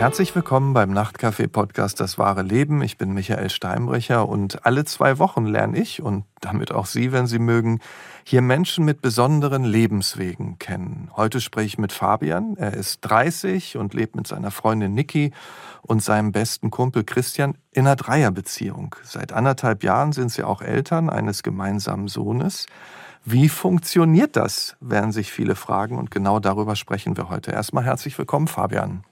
Herzlich 0.00 0.34
willkommen 0.34 0.72
beim 0.72 0.92
Nachtcafé-Podcast 0.92 2.00
Das 2.00 2.16
wahre 2.16 2.40
Leben. 2.40 2.80
Ich 2.80 2.96
bin 2.96 3.12
Michael 3.12 3.50
Steinbrecher 3.50 4.26
und 4.26 4.64
alle 4.64 4.86
zwei 4.86 5.18
Wochen 5.18 5.44
lerne 5.44 5.78
ich 5.78 6.00
und 6.00 6.24
damit 6.40 6.72
auch 6.72 6.86
Sie, 6.86 7.12
wenn 7.12 7.26
Sie 7.26 7.38
mögen, 7.38 7.80
hier 8.24 8.40
Menschen 8.40 8.86
mit 8.86 9.02
besonderen 9.02 9.62
Lebenswegen 9.62 10.58
kennen. 10.58 11.10
Heute 11.16 11.42
spreche 11.42 11.66
ich 11.66 11.78
mit 11.78 11.92
Fabian. 11.92 12.56
Er 12.56 12.72
ist 12.72 13.02
30 13.02 13.76
und 13.76 13.92
lebt 13.92 14.16
mit 14.16 14.26
seiner 14.26 14.50
Freundin 14.50 14.94
Niki 14.94 15.32
und 15.82 16.02
seinem 16.02 16.32
besten 16.32 16.70
Kumpel 16.70 17.04
Christian 17.04 17.58
in 17.70 17.86
einer 17.86 17.96
Dreierbeziehung. 17.96 18.96
Seit 19.02 19.34
anderthalb 19.34 19.84
Jahren 19.84 20.12
sind 20.12 20.32
sie 20.32 20.44
auch 20.44 20.62
Eltern 20.62 21.10
eines 21.10 21.42
gemeinsamen 21.42 22.08
Sohnes. 22.08 22.64
Wie 23.26 23.50
funktioniert 23.50 24.34
das, 24.36 24.78
werden 24.80 25.12
sich 25.12 25.30
viele 25.30 25.56
fragen 25.56 25.98
und 25.98 26.10
genau 26.10 26.40
darüber 26.40 26.74
sprechen 26.74 27.18
wir 27.18 27.28
heute. 27.28 27.50
Erstmal 27.50 27.84
herzlich 27.84 28.16
willkommen, 28.16 28.48
Fabian. 28.48 29.04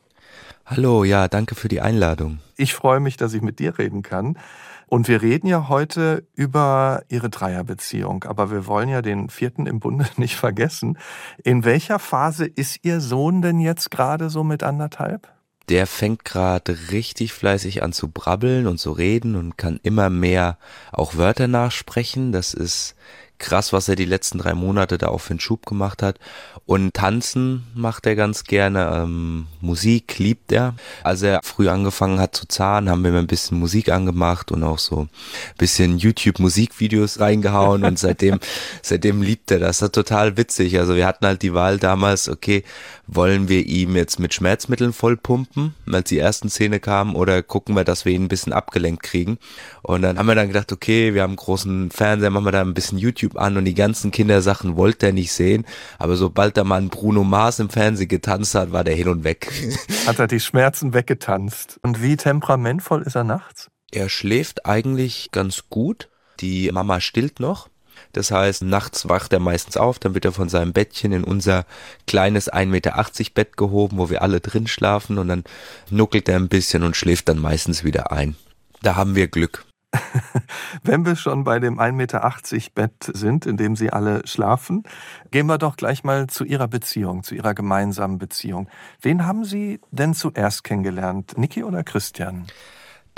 Hallo, 0.70 1.02
ja, 1.02 1.28
danke 1.28 1.54
für 1.54 1.68
die 1.68 1.80
Einladung. 1.80 2.40
Ich 2.58 2.74
freue 2.74 3.00
mich, 3.00 3.16
dass 3.16 3.32
ich 3.32 3.40
mit 3.40 3.58
dir 3.58 3.78
reden 3.78 4.02
kann. 4.02 4.38
Und 4.86 5.08
wir 5.08 5.22
reden 5.22 5.46
ja 5.46 5.68
heute 5.70 6.26
über 6.34 7.04
Ihre 7.08 7.30
Dreierbeziehung, 7.30 8.24
aber 8.24 8.50
wir 8.50 8.66
wollen 8.66 8.90
ja 8.90 9.00
den 9.00 9.30
vierten 9.30 9.66
im 9.66 9.80
Bunde 9.80 10.06
nicht 10.18 10.36
vergessen. 10.36 10.98
In 11.42 11.64
welcher 11.64 11.98
Phase 11.98 12.44
ist 12.44 12.84
Ihr 12.84 13.00
Sohn 13.00 13.40
denn 13.40 13.60
jetzt 13.60 13.90
gerade 13.90 14.28
so 14.28 14.44
mit 14.44 14.62
anderthalb? 14.62 15.32
Der 15.70 15.86
fängt 15.86 16.26
gerade 16.26 16.76
richtig 16.90 17.32
fleißig 17.32 17.82
an 17.82 17.94
zu 17.94 18.08
brabbeln 18.08 18.66
und 18.66 18.76
zu 18.76 18.92
reden 18.92 19.36
und 19.36 19.56
kann 19.56 19.80
immer 19.82 20.10
mehr 20.10 20.58
auch 20.92 21.16
Wörter 21.16 21.48
nachsprechen. 21.48 22.30
Das 22.30 22.52
ist 22.52 22.94
krass, 23.38 23.72
was 23.72 23.88
er 23.88 23.96
die 23.96 24.04
letzten 24.04 24.38
drei 24.38 24.54
Monate 24.54 24.98
da 24.98 25.08
auch 25.08 25.18
für 25.18 25.30
einen 25.30 25.40
Schub 25.40 25.66
gemacht 25.66 26.02
hat. 26.02 26.18
Und 26.66 26.94
tanzen 26.94 27.66
macht 27.74 28.06
er 28.06 28.14
ganz 28.14 28.44
gerne. 28.44 28.90
Ähm, 28.94 29.46
Musik 29.60 30.18
liebt 30.18 30.52
er. 30.52 30.74
Als 31.02 31.22
er 31.22 31.40
früh 31.42 31.68
angefangen 31.68 32.20
hat 32.20 32.36
zu 32.36 32.46
zahlen, 32.46 32.90
haben 32.90 33.02
wir 33.04 33.10
mir 33.10 33.20
ein 33.20 33.26
bisschen 33.26 33.58
Musik 33.58 33.88
angemacht 33.88 34.52
und 34.52 34.62
auch 34.62 34.78
so 34.78 35.02
ein 35.02 35.08
bisschen 35.56 35.98
YouTube-Musikvideos 35.98 37.20
reingehauen. 37.20 37.84
Und 37.84 37.98
seitdem, 37.98 38.38
seitdem 38.82 39.22
liebt 39.22 39.50
er 39.50 39.60
das. 39.60 39.78
Das 39.78 39.88
ist 39.88 39.94
total 39.94 40.36
witzig. 40.36 40.78
Also 40.78 40.94
wir 40.96 41.06
hatten 41.06 41.26
halt 41.26 41.42
die 41.42 41.54
Wahl 41.54 41.78
damals, 41.78 42.28
okay, 42.28 42.64
wollen 43.06 43.48
wir 43.48 43.66
ihm 43.66 43.96
jetzt 43.96 44.18
mit 44.20 44.34
Schmerzmitteln 44.34 44.92
vollpumpen, 44.92 45.74
als 45.90 46.10
die 46.10 46.18
ersten 46.18 46.50
Zähne 46.50 46.78
kamen, 46.78 47.16
oder 47.16 47.42
gucken 47.42 47.74
wir, 47.74 47.84
dass 47.84 48.04
wir 48.04 48.12
ihn 48.12 48.24
ein 48.24 48.28
bisschen 48.28 48.52
abgelenkt 48.52 49.02
kriegen? 49.02 49.38
Und 49.82 50.02
dann 50.02 50.18
haben 50.18 50.26
wir 50.26 50.34
dann 50.34 50.48
gedacht, 50.48 50.70
okay, 50.72 51.14
wir 51.14 51.22
haben 51.22 51.30
einen 51.30 51.36
großen 51.36 51.90
Fernseher, 51.90 52.30
machen 52.30 52.44
wir 52.44 52.52
da 52.52 52.60
ein 52.60 52.74
bisschen 52.74 52.98
YouTube 52.98 53.27
an 53.36 53.56
und 53.56 53.64
die 53.64 53.74
ganzen 53.74 54.10
Kindersachen 54.10 54.76
wollte 54.76 55.06
er 55.06 55.12
nicht 55.12 55.32
sehen. 55.32 55.66
Aber 55.98 56.16
sobald 56.16 56.56
da 56.56 56.64
mal 56.64 56.80
ein 56.80 56.88
Bruno 56.88 57.24
Mars 57.24 57.58
im 57.58 57.70
Fernsehen 57.70 58.08
getanzt 58.08 58.54
hat, 58.54 58.72
war 58.72 58.84
der 58.84 58.94
hin 58.94 59.08
und 59.08 59.24
weg. 59.24 59.50
Hat 60.06 60.18
er 60.18 60.26
die 60.26 60.40
Schmerzen 60.40 60.94
weggetanzt. 60.94 61.78
Und 61.82 62.02
wie 62.02 62.16
temperamentvoll 62.16 63.02
ist 63.02 63.16
er 63.16 63.24
nachts? 63.24 63.70
Er 63.90 64.08
schläft 64.08 64.66
eigentlich 64.66 65.30
ganz 65.32 65.64
gut. 65.70 66.08
Die 66.40 66.70
Mama 66.70 67.00
stillt 67.00 67.40
noch. 67.40 67.68
Das 68.12 68.30
heißt, 68.30 68.62
nachts 68.62 69.08
wacht 69.08 69.32
er 69.32 69.40
meistens 69.40 69.76
auf, 69.76 69.98
dann 69.98 70.14
wird 70.14 70.24
er 70.24 70.32
von 70.32 70.48
seinem 70.48 70.72
Bettchen 70.72 71.12
in 71.12 71.24
unser 71.24 71.66
kleines 72.06 72.50
1,80 72.50 72.66
Meter 72.66 73.06
Bett 73.34 73.56
gehoben, 73.56 73.98
wo 73.98 74.08
wir 74.08 74.22
alle 74.22 74.40
drin 74.40 74.66
schlafen 74.66 75.18
und 75.18 75.28
dann 75.28 75.44
nuckelt 75.90 76.28
er 76.28 76.36
ein 76.36 76.48
bisschen 76.48 76.84
und 76.84 76.96
schläft 76.96 77.28
dann 77.28 77.38
meistens 77.38 77.84
wieder 77.84 78.12
ein. 78.12 78.36
Da 78.82 78.96
haben 78.96 79.14
wir 79.14 79.28
Glück. 79.28 79.64
Wenn 80.82 81.06
wir 81.06 81.16
schon 81.16 81.44
bei 81.44 81.60
dem 81.60 81.78
1,80 81.78 81.92
Meter 81.92 82.32
Bett 82.74 83.10
sind, 83.12 83.46
in 83.46 83.56
dem 83.56 83.76
Sie 83.76 83.90
alle 83.90 84.26
schlafen, 84.26 84.82
gehen 85.30 85.46
wir 85.46 85.58
doch 85.58 85.76
gleich 85.76 86.04
mal 86.04 86.26
zu 86.26 86.44
Ihrer 86.44 86.68
Beziehung, 86.68 87.22
zu 87.22 87.34
Ihrer 87.34 87.54
gemeinsamen 87.54 88.18
Beziehung. 88.18 88.68
Wen 89.00 89.26
haben 89.26 89.44
Sie 89.44 89.80
denn 89.90 90.14
zuerst 90.14 90.64
kennengelernt, 90.64 91.38
Niki 91.38 91.64
oder 91.64 91.84
Christian? 91.84 92.46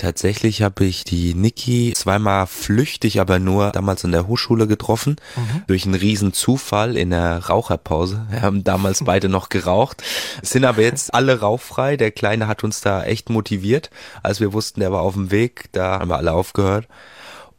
Tatsächlich 0.01 0.63
habe 0.63 0.87
ich 0.87 1.05
die 1.05 1.35
Niki 1.35 1.93
zweimal 1.95 2.47
flüchtig, 2.47 3.21
aber 3.21 3.39
nur 3.39 3.71
damals 3.71 4.03
in 4.03 4.13
der 4.13 4.27
Hochschule 4.27 4.67
getroffen, 4.67 5.17
mhm. 5.37 5.63
durch 5.67 5.85
einen 5.85 5.95
riesen 5.95 6.33
Zufall 6.33 6.97
in 6.97 7.11
der 7.11 7.37
Raucherpause. 7.51 8.27
Wir 8.31 8.41
haben 8.41 8.65
damals 8.65 9.05
beide 9.05 9.29
noch 9.29 9.51
geraucht, 9.51 10.03
sind 10.41 10.65
aber 10.65 10.81
jetzt 10.81 11.13
alle 11.13 11.41
rauchfrei. 11.41 11.99
Der 11.99 12.13
Kleine 12.13 12.49
hat 12.49 12.65
uns 12.65 12.81
da 12.81 13.05
echt 13.05 13.29
motiviert, 13.29 13.91
als 14.23 14.41
wir 14.41 14.55
wussten, 14.55 14.81
der 14.81 14.91
war 14.91 15.03
auf 15.03 15.13
dem 15.13 15.31
Weg, 15.31 15.69
da 15.73 16.01
haben 16.01 16.09
wir 16.09 16.17
alle 16.17 16.33
aufgehört. 16.33 16.89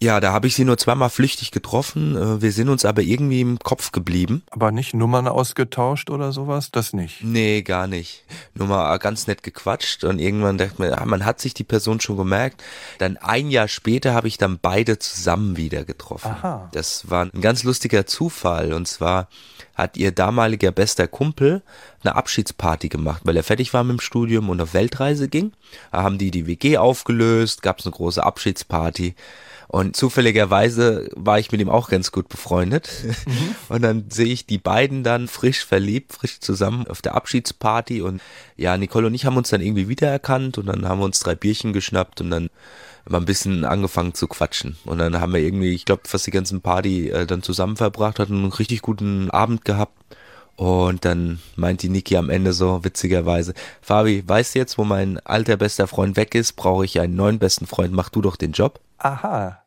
Ja, 0.01 0.19
da 0.19 0.33
habe 0.33 0.47
ich 0.47 0.55
sie 0.55 0.65
nur 0.65 0.79
zweimal 0.79 1.11
flüchtig 1.11 1.51
getroffen. 1.51 2.15
Äh, 2.15 2.41
wir 2.41 2.51
sind 2.51 2.69
uns 2.69 2.85
aber 2.85 3.03
irgendwie 3.03 3.41
im 3.41 3.59
Kopf 3.59 3.91
geblieben. 3.91 4.41
Aber 4.49 4.71
nicht 4.71 4.95
Nummern 4.95 5.27
ausgetauscht 5.27 6.09
oder 6.09 6.31
sowas? 6.31 6.71
Das 6.71 6.91
nicht? 6.93 7.23
Nee, 7.23 7.61
gar 7.61 7.85
nicht. 7.85 8.23
Nur 8.55 8.67
mal 8.67 8.97
ganz 8.97 9.27
nett 9.27 9.43
gequatscht 9.43 10.03
und 10.03 10.17
irgendwann 10.17 10.57
dachte 10.57 10.75
man, 10.79 10.93
ah, 10.93 11.05
man 11.05 11.23
hat 11.23 11.39
sich 11.39 11.53
die 11.53 11.63
Person 11.63 11.99
schon 11.99 12.17
gemerkt. 12.17 12.63
Dann 12.97 13.17
ein 13.17 13.51
Jahr 13.51 13.67
später 13.67 14.15
habe 14.15 14.27
ich 14.27 14.39
dann 14.39 14.57
beide 14.59 14.97
zusammen 14.97 15.55
wieder 15.55 15.85
getroffen. 15.85 16.31
Aha. 16.31 16.69
Das 16.71 17.11
war 17.11 17.29
ein 17.31 17.41
ganz 17.41 17.63
lustiger 17.63 18.07
Zufall 18.07 18.73
und 18.73 18.87
zwar 18.87 19.27
hat 19.75 19.97
ihr 19.97 20.11
damaliger 20.11 20.71
bester 20.71 21.07
Kumpel 21.07 21.61
eine 22.03 22.15
Abschiedsparty 22.15 22.89
gemacht, 22.89 23.21
weil 23.23 23.37
er 23.37 23.43
fertig 23.43 23.71
war 23.73 23.83
mit 23.83 23.99
dem 23.99 24.01
Studium 24.01 24.49
und 24.49 24.61
auf 24.61 24.73
Weltreise 24.73 25.29
ging. 25.29 25.53
Da 25.91 26.01
haben 26.01 26.17
die 26.17 26.31
die 26.31 26.47
WG 26.47 26.77
aufgelöst, 26.77 27.61
gab 27.61 27.79
es 27.79 27.85
eine 27.85 27.93
große 27.93 28.23
Abschiedsparty. 28.23 29.13
Und 29.71 29.95
zufälligerweise 29.95 31.09
war 31.15 31.39
ich 31.39 31.53
mit 31.53 31.61
ihm 31.61 31.69
auch 31.69 31.87
ganz 31.87 32.11
gut 32.11 32.27
befreundet. 32.27 32.89
Mhm. 33.25 33.55
Und 33.69 33.81
dann 33.83 34.05
sehe 34.09 34.25
ich 34.25 34.45
die 34.45 34.57
beiden 34.57 35.01
dann 35.01 35.29
frisch 35.29 35.63
verliebt, 35.63 36.11
frisch 36.11 36.41
zusammen 36.41 36.87
auf 36.87 37.01
der 37.01 37.15
Abschiedsparty. 37.15 38.01
Und 38.01 38.21
ja, 38.57 38.75
Nicole 38.75 39.07
und 39.07 39.13
ich 39.13 39.25
haben 39.25 39.37
uns 39.37 39.49
dann 39.49 39.61
irgendwie 39.61 39.87
wiedererkannt 39.87 40.57
und 40.57 40.65
dann 40.65 40.85
haben 40.85 40.99
wir 40.99 41.05
uns 41.05 41.21
drei 41.21 41.35
Bierchen 41.35 41.71
geschnappt 41.71 42.19
und 42.19 42.31
dann 42.31 42.49
mal 43.07 43.19
ein 43.19 43.25
bisschen 43.25 43.63
angefangen 43.63 44.13
zu 44.13 44.27
quatschen. 44.27 44.75
Und 44.83 44.97
dann 44.97 45.21
haben 45.21 45.31
wir 45.31 45.39
irgendwie, 45.39 45.73
ich 45.73 45.85
glaube, 45.85 46.01
fast 46.05 46.27
die 46.27 46.31
ganzen 46.31 46.59
Party 46.59 47.07
äh, 47.07 47.25
dann 47.25 47.41
zusammen 47.41 47.77
verbracht, 47.77 48.19
hatten 48.19 48.39
einen 48.39 48.51
richtig 48.51 48.81
guten 48.81 49.31
Abend 49.31 49.63
gehabt. 49.63 49.97
Und 50.57 51.05
dann 51.05 51.39
meint 51.55 51.81
die 51.81 51.87
Niki 51.87 52.17
am 52.17 52.29
Ende 52.29 52.51
so 52.51 52.83
witzigerweise, 52.83 53.53
Fabi, 53.81 54.21
weißt 54.27 54.53
du 54.53 54.59
jetzt, 54.59 54.77
wo 54.77 54.83
mein 54.83 55.17
alter 55.19 55.55
bester 55.55 55.87
Freund 55.87 56.17
weg 56.17 56.35
ist, 56.35 56.57
brauche 56.57 56.83
ich 56.83 56.99
einen 56.99 57.15
neuen 57.15 57.39
besten 57.39 57.67
Freund, 57.67 57.93
mach 57.93 58.09
du 58.09 58.21
doch 58.21 58.35
den 58.35 58.51
Job. 58.51 58.81
Aha. 58.97 59.60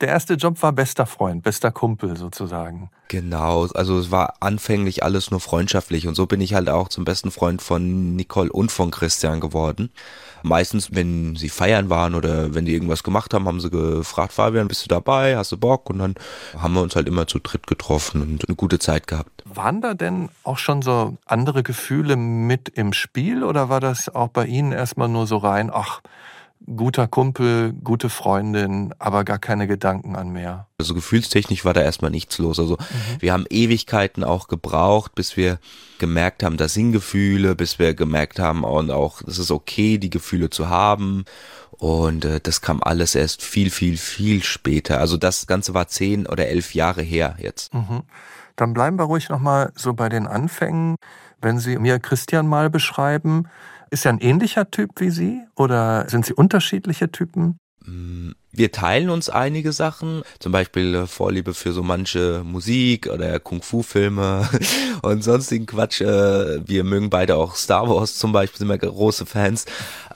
Der 0.00 0.08
erste 0.08 0.34
Job 0.34 0.60
war 0.60 0.72
bester 0.72 1.06
Freund, 1.06 1.44
bester 1.44 1.70
Kumpel 1.70 2.16
sozusagen. 2.16 2.90
Genau, 3.08 3.66
also 3.74 3.96
es 3.96 4.10
war 4.10 4.34
anfänglich 4.40 5.04
alles 5.04 5.30
nur 5.30 5.38
freundschaftlich 5.38 6.08
und 6.08 6.16
so 6.16 6.26
bin 6.26 6.40
ich 6.40 6.54
halt 6.54 6.68
auch 6.68 6.88
zum 6.88 7.04
besten 7.04 7.30
Freund 7.30 7.62
von 7.62 8.16
Nicole 8.16 8.50
und 8.50 8.72
von 8.72 8.90
Christian 8.90 9.38
geworden. 9.38 9.90
Meistens, 10.42 10.94
wenn 10.94 11.36
sie 11.36 11.48
feiern 11.48 11.90
waren 11.90 12.16
oder 12.16 12.54
wenn 12.54 12.66
die 12.66 12.74
irgendwas 12.74 13.04
gemacht 13.04 13.32
haben, 13.32 13.46
haben 13.46 13.60
sie 13.60 13.70
gefragt, 13.70 14.32
Fabian, 14.32 14.68
bist 14.68 14.84
du 14.84 14.88
dabei, 14.88 15.36
hast 15.36 15.52
du 15.52 15.56
Bock? 15.56 15.88
Und 15.88 16.00
dann 16.00 16.16
haben 16.58 16.74
wir 16.74 16.82
uns 16.82 16.96
halt 16.96 17.06
immer 17.08 17.26
zu 17.26 17.38
dritt 17.38 17.66
getroffen 17.66 18.20
und 18.20 18.48
eine 18.48 18.56
gute 18.56 18.78
Zeit 18.80 19.06
gehabt. 19.06 19.42
Waren 19.46 19.80
da 19.80 19.94
denn 19.94 20.28
auch 20.42 20.58
schon 20.58 20.82
so 20.82 21.16
andere 21.24 21.62
Gefühle 21.62 22.16
mit 22.16 22.68
im 22.68 22.92
Spiel 22.92 23.44
oder 23.44 23.68
war 23.68 23.80
das 23.80 24.12
auch 24.12 24.28
bei 24.28 24.44
Ihnen 24.44 24.72
erstmal 24.72 25.08
nur 25.08 25.26
so 25.26 25.36
rein, 25.36 25.70
ach, 25.72 26.00
guter 26.66 27.06
Kumpel, 27.06 27.72
gute 27.72 28.08
Freundin, 28.08 28.94
aber 28.98 29.24
gar 29.24 29.38
keine 29.38 29.66
Gedanken 29.66 30.16
an 30.16 30.30
mehr. 30.30 30.68
Also 30.78 30.94
gefühlstechnisch 30.94 31.64
war 31.64 31.74
da 31.74 31.82
erstmal 31.82 32.10
nichts 32.10 32.38
los. 32.38 32.58
Also 32.58 32.74
mhm. 32.74 33.20
wir 33.20 33.32
haben 33.32 33.44
Ewigkeiten 33.50 34.24
auch 34.24 34.48
gebraucht, 34.48 35.14
bis 35.14 35.36
wir 35.36 35.58
gemerkt 35.98 36.42
haben, 36.42 36.56
da 36.56 36.68
sind 36.68 36.92
Gefühle, 36.92 37.54
bis 37.54 37.78
wir 37.78 37.94
gemerkt 37.94 38.38
haben 38.38 38.64
und 38.64 38.90
auch, 38.90 39.22
es 39.22 39.38
ist 39.38 39.50
okay, 39.50 39.98
die 39.98 40.10
Gefühle 40.10 40.50
zu 40.50 40.68
haben. 40.68 41.24
Und 41.70 42.24
äh, 42.24 42.40
das 42.40 42.60
kam 42.60 42.82
alles 42.82 43.14
erst 43.14 43.42
viel, 43.42 43.70
viel, 43.70 43.96
viel 43.96 44.42
später. 44.42 45.00
Also 45.00 45.16
das 45.16 45.46
Ganze 45.46 45.74
war 45.74 45.88
zehn 45.88 46.26
oder 46.26 46.46
elf 46.48 46.74
Jahre 46.74 47.02
her 47.02 47.36
jetzt. 47.38 47.74
Mhm. 47.74 48.02
Dann 48.56 48.72
bleiben 48.72 48.98
wir 48.98 49.04
ruhig 49.04 49.28
nochmal 49.28 49.72
so 49.74 49.92
bei 49.92 50.08
den 50.08 50.26
Anfängen. 50.26 50.96
Wenn 51.40 51.58
Sie 51.58 51.76
mir 51.76 51.98
Christian 51.98 52.46
mal 52.46 52.70
beschreiben, 52.70 53.48
ist 53.94 54.04
er 54.04 54.12
ein 54.12 54.18
ähnlicher 54.18 54.70
Typ 54.70 54.90
wie 55.00 55.10
Sie 55.10 55.40
oder 55.54 56.08
sind 56.10 56.26
Sie 56.26 56.34
unterschiedliche 56.34 57.10
Typen? 57.12 57.58
Mm, 57.86 58.32
wir 58.50 58.72
teilen 58.72 59.08
uns 59.08 59.28
einige 59.28 59.72
Sachen, 59.72 60.22
zum 60.40 60.50
Beispiel 60.50 60.94
äh, 60.94 61.06
Vorliebe 61.06 61.54
für 61.54 61.72
so 61.72 61.84
manche 61.84 62.42
Musik 62.44 63.06
oder 63.06 63.38
Kung-Fu-Filme 63.38 64.48
und 65.02 65.22
sonstigen 65.22 65.66
Quatsch. 65.66 66.00
Äh, 66.00 66.66
wir 66.66 66.82
mögen 66.82 67.08
beide 67.08 67.36
auch 67.36 67.54
Star 67.54 67.88
Wars 67.88 68.16
zum 68.16 68.32
Beispiel, 68.32 68.58
sind 68.58 68.68
wir 68.68 68.78
große 68.78 69.26
Fans. 69.26 69.64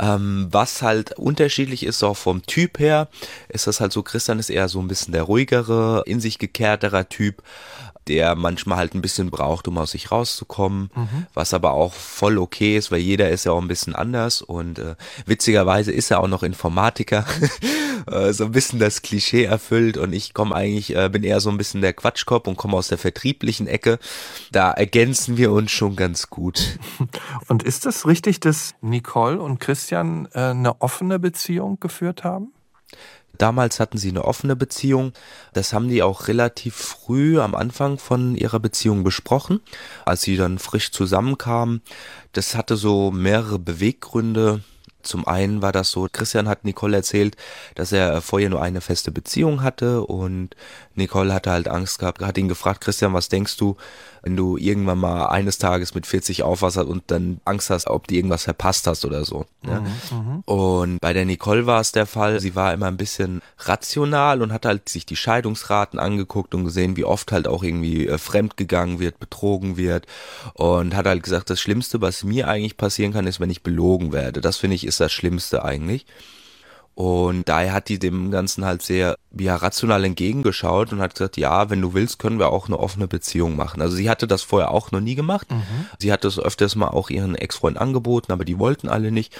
Ähm, 0.01 0.49
was 0.51 0.83
halt 0.83 1.17
unterschiedlich 1.17 1.87
ist, 1.87 2.03
auch 2.03 2.17
vom 2.17 2.43
Typ 2.47 2.81
her, 2.81 3.09
ist 3.49 3.69
das 3.69 3.81
halt 3.81 3.93
so, 3.93 4.03
Christian 4.03 4.41
ist 4.41 4.51
eher 4.51 4.69
so 4.69 4.81
ein 4.81 4.89
bisschen 4.89 5.13
der 5.13 5.23
ruhigere, 5.23 6.03
in 6.05 6.19
sich 6.19 6.39
gekehrterer 6.39 7.09
Typ 7.09 7.45
der 8.09 8.35
manchmal 8.35 8.79
halt 8.79 8.95
ein 8.95 9.03
bisschen 9.03 9.31
braucht, 9.31 9.69
um 9.69 9.79
aus 9.79 9.93
sich 9.93 10.11
rauszukommen, 10.11 10.91
mhm. 10.95 11.27
was 11.35 11.55
aber 11.55 11.73
auch 11.73 11.93
voll 11.93 12.39
okay 12.39 12.77
ist, 12.77 12.91
weil 12.91 13.01
jeder 13.01 13.29
ist 13.31 13.45
ja 13.45 13.53
auch 13.53 13.61
ein 13.61 13.69
bisschen 13.69 13.95
anders 13.95 14.43
und 14.43 14.79
äh, 14.79 14.95
witzigerweise 15.27 15.93
ist 15.93 16.11
er 16.11 16.21
auch 16.21 16.29
noch 16.29 16.43
Informatiker. 16.43 17.25
äh, 18.11 18.33
so 18.33 18.47
ein 18.47 18.53
bisschen 18.53 18.79
das 18.79 19.03
Klischee 19.03 19.45
erfüllt 19.45 19.97
und 19.97 20.13
ich 20.13 20.35
komme 20.35 20.55
eigentlich, 20.55 20.97
äh, 20.97 21.09
bin 21.09 21.23
eher 21.23 21.41
so 21.41 21.51
ein 21.51 21.59
bisschen 21.59 21.81
der 21.83 21.93
Quatschkopf 21.93 22.49
und 22.49 22.57
komme 22.57 22.77
aus 22.77 22.89
der 22.89 22.99
vertrieblichen 22.99 23.67
Ecke. 23.67 23.99
Da 24.51 24.71
ergänzen 24.71 25.37
wir 25.37 25.53
uns 25.53 25.71
schon 25.71 25.97
ganz 25.97 26.31
gut. 26.31 26.79
Und 27.49 27.63
ist 27.63 27.87
es 27.87 28.07
richtig, 28.07 28.41
dass 28.41 28.75
Nicole 28.81 29.41
und 29.41 29.59
Christian 29.59 30.29
äh, 30.33 30.51
eine 30.51 30.81
offene 30.81 31.19
Beziehung 31.19 31.81
geführt 31.81 32.25
haben? 32.25 32.53
Damals 33.37 33.79
hatten 33.79 33.99
sie 33.99 34.09
eine 34.09 34.25
offene 34.25 34.57
Beziehung. 34.57 35.13
Das 35.53 35.73
haben 35.73 35.89
die 35.89 36.03
auch 36.03 36.29
relativ 36.29 36.75
früh 36.75 37.41
am 37.41 37.55
Anfang 37.55 37.99
von 37.99 38.35
ihrer 38.35 38.59
Beziehung 38.59 39.05
besprochen, 39.05 39.61
als 40.05 40.23
sie 40.23 40.37
dann 40.37 40.59
frisch 40.59 40.91
zusammenkamen. 40.91 41.83
Das 42.33 42.57
hatte 42.57 42.77
so 42.77 43.11
mehrere 43.11 43.59
Beweggründe. 43.59 44.63
Zum 45.03 45.27
einen 45.27 45.63
war 45.63 45.71
das 45.71 45.91
so, 45.91 46.09
Christian 46.11 46.49
hat 46.49 46.65
Nicole 46.65 46.97
erzählt, 46.97 47.37
dass 47.77 47.93
er 47.93 48.21
vorher 48.21 48.51
nur 48.51 48.61
eine 48.61 48.81
feste 48.81 49.13
Beziehung 49.13 49.63
hatte 49.63 50.03
und 50.03 50.57
Nicole 50.99 51.33
hatte 51.33 51.51
halt 51.51 51.69
Angst 51.69 51.99
gehabt, 51.99 52.23
hat 52.23 52.37
ihn 52.39 52.49
gefragt, 52.49 52.83
Christian, 52.83 53.15
was 53.15 53.29
denkst 53.29 53.57
du, 53.57 53.77
wenn 54.23 54.37
du 54.37 54.57
irgendwann 54.57 54.99
mal 54.99 55.27
eines 55.27 55.59
Tages 55.59 55.95
mit 55.95 56.07
40 56.07 56.43
aufwachst 56.43 56.77
und 56.77 57.05
dann 57.07 57.41
Angst 57.45 57.71
hast, 57.71 57.87
ob 57.87 58.09
du 58.09 58.15
irgendwas 58.15 58.45
verpasst 58.45 58.87
hast 58.87 59.05
oder 59.05 59.25
so. 59.25 59.47
Ja? 59.67 59.81
Mhm, 59.81 59.87
mhm, 60.11 60.41
und 60.45 61.01
bei 61.01 61.13
der 61.13 61.25
Nicole 61.25 61.67
war 61.67 61.81
es 61.81 61.93
der 61.93 62.07
Fall, 62.07 62.41
sie 62.41 62.55
war 62.55 62.75
immer 62.75 62.87
ein 62.87 62.97
bisschen 62.97 63.41
rational 63.59 64.43
und 64.43 64.53
hat 64.53 64.67
halt 64.67 64.89
sich 64.89 65.07
die 65.07 65.17
Scheidungsraten 65.17 65.99
angeguckt 65.99 66.55
und 66.55 66.65
gesehen, 66.65 66.97
wie 66.97 67.05
oft 67.05 67.33
halt 67.33 67.49
auch 67.49 67.63
irgendwie 67.63 68.07
äh, 68.07 68.19
fremdgegangen 68.19 68.99
wird, 68.99 69.19
betrogen 69.19 69.77
wird 69.77 70.07
und 70.55 70.95
hat 70.95 71.07
halt 71.07 71.23
gesagt, 71.23 71.51
das 71.51 71.61
Schlimmste, 71.61 72.01
was 72.01 72.25
mir 72.25 72.49
eigentlich 72.49 72.77
passieren 72.77 73.13
kann, 73.13 73.27
ist, 73.27 73.41
wenn 73.41 73.51
ich 73.51 73.63
belogen 73.63 74.13
werde. 74.13 74.41
Das 74.41 74.57
finde 74.57 74.77
ich 74.77 74.87
ist 74.87 75.01
das 75.01 75.13
Schlimmste 75.13 75.65
eigentlich. 75.65 76.07
Und 76.99 77.49
daher 77.49 77.75
hat 77.75 77.91
die 77.91 78.01
dem 78.01 78.33
Ganzen 78.33 78.65
halt 78.65 78.83
sehr 78.83 79.15
ja, 79.39 79.55
rational 79.55 80.05
entgegengeschaut 80.05 80.93
und 80.93 81.01
hat 81.01 81.15
gesagt, 81.15 81.37
ja, 81.37 81.71
wenn 81.71 81.81
du 81.81 81.95
willst, 81.95 82.19
können 82.19 82.41
wir 82.41 82.49
auch 82.49 82.67
eine 82.67 82.77
offene 82.77 83.07
Beziehung 83.07 83.55
machen. 83.55 83.81
Also 83.81 83.95
sie 83.95 84.11
hatte 84.11 84.27
das 84.27 84.43
vorher 84.43 84.73
auch 84.73 84.91
noch 84.91 84.99
nie 84.99 85.15
gemacht. 85.15 85.49
Mhm. 85.49 85.87
Sie 86.01 86.13
hat 86.13 86.25
das 86.25 86.41
öfters 86.41 86.75
mal 86.75 86.89
auch 86.89 87.09
ihren 87.09 87.37
Ex-Freund 87.37 87.79
angeboten, 87.79 88.33
aber 88.33 88.45
die 88.45 88.59
wollten 88.59 88.89
alle 88.89 89.13
nicht. 89.13 89.33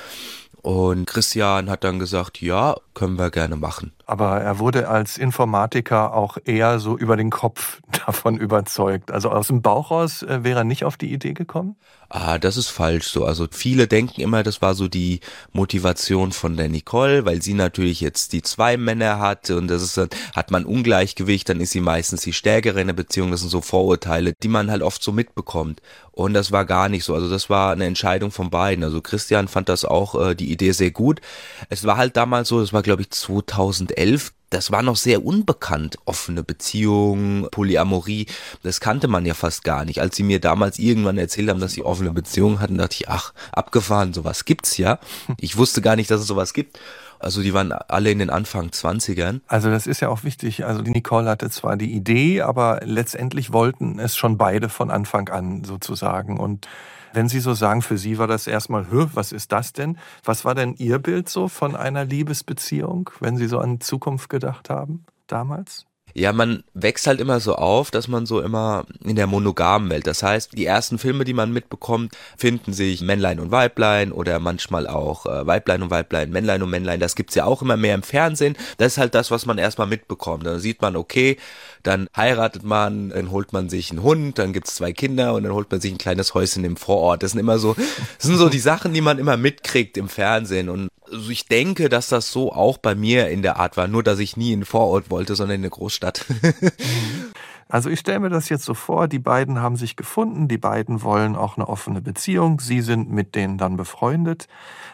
Und 0.63 1.07
Christian 1.07 1.69
hat 1.69 1.83
dann 1.83 1.99
gesagt, 1.99 2.41
ja, 2.41 2.77
können 2.99 3.17
wir 3.17 3.31
gerne 3.31 3.55
machen. 3.55 3.93
Aber 4.07 4.41
er 4.41 4.59
wurde 4.59 4.89
als 4.89 5.19
Informatiker 5.19 6.15
auch 6.15 6.37
eher 6.45 6.81
so 6.81 6.99
über 6.99 7.17
den 7.17 7.31
Kopf 7.31 7.81
davon 8.07 8.37
überzeugt. 8.37 9.13
Also 9.13 9.31
aus 9.31 9.47
dem 9.47 9.63
Bauch 9.63 9.93
raus 9.93 10.25
äh, 10.25 10.43
wäre 10.43 10.61
er 10.61 10.65
nicht 10.65 10.85
auf 10.85 10.97
die 10.97 11.13
Idee 11.13 11.33
gekommen? 11.33 11.77
Ah, 12.11 12.39
das 12.39 12.57
ist 12.57 12.69
falsch 12.69 13.09
so. 13.09 13.27
Also 13.27 13.47
viele 13.51 13.87
denken 13.87 14.23
immer, 14.23 14.43
das 14.43 14.63
war 14.63 14.75
so 14.75 14.89
die 14.89 15.21
Motivation 15.53 16.33
von 16.33 16.57
der 16.57 16.71
Nicole, 16.71 17.27
weil 17.27 17.43
sie 17.43 17.53
natürlich 17.53 18.01
jetzt 18.01 18.33
die 18.33 18.41
zwei 18.41 18.79
Männer 18.79 19.19
hat 19.19 19.51
und 19.51 19.69
das 19.69 19.83
ist 19.83 19.99
dann, 19.99 20.09
hat 20.35 20.51
man 20.51 20.65
Ungleichgewicht, 20.65 21.49
dann 21.51 21.61
ist 21.61 21.73
sie 21.73 21.83
meistens 21.83 22.23
die 22.23 22.33
Stärkere 22.33 22.81
in 22.81 22.87
der 22.87 22.95
Beziehung. 22.95 23.31
Das 23.31 23.41
sind 23.41 23.51
so 23.51 23.61
Vorurteile, 23.61 24.33
die 24.43 24.49
man 24.49 24.71
halt 24.71 24.83
oft 24.83 25.03
so 25.03 25.13
mitbekommt. 25.13 25.83
Und 26.19 26.35
das 26.35 26.51
war 26.51 26.65
gar 26.65 26.89
nicht 26.89 27.05
so. 27.05 27.15
Also 27.15 27.31
das 27.31 27.49
war 27.49 27.71
eine 27.71 27.85
Entscheidung 27.85 28.33
von 28.33 28.51
beiden. 28.51 28.83
Also 28.83 29.01
Christian 29.01 29.47
fand 29.47 29.69
das 29.69 29.85
auch 29.85 30.31
äh, 30.31 30.35
die 30.35 30.51
Idee 30.51 30.73
sehr 30.73 30.91
gut. 30.91 31.21
Es 31.69 31.85
war 31.85 31.97
halt 31.97 32.17
damals 32.17 32.49
so, 32.49 32.61
das 32.61 32.73
war 32.73 32.83
glaube 32.89 33.03
ich 33.03 33.11
2011, 33.11 34.33
das 34.49 34.73
war 34.73 34.83
noch 34.83 34.97
sehr 34.97 35.23
unbekannt. 35.23 35.99
Offene 36.07 36.43
Beziehungen, 36.43 37.47
Polyamorie, 37.51 38.25
das 38.63 38.81
kannte 38.81 39.09
man 39.09 39.27
ja 39.27 39.35
fast 39.35 39.63
gar 39.63 39.85
nicht. 39.85 40.01
Als 40.01 40.17
sie 40.17 40.23
mir 40.23 40.41
damals 40.41 40.79
irgendwann 40.79 41.19
erzählt 41.19 41.51
haben, 41.51 41.61
dass 41.61 41.73
sie 41.73 41.85
offene 41.85 42.13
Beziehungen 42.13 42.61
hatten, 42.61 42.79
dachte 42.79 42.97
ich, 42.99 43.09
ach, 43.11 43.35
abgefahren, 43.53 44.15
sowas 44.15 44.47
gibt's 44.47 44.79
ja. 44.79 45.01
Ich 45.39 45.59
wusste 45.59 45.83
gar 45.83 45.97
nicht, 45.97 46.11
dass 46.11 46.23
es 46.23 46.27
sowas 46.27 46.55
gibt. 46.55 46.79
Also 47.19 47.43
die 47.43 47.53
waren 47.53 47.73
alle 47.73 48.11
in 48.11 48.21
den 48.21 48.31
Anfang 48.31 48.69
20ern. 48.69 49.41
Also 49.49 49.69
das 49.69 49.87
ist 49.87 50.01
ja 50.01 50.09
auch 50.09 50.25
wichtig. 50.25 50.65
Also 50.65 50.81
die 50.81 50.93
Nicole 50.93 51.29
hatte 51.29 51.51
zwar 51.51 51.77
die 51.77 51.93
Idee, 51.93 52.41
aber 52.41 52.81
letztendlich 52.85 53.53
wollten 53.53 53.99
es 53.99 54.17
schon 54.17 54.39
beide 54.39 54.71
von 54.71 54.91
Anfang 54.91 55.29
an 55.29 55.65
sozusagen. 55.65 56.41
Und 56.41 56.69
wenn 57.19 57.29
Sie 57.29 57.41
so 57.41 57.53
sagen, 57.53 57.83
für 57.83 57.99
Sie 57.99 58.17
war 58.19 58.29
das 58.29 58.47
erstmal, 58.47 58.87
was 58.93 59.33
ist 59.33 59.51
das 59.51 59.73
denn? 59.73 59.99
Was 60.23 60.45
war 60.45 60.55
denn 60.55 60.75
Ihr 60.75 61.01
Bild 61.01 61.29
so 61.29 61.49
von 61.49 61.75
einer 61.75 62.05
Liebesbeziehung, 62.05 63.11
wenn 63.19 63.37
Sie 63.37 63.49
so 63.49 63.59
an 63.59 63.81
Zukunft 63.81 64.29
gedacht 64.29 64.71
haben 64.71 65.05
damals? 65.27 65.88
Ja, 66.19 66.33
man 66.33 66.65
wächst 66.75 67.07
halt 67.07 67.21
immer 67.21 67.39
so 67.39 67.55
auf, 67.55 67.91
dass 67.91 68.09
man 68.09 68.27
so 68.27 68.41
immer 68.41 68.87
in 69.05 69.15
der 69.15 69.29
monogamen 69.29 69.89
Welt. 69.89 70.07
Das 70.07 70.23
heißt, 70.23 70.53
die 70.53 70.67
ersten 70.67 70.99
Filme, 70.99 71.25
die 71.25 71.33
man 71.33 71.53
mitbekommt, 71.53 72.17
finden 72.37 72.73
sich 72.73 73.03
Männlein 73.03 73.39
und 73.39 73.53
Weiblein 73.53 74.11
oder 74.11 74.41
manchmal 74.41 74.89
auch 74.89 75.27
äh, 75.27 75.47
Weiblein 75.47 75.83
und 75.83 75.91
Weiblein, 75.91 76.31
Männlein 76.31 76.63
und 76.63 76.71
Männlein. 76.71 76.99
Das 76.99 77.15
gibt's 77.15 77.37
ja 77.37 77.45
auch 77.45 77.63
immer 77.63 77.77
mehr 77.77 77.95
im 77.95 78.03
Fernsehen. 78.03 78.57
Das 78.79 78.95
ist 78.95 78.99
halt 78.99 79.15
das, 79.15 79.31
was 79.31 79.47
man 79.47 79.59
erstmal 79.59 79.87
mitbekommt. 79.87 80.45
Dann 80.45 80.59
sieht 80.59 80.83
man, 80.83 80.97
okay, 80.97 81.37
dann 81.83 82.09
heiratet 82.17 82.65
man, 82.65 83.11
dann 83.11 83.31
holt 83.31 83.53
man 83.53 83.69
sich 83.69 83.91
einen 83.91 84.03
Hund, 84.03 84.39
dann 84.39 84.53
gibt's 84.53 84.75
zwei 84.75 84.93
Kinder 84.93 85.35
und 85.35 85.45
dann 85.45 85.53
holt 85.53 85.71
man 85.71 85.81
sich 85.81 85.93
ein 85.93 85.99
kleines 85.99 86.35
Häuschen 86.35 86.65
im 86.65 86.77
Vorort. 86.77 87.23
Das 87.23 87.33
sind 87.33 87.41
immer 87.41 87.59
so, 87.59 87.75
das 87.75 88.27
sind 88.27 88.37
so 88.37 88.49
die 88.49 88.59
Sachen, 88.59 88.93
die 88.93 89.01
man 89.01 89.19
immer 89.19 89.37
mitkriegt 89.37 89.97
im 89.97 90.09
Fernsehen. 90.09 90.69
Und 90.69 90.89
also 91.11 91.31
ich 91.31 91.47
denke, 91.47 91.89
dass 91.89 92.09
das 92.09 92.31
so 92.31 92.53
auch 92.53 92.79
bei 92.79 92.95
mir 92.95 93.29
in 93.29 93.43
der 93.43 93.57
Art 93.57 93.77
war, 93.77 93.89
nur 93.89 94.03
dass 94.03 94.19
ich 94.19 94.37
nie 94.37 94.53
in 94.53 94.61
den 94.61 94.67
Vorort 94.67 95.11
wollte, 95.11 95.35
sondern 95.35 95.57
in 95.57 95.61
eine 95.63 95.71
Großstadt. 95.71 96.08
Also 97.71 97.91
ich 97.91 98.01
stelle 98.01 98.21
mir 98.21 98.31
das 98.31 98.49
jetzt 98.49 98.65
so 98.65 98.73
vor, 98.73 99.09
die 99.09 99.19
beiden 99.19 99.61
haben 99.61 99.77
sich 99.77 99.95
gefunden, 99.95 100.49
die 100.49 100.57
beiden 100.57 101.03
wollen 101.03 101.37
auch 101.37 101.59
eine 101.59 101.69
offene 101.69 102.01
Beziehung, 102.01 102.61
sie 102.61 102.81
sind 102.81 103.11
mit 103.11 103.35
denen 103.35 103.59
dann 103.59 103.77
befreundet. 103.77 104.49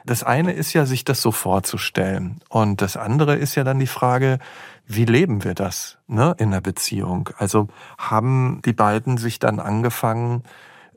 Das 0.05 0.25
eine 0.25 0.53
ist 0.53 0.73
ja, 0.73 0.85
sich 0.85 1.05
das 1.05 1.23
so 1.23 1.31
vorzustellen. 1.31 2.41
Und 2.49 2.83
das 2.83 2.97
andere 2.97 3.37
ist 3.37 3.55
ja 3.55 3.63
dann 3.63 3.79
die 3.79 3.87
Frage, 3.87 4.41
wie 4.87 5.05
leben 5.05 5.45
wir 5.45 5.55
das 5.55 5.99
ne, 6.09 6.35
in 6.39 6.51
der 6.51 6.61
Beziehung? 6.61 7.31
Also 7.39 7.69
haben 7.97 8.61
die 8.65 8.73
beiden 8.73 9.19
sich 9.19 9.39
dann 9.39 9.61
angefangen, 9.61 10.43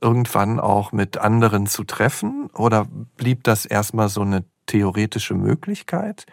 irgendwann 0.01 0.59
auch 0.59 0.91
mit 0.91 1.19
anderen 1.19 1.67
zu 1.67 1.83
treffen? 1.83 2.49
Oder 2.53 2.87
blieb 3.17 3.43
das 3.43 3.65
erstmal 3.65 4.09
so 4.09 4.21
eine 4.21 4.43
theoretische 4.65 5.35
Möglichkeit? 5.35 6.25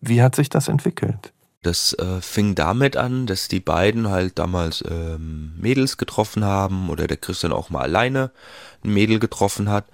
Wie 0.00 0.22
hat 0.22 0.36
sich 0.36 0.48
das 0.48 0.68
entwickelt? 0.68 1.32
Das 1.62 1.94
äh, 1.94 2.20
fing 2.20 2.54
damit 2.54 2.96
an, 2.96 3.26
dass 3.26 3.48
die 3.48 3.60
beiden 3.60 4.08
halt 4.08 4.38
damals 4.38 4.84
ähm, 4.88 5.52
Mädels 5.58 5.96
getroffen 5.96 6.44
haben 6.44 6.90
oder 6.90 7.06
der 7.06 7.16
Christian 7.16 7.52
auch 7.52 7.70
mal 7.70 7.82
alleine 7.82 8.30
ein 8.84 8.92
Mädel 8.92 9.18
getroffen 9.18 9.68
hat. 9.68 9.86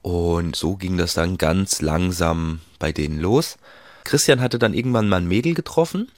Und 0.00 0.56
so 0.56 0.76
ging 0.76 0.96
das 0.96 1.14
dann 1.14 1.36
ganz 1.36 1.82
langsam 1.82 2.60
bei 2.78 2.92
denen 2.92 3.18
los. 3.18 3.58
Christian 4.04 4.40
hatte 4.40 4.58
dann 4.58 4.72
irgendwann 4.72 5.08
mal 5.08 5.16
ein 5.18 5.28
Mädel 5.28 5.54
getroffen 5.54 6.10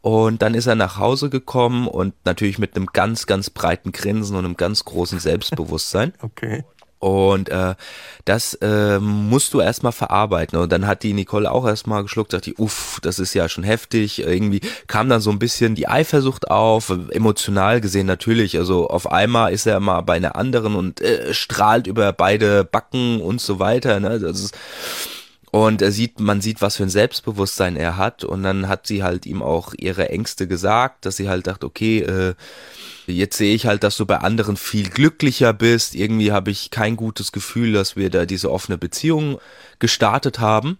und 0.00 0.42
dann 0.42 0.54
ist 0.54 0.66
er 0.66 0.74
nach 0.74 0.98
Hause 0.98 1.30
gekommen 1.30 1.88
und 1.88 2.14
natürlich 2.24 2.58
mit 2.58 2.76
einem 2.76 2.86
ganz, 2.86 3.26
ganz 3.26 3.50
breiten 3.50 3.92
Grinsen 3.92 4.36
und 4.36 4.44
einem 4.44 4.56
ganz 4.56 4.84
großen 4.84 5.18
Selbstbewusstsein. 5.18 6.12
Okay. 6.22 6.64
Und 7.02 7.48
äh, 7.48 7.74
das 8.24 8.54
äh, 8.62 9.00
musst 9.00 9.54
du 9.54 9.60
erstmal 9.60 9.90
verarbeiten. 9.90 10.56
Und 10.56 10.70
dann 10.70 10.86
hat 10.86 11.02
die 11.02 11.14
Nicole 11.14 11.50
auch 11.50 11.66
erstmal 11.66 12.04
geschluckt, 12.04 12.32
dachte, 12.32 12.54
uff, 12.58 13.00
das 13.02 13.18
ist 13.18 13.34
ja 13.34 13.48
schon 13.48 13.64
heftig. 13.64 14.20
Irgendwie 14.20 14.60
kam 14.86 15.08
dann 15.08 15.20
so 15.20 15.30
ein 15.30 15.40
bisschen 15.40 15.74
die 15.74 15.88
Eifersucht 15.88 16.48
auf, 16.48 16.92
emotional 17.10 17.80
gesehen 17.80 18.06
natürlich. 18.06 18.56
Also 18.56 18.88
auf 18.88 19.10
einmal 19.10 19.52
ist 19.52 19.66
er 19.66 19.80
mal 19.80 20.02
bei 20.02 20.14
einer 20.14 20.36
anderen 20.36 20.76
und 20.76 21.00
äh, 21.00 21.34
strahlt 21.34 21.88
über 21.88 22.12
beide 22.12 22.62
Backen 22.62 23.20
und 23.20 23.40
so 23.40 23.58
weiter. 23.58 23.98
Ne? 23.98 24.20
Das 24.20 24.38
ist, 24.38 24.54
und 25.52 25.82
er 25.82 25.92
sieht, 25.92 26.18
man 26.18 26.40
sieht, 26.40 26.60
was 26.62 26.76
für 26.76 26.82
ein 26.82 26.90
Selbstbewusstsein 26.90 27.76
er 27.76 27.96
hat. 27.96 28.24
Und 28.24 28.42
dann 28.42 28.68
hat 28.68 28.88
sie 28.88 29.04
halt 29.04 29.26
ihm 29.26 29.42
auch 29.42 29.74
ihre 29.76 30.08
Ängste 30.08 30.48
gesagt, 30.48 31.06
dass 31.06 31.16
sie 31.16 31.28
halt 31.28 31.46
dachte, 31.46 31.66
okay, 31.66 32.00
äh, 32.00 32.34
Jetzt 33.06 33.36
sehe 33.36 33.54
ich 33.54 33.66
halt, 33.66 33.82
dass 33.82 33.96
du 33.96 34.06
bei 34.06 34.18
anderen 34.18 34.56
viel 34.56 34.88
glücklicher 34.88 35.52
bist. 35.52 35.94
Irgendwie 35.94 36.30
habe 36.32 36.50
ich 36.50 36.70
kein 36.70 36.96
gutes 36.96 37.32
Gefühl, 37.32 37.72
dass 37.72 37.96
wir 37.96 38.10
da 38.10 38.26
diese 38.26 38.50
offene 38.50 38.78
Beziehung 38.78 39.38
gestartet 39.78 40.38
haben. 40.38 40.78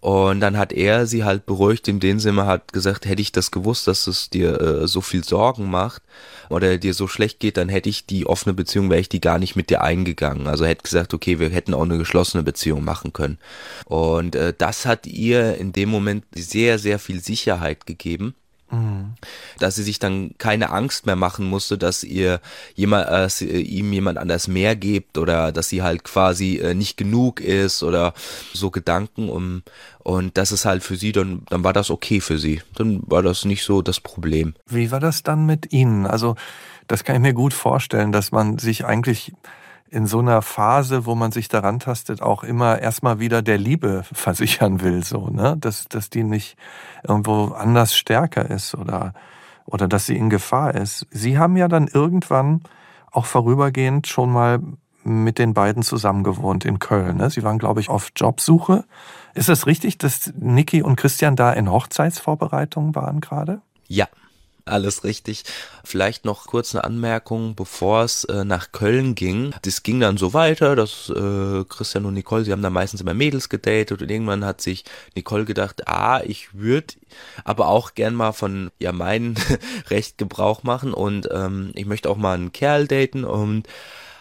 Und 0.00 0.40
dann 0.40 0.56
hat 0.56 0.72
er 0.72 1.06
sie 1.06 1.24
halt 1.24 1.44
beruhigt, 1.44 1.86
in 1.86 2.00
dem 2.00 2.20
Sinne 2.20 2.46
hat 2.46 2.72
gesagt, 2.72 3.04
hätte 3.04 3.20
ich 3.20 3.32
das 3.32 3.50
gewusst, 3.50 3.86
dass 3.86 4.06
es 4.06 4.30
dir 4.30 4.58
äh, 4.60 4.88
so 4.88 5.02
viel 5.02 5.22
Sorgen 5.22 5.70
macht 5.70 6.02
oder 6.48 6.78
dir 6.78 6.94
so 6.94 7.06
schlecht 7.06 7.38
geht, 7.38 7.58
dann 7.58 7.68
hätte 7.68 7.90
ich 7.90 8.06
die 8.06 8.26
offene 8.26 8.54
Beziehung, 8.54 8.88
wäre 8.88 9.00
ich 9.00 9.10
die 9.10 9.20
gar 9.20 9.38
nicht 9.38 9.56
mit 9.56 9.68
dir 9.68 9.82
eingegangen. 9.82 10.46
Also 10.46 10.64
hätte 10.64 10.84
gesagt, 10.84 11.12
okay, 11.12 11.38
wir 11.38 11.50
hätten 11.50 11.74
auch 11.74 11.82
eine 11.82 11.98
geschlossene 11.98 12.42
Beziehung 12.42 12.82
machen 12.82 13.12
können. 13.12 13.38
Und 13.84 14.36
äh, 14.36 14.54
das 14.56 14.86
hat 14.86 15.06
ihr 15.06 15.58
in 15.58 15.72
dem 15.72 15.90
Moment 15.90 16.24
sehr, 16.34 16.78
sehr 16.78 16.98
viel 16.98 17.20
Sicherheit 17.20 17.86
gegeben 17.86 18.34
Mhm. 18.70 19.14
Dass 19.58 19.74
sie 19.74 19.82
sich 19.82 19.98
dann 19.98 20.34
keine 20.38 20.70
Angst 20.70 21.06
mehr 21.06 21.16
machen 21.16 21.46
musste, 21.46 21.76
dass 21.76 22.04
ihr 22.04 22.40
jemand, 22.74 23.08
äh, 23.08 23.58
ihm 23.58 23.92
jemand 23.92 24.18
anders 24.18 24.48
mehr 24.48 24.76
gibt 24.76 25.18
oder 25.18 25.52
dass 25.52 25.68
sie 25.68 25.82
halt 25.82 26.04
quasi 26.04 26.58
äh, 26.58 26.74
nicht 26.74 26.96
genug 26.96 27.40
ist 27.40 27.82
oder 27.82 28.14
so 28.52 28.70
Gedanken 28.70 29.28
um, 29.28 29.62
und 30.02 30.38
das 30.38 30.50
ist 30.50 30.64
halt 30.64 30.82
für 30.82 30.96
sie, 30.96 31.12
dann, 31.12 31.42
dann 31.50 31.62
war 31.62 31.72
das 31.72 31.90
okay 31.90 32.20
für 32.20 32.38
sie. 32.38 32.62
Dann 32.74 33.02
war 33.06 33.22
das 33.22 33.44
nicht 33.44 33.62
so 33.64 33.82
das 33.82 34.00
Problem. 34.00 34.54
Wie 34.66 34.90
war 34.90 35.00
das 35.00 35.22
dann 35.22 35.46
mit 35.46 35.72
Ihnen? 35.72 36.06
Also, 36.06 36.36
das 36.88 37.04
kann 37.04 37.16
ich 37.16 37.22
mir 37.22 37.34
gut 37.34 37.52
vorstellen, 37.52 38.10
dass 38.10 38.32
man 38.32 38.58
sich 38.58 38.84
eigentlich 38.84 39.32
in 39.90 40.06
so 40.06 40.20
einer 40.20 40.40
Phase, 40.42 41.04
wo 41.04 41.14
man 41.14 41.32
sich 41.32 41.48
daran 41.48 41.80
tastet, 41.80 42.22
auch 42.22 42.44
immer 42.44 42.78
erstmal 42.78 43.18
wieder 43.18 43.42
der 43.42 43.58
Liebe 43.58 44.04
versichern 44.12 44.80
will, 44.80 45.02
so, 45.04 45.28
ne? 45.28 45.56
Dass, 45.58 45.88
dass 45.88 46.10
die 46.10 46.22
nicht 46.22 46.56
irgendwo 47.02 47.48
anders 47.48 47.94
stärker 47.94 48.48
ist 48.48 48.74
oder, 48.74 49.14
oder 49.66 49.88
dass 49.88 50.06
sie 50.06 50.16
in 50.16 50.30
Gefahr 50.30 50.74
ist. 50.74 51.06
Sie 51.10 51.38
haben 51.38 51.56
ja 51.56 51.68
dann 51.68 51.88
irgendwann 51.88 52.62
auch 53.10 53.26
vorübergehend 53.26 54.06
schon 54.06 54.32
mal 54.32 54.60
mit 55.02 55.38
den 55.38 55.54
beiden 55.54 55.82
zusammengewohnt 55.82 56.64
in 56.64 56.78
Köln. 56.78 57.16
Ne? 57.16 57.30
Sie 57.30 57.42
waren, 57.42 57.58
glaube 57.58 57.80
ich, 57.80 57.88
auf 57.88 58.12
Jobsuche. 58.14 58.84
Ist 59.34 59.48
es 59.48 59.66
richtig, 59.66 59.98
dass 59.98 60.32
Niki 60.38 60.82
und 60.82 60.96
Christian 60.96 61.36
da 61.36 61.52
in 61.52 61.70
Hochzeitsvorbereitungen 61.70 62.94
waren 62.94 63.20
gerade? 63.20 63.62
Ja, 63.88 64.06
alles 64.64 65.04
richtig. 65.04 65.44
Vielleicht 65.84 66.24
noch 66.24 66.46
kurz 66.46 66.74
eine 66.74 66.84
Anmerkung, 66.84 67.54
bevor 67.54 68.04
es 68.04 68.24
äh, 68.24 68.44
nach 68.44 68.72
Köln 68.72 69.14
ging. 69.14 69.54
Das 69.62 69.82
ging 69.82 70.00
dann 70.00 70.16
so 70.16 70.32
weiter, 70.34 70.76
dass 70.76 71.10
äh, 71.10 71.64
Christian 71.68 72.06
und 72.06 72.14
Nicole, 72.14 72.44
sie 72.44 72.52
haben 72.52 72.62
dann 72.62 72.72
meistens 72.72 73.00
immer 73.00 73.14
Mädels 73.14 73.48
gedatet 73.48 74.02
und 74.02 74.10
irgendwann 74.10 74.44
hat 74.44 74.60
sich 74.60 74.84
Nicole 75.14 75.44
gedacht, 75.44 75.88
ah, 75.88 76.20
ich 76.24 76.54
würde 76.54 76.94
aber 77.44 77.68
auch 77.68 77.94
gern 77.94 78.14
mal 78.14 78.32
von 78.32 78.70
ja 78.78 78.92
meinem 78.92 79.34
Recht 79.90 80.18
Gebrauch 80.18 80.62
machen 80.62 80.92
und 80.92 81.28
ähm, 81.32 81.72
ich 81.74 81.86
möchte 81.86 82.08
auch 82.10 82.16
mal 82.16 82.34
einen 82.34 82.52
Kerl 82.52 82.86
daten 82.86 83.24
und 83.24 83.66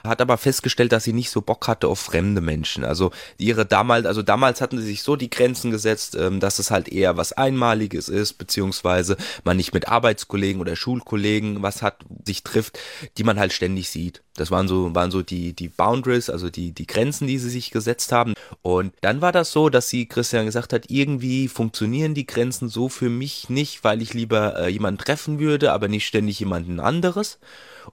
hat 0.04 0.22
aber 0.22 0.38
festgestellt, 0.38 0.92
dass 0.92 1.04
sie 1.04 1.14
nicht 1.14 1.30
so 1.30 1.42
Bock 1.42 1.68
hatte 1.68 1.88
auf 1.88 2.00
fremde 2.00 2.42
Menschen. 2.42 2.84
Also 2.84 3.12
ihre 3.38 3.66
damals, 3.66 4.06
also 4.06 4.22
damals 4.22 4.62
hatten 4.62 4.78
sie 4.78 4.86
sich 4.86 5.04
so 5.04 5.16
die 5.16 5.30
Grenzen 5.30 5.72
gesetzt, 5.72 6.16
ähm, 6.16 6.40
dass 6.40 6.60
es 6.60 6.72
halt 6.72 6.90
eher 6.90 7.18
was 7.18 7.34
Einmaliges 7.34 8.10
ist, 8.10 8.34
beziehungsweise 8.34 9.18
man 9.44 9.58
nicht 9.58 9.74
mit 9.74 9.88
Arbeitskollegen 9.88 10.62
oder 10.62 10.76
Schulkollegen 10.76 11.62
was 11.62 11.82
hat, 11.82 11.98
sich 12.26 12.44
trifft, 12.44 12.80
die 13.18 13.24
man 13.24 13.40
halt 13.40 13.54
ständig 13.54 13.90
sieht. 13.90 14.22
Das 14.40 14.52
waren 14.52 14.68
so, 14.68 14.96
waren 14.96 15.12
so 15.12 15.22
die, 15.22 15.54
die 15.54 15.68
Boundaries, 15.68 16.30
also 16.30 16.50
die, 16.50 16.72
die 16.72 16.88
Grenzen, 16.88 17.28
die 17.28 17.38
sie 17.38 17.50
sich 17.50 17.72
gesetzt 17.72 18.12
haben. 18.12 18.34
Und 18.62 18.94
dann 19.02 19.22
war 19.22 19.32
das 19.32 19.52
so, 19.52 19.70
dass 19.70 19.90
sie 19.90 20.06
Christian 20.06 20.46
gesagt 20.46 20.72
hat, 20.72 20.90
irgendwie 20.90 21.48
funktionieren 21.48 22.14
die 22.14 22.26
Grenzen 22.26 22.70
so 22.70 22.88
für 22.88 23.10
mich 23.10 23.50
nicht, 23.50 23.84
weil 23.84 24.02
ich 24.02 24.14
lieber 24.14 24.58
äh, 24.58 24.70
jemanden 24.70 25.00
treffen 25.00 25.40
würde, 25.40 25.74
aber 25.74 25.88
nicht 25.90 26.08
ständig 26.08 26.40
jemanden 26.40 26.80
anderes. 26.80 27.40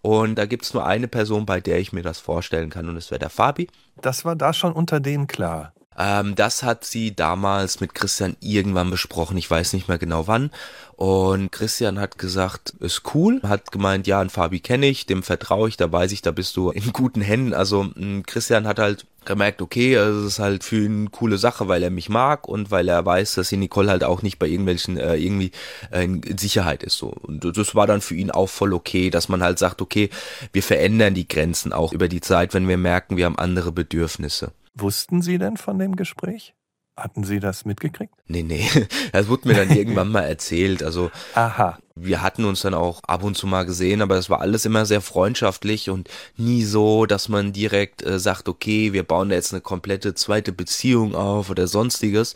Und 0.03 0.37
da 0.37 0.47
gibt 0.47 0.65
es 0.65 0.75
nur 0.75 0.87
eine 0.87 1.09
Person, 1.09 1.47
bei 1.47 1.61
der 1.61 1.79
ich 1.79 1.93
mir 1.93 2.03
das 2.03 2.21
vorstellen 2.21 2.71
kann, 2.71 2.89
und 2.89 2.95
das 2.95 3.11
wäre 3.11 3.19
der 3.19 3.31
Fabi. 3.31 3.69
Das 4.01 4.25
war 4.25 4.37
da 4.37 4.53
schon 4.53 4.73
unter 4.73 5.01
denen 5.01 5.27
klar. 5.27 5.73
Ähm, 5.99 6.35
das 6.35 6.63
hat 6.63 6.85
sie 6.85 7.15
damals 7.15 7.81
mit 7.81 7.95
Christian 7.95 8.37
irgendwann 8.41 8.91
besprochen. 8.91 9.37
Ich 9.37 9.51
weiß 9.51 9.73
nicht 9.73 9.89
mehr 9.89 9.99
genau 9.99 10.27
wann. 10.27 10.51
Und 10.97 11.53
Christian 11.53 12.01
hat 12.01 12.19
gesagt, 12.19 12.75
ist 12.81 13.03
cool. 13.15 13.41
Hat 13.43 13.71
gemeint, 13.71 14.07
ja, 14.07 14.21
ein 14.21 14.31
Fabi 14.31 14.61
kenne 14.61 14.87
ich, 14.87 15.07
dem 15.07 15.23
vertraue 15.23 15.69
ich, 15.69 15.77
da 15.77 15.91
weiß 15.91 16.13
ich, 16.13 16.23
da 16.23 16.31
bist 16.31 16.57
du 16.57 16.71
in 16.71 16.93
guten 16.93 17.21
Händen. 17.21 17.53
Also 17.53 17.91
Christian 18.27 18.67
hat 18.67 18.79
halt 18.79 19.07
gemerkt, 19.27 19.61
okay, 19.61 19.95
es 19.95 20.25
ist 20.25 20.39
halt 20.39 20.65
für 20.65 20.85
ihn 20.85 21.01
eine 21.01 21.11
coole 21.11 21.37
Sache, 21.37 21.69
weil 21.69 21.83
er 21.83 21.91
mich 21.91 22.09
mag 22.09 22.49
und 22.49 22.71
weil 22.71 22.89
er 22.89 23.05
weiß, 23.05 23.35
dass 23.35 23.49
die 23.49 23.57
Nicole 23.57 23.91
halt 23.91 24.05
auch 24.05 24.23
nicht 24.23 24.39
bei 24.39 24.47
irgendwelchen 24.47 24.97
äh, 24.97 25.17
irgendwie 25.17 25.51
äh, 25.91 26.05
in 26.05 26.39
Sicherheit 26.39 26.83
ist 26.83 26.97
so. 26.97 27.09
Und 27.09 27.45
das 27.57 27.75
war 27.75 27.87
dann 27.87 28.01
für 28.01 28.15
ihn 28.15 28.31
auch 28.31 28.49
voll 28.49 28.73
okay, 28.73 29.11
dass 29.11 29.29
man 29.29 29.43
halt 29.43 29.59
sagt, 29.59 29.83
okay, 29.83 30.11
wir 30.53 30.63
verändern 30.63 31.15
die 31.15 31.29
Grenzen 31.29 31.73
auch 31.73 31.93
über 31.93 32.09
die 32.09 32.21
Zeit, 32.21 32.55
wenn 32.55 32.69
wir 32.69 32.79
merken, 32.79 33.17
wir 33.17 33.27
haben 33.27 33.39
andere 33.39 33.73
Bedürfnisse. 33.73 34.53
Wussten 34.79 35.23
Sie 35.23 35.39
denn 35.39 35.57
von 35.57 35.79
dem 35.79 35.97
Gespräch? 35.97 36.55
Hatten 36.99 37.25
Sie 37.25 37.41
das 37.41 37.67
mitgekriegt? 37.67 38.15
Nee, 38.27 38.43
nee. 38.43 38.69
Das 39.13 39.29
wurde 39.29 39.49
mir 39.49 39.55
dann 39.55 39.71
irgendwann 39.71 40.09
mal 40.09 40.23
erzählt. 40.23 40.83
Also, 40.83 41.11
Aha. 41.35 41.79
wir 41.95 42.23
hatten 42.23 42.45
uns 42.45 42.63
dann 42.63 42.75
auch 42.75 43.03
ab 43.05 43.23
und 43.23 43.37
zu 43.37 43.47
mal 43.47 43.65
gesehen, 43.65 44.03
aber 44.03 44.17
es 44.17 44.29
war 44.29 44.41
alles 44.41 44.65
immer 44.65 44.85
sehr 44.85 45.01
freundschaftlich 45.01 45.89
und 45.89 46.09
nie 46.37 46.65
so, 46.65 47.07
dass 47.07 47.29
man 47.31 47.53
direkt 47.53 48.03
äh, 48.03 48.19
sagt, 48.19 48.49
okay, 48.49 48.93
wir 48.95 49.03
bauen 49.03 49.31
da 49.31 49.35
jetzt 49.35 49.53
eine 49.53 49.63
komplette 49.63 50.15
zweite 50.15 50.53
Beziehung 50.53 51.15
auf 51.15 51.49
oder 51.49 51.67
sonstiges. 51.67 52.35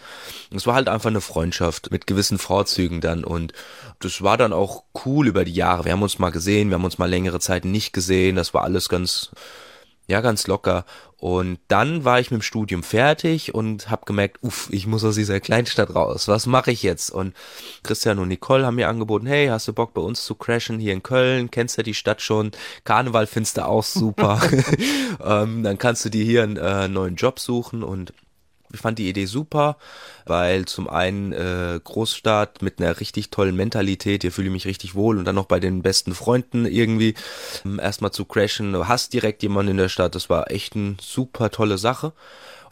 Es 0.54 0.66
war 0.66 0.74
halt 0.74 0.88
einfach 0.88 1.10
eine 1.10 1.20
Freundschaft 1.22 1.90
mit 1.90 2.06
gewissen 2.06 2.38
Vorzügen 2.38 3.00
dann 3.02 3.24
und 3.24 3.52
das 3.98 4.22
war 4.22 4.38
dann 4.38 4.54
auch 4.54 4.84
cool 5.04 5.26
über 5.26 5.44
die 5.44 5.54
Jahre. 5.54 5.84
Wir 5.84 5.92
haben 5.92 6.02
uns 6.02 6.18
mal 6.18 6.30
gesehen, 6.30 6.68
wir 6.68 6.74
haben 6.76 6.84
uns 6.84 6.98
mal 6.98 7.10
längere 7.10 7.40
Zeit 7.40 7.66
nicht 7.66 7.92
gesehen. 7.92 8.36
Das 8.36 8.54
war 8.54 8.64
alles 8.64 8.88
ganz, 8.88 9.30
ja, 10.10 10.20
ganz 10.20 10.48
locker. 10.48 10.84
Und 11.16 11.60
dann 11.68 12.04
war 12.04 12.18
ich 12.18 12.32
mit 12.32 12.40
dem 12.40 12.42
Studium 12.42 12.82
fertig 12.82 13.54
und 13.54 13.90
habe 13.90 14.06
gemerkt, 14.06 14.38
uff, 14.42 14.68
ich 14.72 14.86
muss 14.86 15.04
aus 15.04 15.14
dieser 15.14 15.38
Kleinstadt 15.38 15.94
raus. 15.94 16.26
Was 16.26 16.46
mache 16.46 16.72
ich 16.72 16.82
jetzt? 16.82 17.10
Und 17.10 17.34
Christian 17.84 18.18
und 18.18 18.28
Nicole 18.28 18.66
haben 18.66 18.74
mir 18.74 18.88
angeboten, 18.88 19.26
hey, 19.26 19.46
hast 19.46 19.68
du 19.68 19.72
Bock 19.72 19.94
bei 19.94 20.00
uns 20.00 20.24
zu 20.24 20.34
crashen 20.34 20.80
hier 20.80 20.94
in 20.94 21.04
Köln? 21.04 21.50
Kennst 21.52 21.78
du 21.78 21.84
die 21.84 21.94
Stadt 21.94 22.22
schon? 22.22 22.50
Karneval 22.84 23.28
findest 23.28 23.58
du 23.58 23.66
auch 23.66 23.84
super. 23.84 24.40
ähm, 25.24 25.62
dann 25.62 25.78
kannst 25.78 26.04
du 26.04 26.08
dir 26.08 26.24
hier 26.24 26.42
einen 26.42 26.56
äh, 26.56 26.88
neuen 26.88 27.14
Job 27.14 27.38
suchen 27.38 27.84
und 27.84 28.12
ich 28.72 28.80
fand 28.80 28.98
die 28.98 29.08
Idee 29.08 29.26
super, 29.26 29.76
weil 30.26 30.64
zum 30.66 30.88
einen 30.88 31.32
äh, 31.32 31.80
Großstadt 31.82 32.62
mit 32.62 32.80
einer 32.80 33.00
richtig 33.00 33.30
tollen 33.30 33.56
Mentalität, 33.56 34.22
hier 34.22 34.32
fühle 34.32 34.48
ich 34.48 34.52
mich 34.52 34.66
richtig 34.66 34.94
wohl 34.94 35.18
und 35.18 35.24
dann 35.24 35.34
noch 35.34 35.46
bei 35.46 35.60
den 35.60 35.82
besten 35.82 36.14
Freunden 36.14 36.66
irgendwie 36.66 37.14
ähm, 37.64 37.80
erstmal 37.80 38.12
zu 38.12 38.24
crashen. 38.24 38.72
Du 38.72 38.88
hast 38.88 39.12
direkt 39.12 39.42
jemanden 39.42 39.72
in 39.72 39.76
der 39.78 39.88
Stadt, 39.88 40.14
das 40.14 40.30
war 40.30 40.50
echt 40.50 40.76
eine 40.76 40.96
super 41.00 41.50
tolle 41.50 41.78
Sache. 41.78 42.12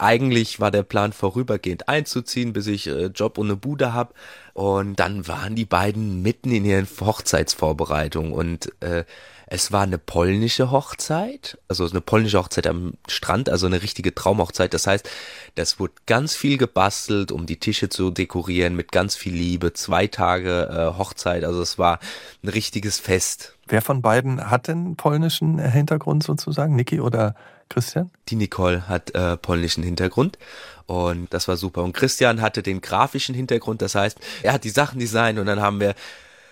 Eigentlich 0.01 0.61
war 0.61 0.71
der 0.71 0.83
Plan 0.83 1.11
vorübergehend 1.11 1.89
einzuziehen, 1.89 2.53
bis 2.53 2.67
ich 2.67 2.87
äh, 2.87 3.07
Job 3.07 3.37
und 3.37 3.47
eine 3.47 3.57
Bude 3.57 3.93
hab. 3.93 4.13
Und 4.53 4.97
dann 4.97 5.27
waren 5.27 5.55
die 5.55 5.65
beiden 5.65 6.21
mitten 6.21 6.51
in 6.51 6.63
ihren 6.63 6.87
Hochzeitsvorbereitungen 6.87 8.31
und 8.31 8.71
äh, 8.81 9.03
es 9.51 9.71
war 9.71 9.81
eine 9.81 9.97
polnische 9.97 10.69
Hochzeit, 10.69 11.57
also 11.67 11.89
eine 11.89 12.01
polnische 12.01 12.37
Hochzeit 12.37 12.67
am 12.67 12.93
Strand, 13.07 13.49
also 13.49 13.65
eine 13.65 13.81
richtige 13.81 14.13
Traumhochzeit. 14.13 14.75
Das 14.75 14.85
heißt, 14.85 15.09
das 15.55 15.79
wurde 15.79 15.93
ganz 16.05 16.35
viel 16.35 16.59
gebastelt, 16.59 17.31
um 17.31 17.47
die 17.47 17.57
Tische 17.57 17.89
zu 17.89 18.11
dekorieren 18.11 18.75
mit 18.75 18.91
ganz 18.91 19.15
viel 19.15 19.33
Liebe. 19.33 19.73
Zwei 19.73 20.05
Tage 20.05 20.69
äh, 20.69 20.97
Hochzeit, 20.97 21.43
also 21.43 21.63
es 21.63 21.79
war 21.79 21.99
ein 22.43 22.49
richtiges 22.49 22.99
Fest. 22.99 23.57
Wer 23.67 23.81
von 23.81 24.03
beiden 24.03 24.51
hat 24.51 24.67
den 24.67 24.95
polnischen 24.95 25.57
Hintergrund 25.57 26.23
sozusagen, 26.23 26.75
Niki 26.75 26.99
oder 26.99 27.33
Christian? 27.69 28.11
Die 28.27 28.35
Nicole 28.35 28.87
hat 28.87 29.15
äh, 29.15 29.35
polnischen 29.35 29.83
Hintergrund 29.83 30.37
und 30.85 31.33
das 31.33 31.47
war 31.47 31.57
super. 31.57 31.83
Und 31.83 31.93
Christian 31.93 32.41
hatte 32.41 32.61
den 32.61 32.81
grafischen 32.81 33.33
Hintergrund, 33.33 33.81
das 33.81 33.95
heißt, 33.95 34.19
er 34.43 34.53
hat 34.53 34.63
die 34.63 34.69
Sachen 34.69 34.99
designt 34.99 35.39
und 35.39 35.47
dann 35.47 35.59
haben 35.59 35.79
wir 35.79 35.95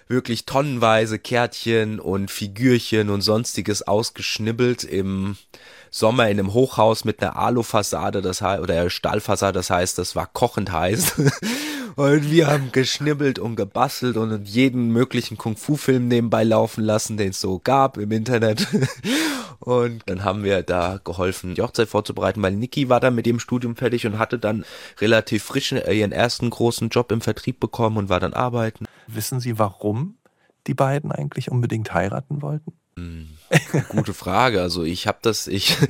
wirklich 0.08 0.46
tonnenweise 0.46 1.20
Kärtchen 1.20 2.00
und 2.00 2.32
Figürchen 2.32 3.10
und 3.10 3.22
sonstiges 3.22 3.88
ausgeschnibbelt 3.88 4.84
im 4.84 5.38
Sommer 5.90 6.30
in 6.30 6.40
einem 6.40 6.54
Hochhaus 6.54 7.06
mit 7.06 7.22
einer 7.22 7.38
Alufassade, 7.38 8.22
das 8.22 8.42
heißt, 8.42 8.62
oder 8.62 8.90
Stahlfassade, 8.90 9.54
das 9.54 9.70
heißt, 9.70 9.98
das 9.98 10.16
war 10.16 10.28
kochend 10.28 10.72
heiß. 10.72 11.14
und 11.96 12.32
wir 12.32 12.48
haben 12.48 12.72
geschnibbelt 12.72 13.40
und 13.40 13.56
gebastelt 13.56 14.18
und 14.18 14.48
jeden 14.48 14.92
möglichen 14.92 15.38
Kung-Fu-Film 15.38 16.08
nebenbei 16.08 16.44
laufen 16.44 16.84
lassen, 16.84 17.18
den 17.18 17.30
es 17.30 17.42
so 17.42 17.60
gab 17.60 17.98
im 17.98 18.12
Internet. 18.12 18.68
Und 19.60 20.04
dann 20.06 20.24
haben 20.24 20.44
wir 20.44 20.62
da 20.64 21.00
geholfen, 21.04 21.56
die 21.56 21.62
Hochzeit 21.62 21.90
vorzubereiten, 21.90 22.42
weil 22.42 22.54
Niki 22.54 22.90
war 22.90 23.00
dann 23.00 23.16
mit 23.16 23.28
ihrem 23.28 23.40
Studium 23.40 23.76
fertig 23.76 24.06
und 24.06 24.20
hatte 24.20 24.40
dann 24.40 24.66
relativ 25.00 25.44
frisch 25.44 25.72
ihren 25.72 26.12
ersten 26.12 26.50
großen 26.50 26.90
Job 26.90 27.12
im 27.12 27.22
Vertrieb 27.22 27.60
bekommen 27.60 27.98
und 27.98 28.10
war 28.10 28.20
dann 28.20 28.34
arbeiten. 28.34 28.86
Wissen 29.08 29.40
Sie, 29.40 29.58
warum 29.58 30.18
die 30.68 30.74
beiden 30.74 31.12
eigentlich 31.12 31.50
unbedingt 31.50 31.94
heiraten 31.94 32.42
wollten? 32.42 32.74
Hm, 32.98 33.30
gute 33.90 34.14
Frage. 34.14 34.62
Also 34.62 34.84
ich 34.84 35.08
habe 35.08 35.20
das, 35.22 35.48
ich, 35.48 35.80
äh, 35.82 35.86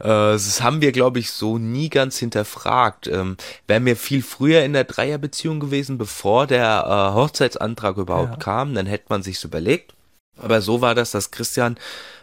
das 0.00 0.62
haben 0.62 0.80
wir, 0.82 0.92
glaube 0.92 1.18
ich, 1.18 1.30
so 1.30 1.58
nie 1.58 1.88
ganz 1.88 2.18
hinterfragt. 2.18 3.06
Ähm, 3.06 3.36
Wäre 3.66 3.80
mir 3.80 3.96
viel 3.96 4.22
früher 4.22 4.62
in 4.62 4.74
der 4.74 4.84
Dreierbeziehung 4.84 5.58
gewesen, 5.58 5.98
bevor 5.98 6.46
der 6.46 6.84
äh, 6.86 7.14
Hochzeitsantrag 7.14 7.96
überhaupt 7.96 8.32
ja. 8.32 8.36
kam, 8.36 8.74
dann 8.74 8.86
hätte 8.86 9.06
man 9.08 9.22
sich's 9.22 9.42
überlegt. 9.42 9.94
Aber 10.40 10.60
so 10.60 10.80
war 10.80 10.94
das, 10.94 11.10
dass 11.10 11.30
Christian 11.30 11.76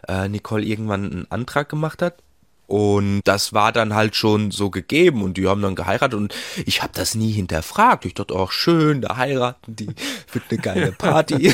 äh, 0.07 0.27
Nicole 0.27 0.63
irgendwann 0.63 1.11
einen 1.11 1.27
Antrag 1.31 1.69
gemacht 1.69 2.01
hat 2.01 2.21
und 2.67 3.21
das 3.23 3.53
war 3.53 3.71
dann 3.71 3.95
halt 3.95 4.17
schon 4.17 4.51
so 4.51 4.69
gegeben 4.69 5.23
und 5.23 5.37
die 5.37 5.47
haben 5.47 5.61
dann 5.61 5.75
geheiratet 5.75 6.19
und 6.19 6.35
ich 6.65 6.83
habe 6.83 6.91
das 6.93 7.15
nie 7.15 7.31
hinterfragt. 7.31 8.05
Ich 8.05 8.13
dachte, 8.13 8.35
auch 8.35 8.51
schön, 8.51 8.99
da 9.01 9.15
heiraten 9.15 9.77
die, 9.77 9.87
wird 10.33 10.45
eine 10.49 10.59
geile 10.59 10.91
Party. 10.91 11.53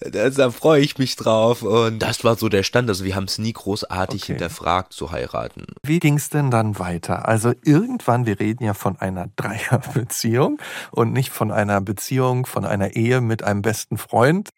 da 0.00 0.50
freue 0.50 0.80
ich 0.80 0.96
mich 0.96 1.16
drauf 1.16 1.60
und 1.60 1.98
das 1.98 2.24
war 2.24 2.36
so 2.36 2.48
der 2.48 2.62
Stand. 2.62 2.88
Also 2.88 3.04
wir 3.04 3.14
haben 3.14 3.24
es 3.24 3.36
nie 3.36 3.52
großartig 3.52 4.22
okay. 4.22 4.32
hinterfragt 4.32 4.94
zu 4.94 5.12
heiraten. 5.12 5.66
Wie 5.82 6.00
ging 6.00 6.16
es 6.16 6.30
denn 6.30 6.50
dann 6.50 6.78
weiter? 6.78 7.28
Also 7.28 7.52
irgendwann, 7.62 8.24
wir 8.24 8.40
reden 8.40 8.64
ja 8.64 8.72
von 8.72 8.98
einer 8.98 9.28
Dreierbeziehung 9.36 10.58
und 10.90 11.12
nicht 11.12 11.30
von 11.30 11.52
einer 11.52 11.82
Beziehung, 11.82 12.46
von 12.46 12.64
einer 12.64 12.96
Ehe 12.96 13.20
mit 13.20 13.44
einem 13.44 13.60
besten 13.60 13.98
Freund. 13.98 14.48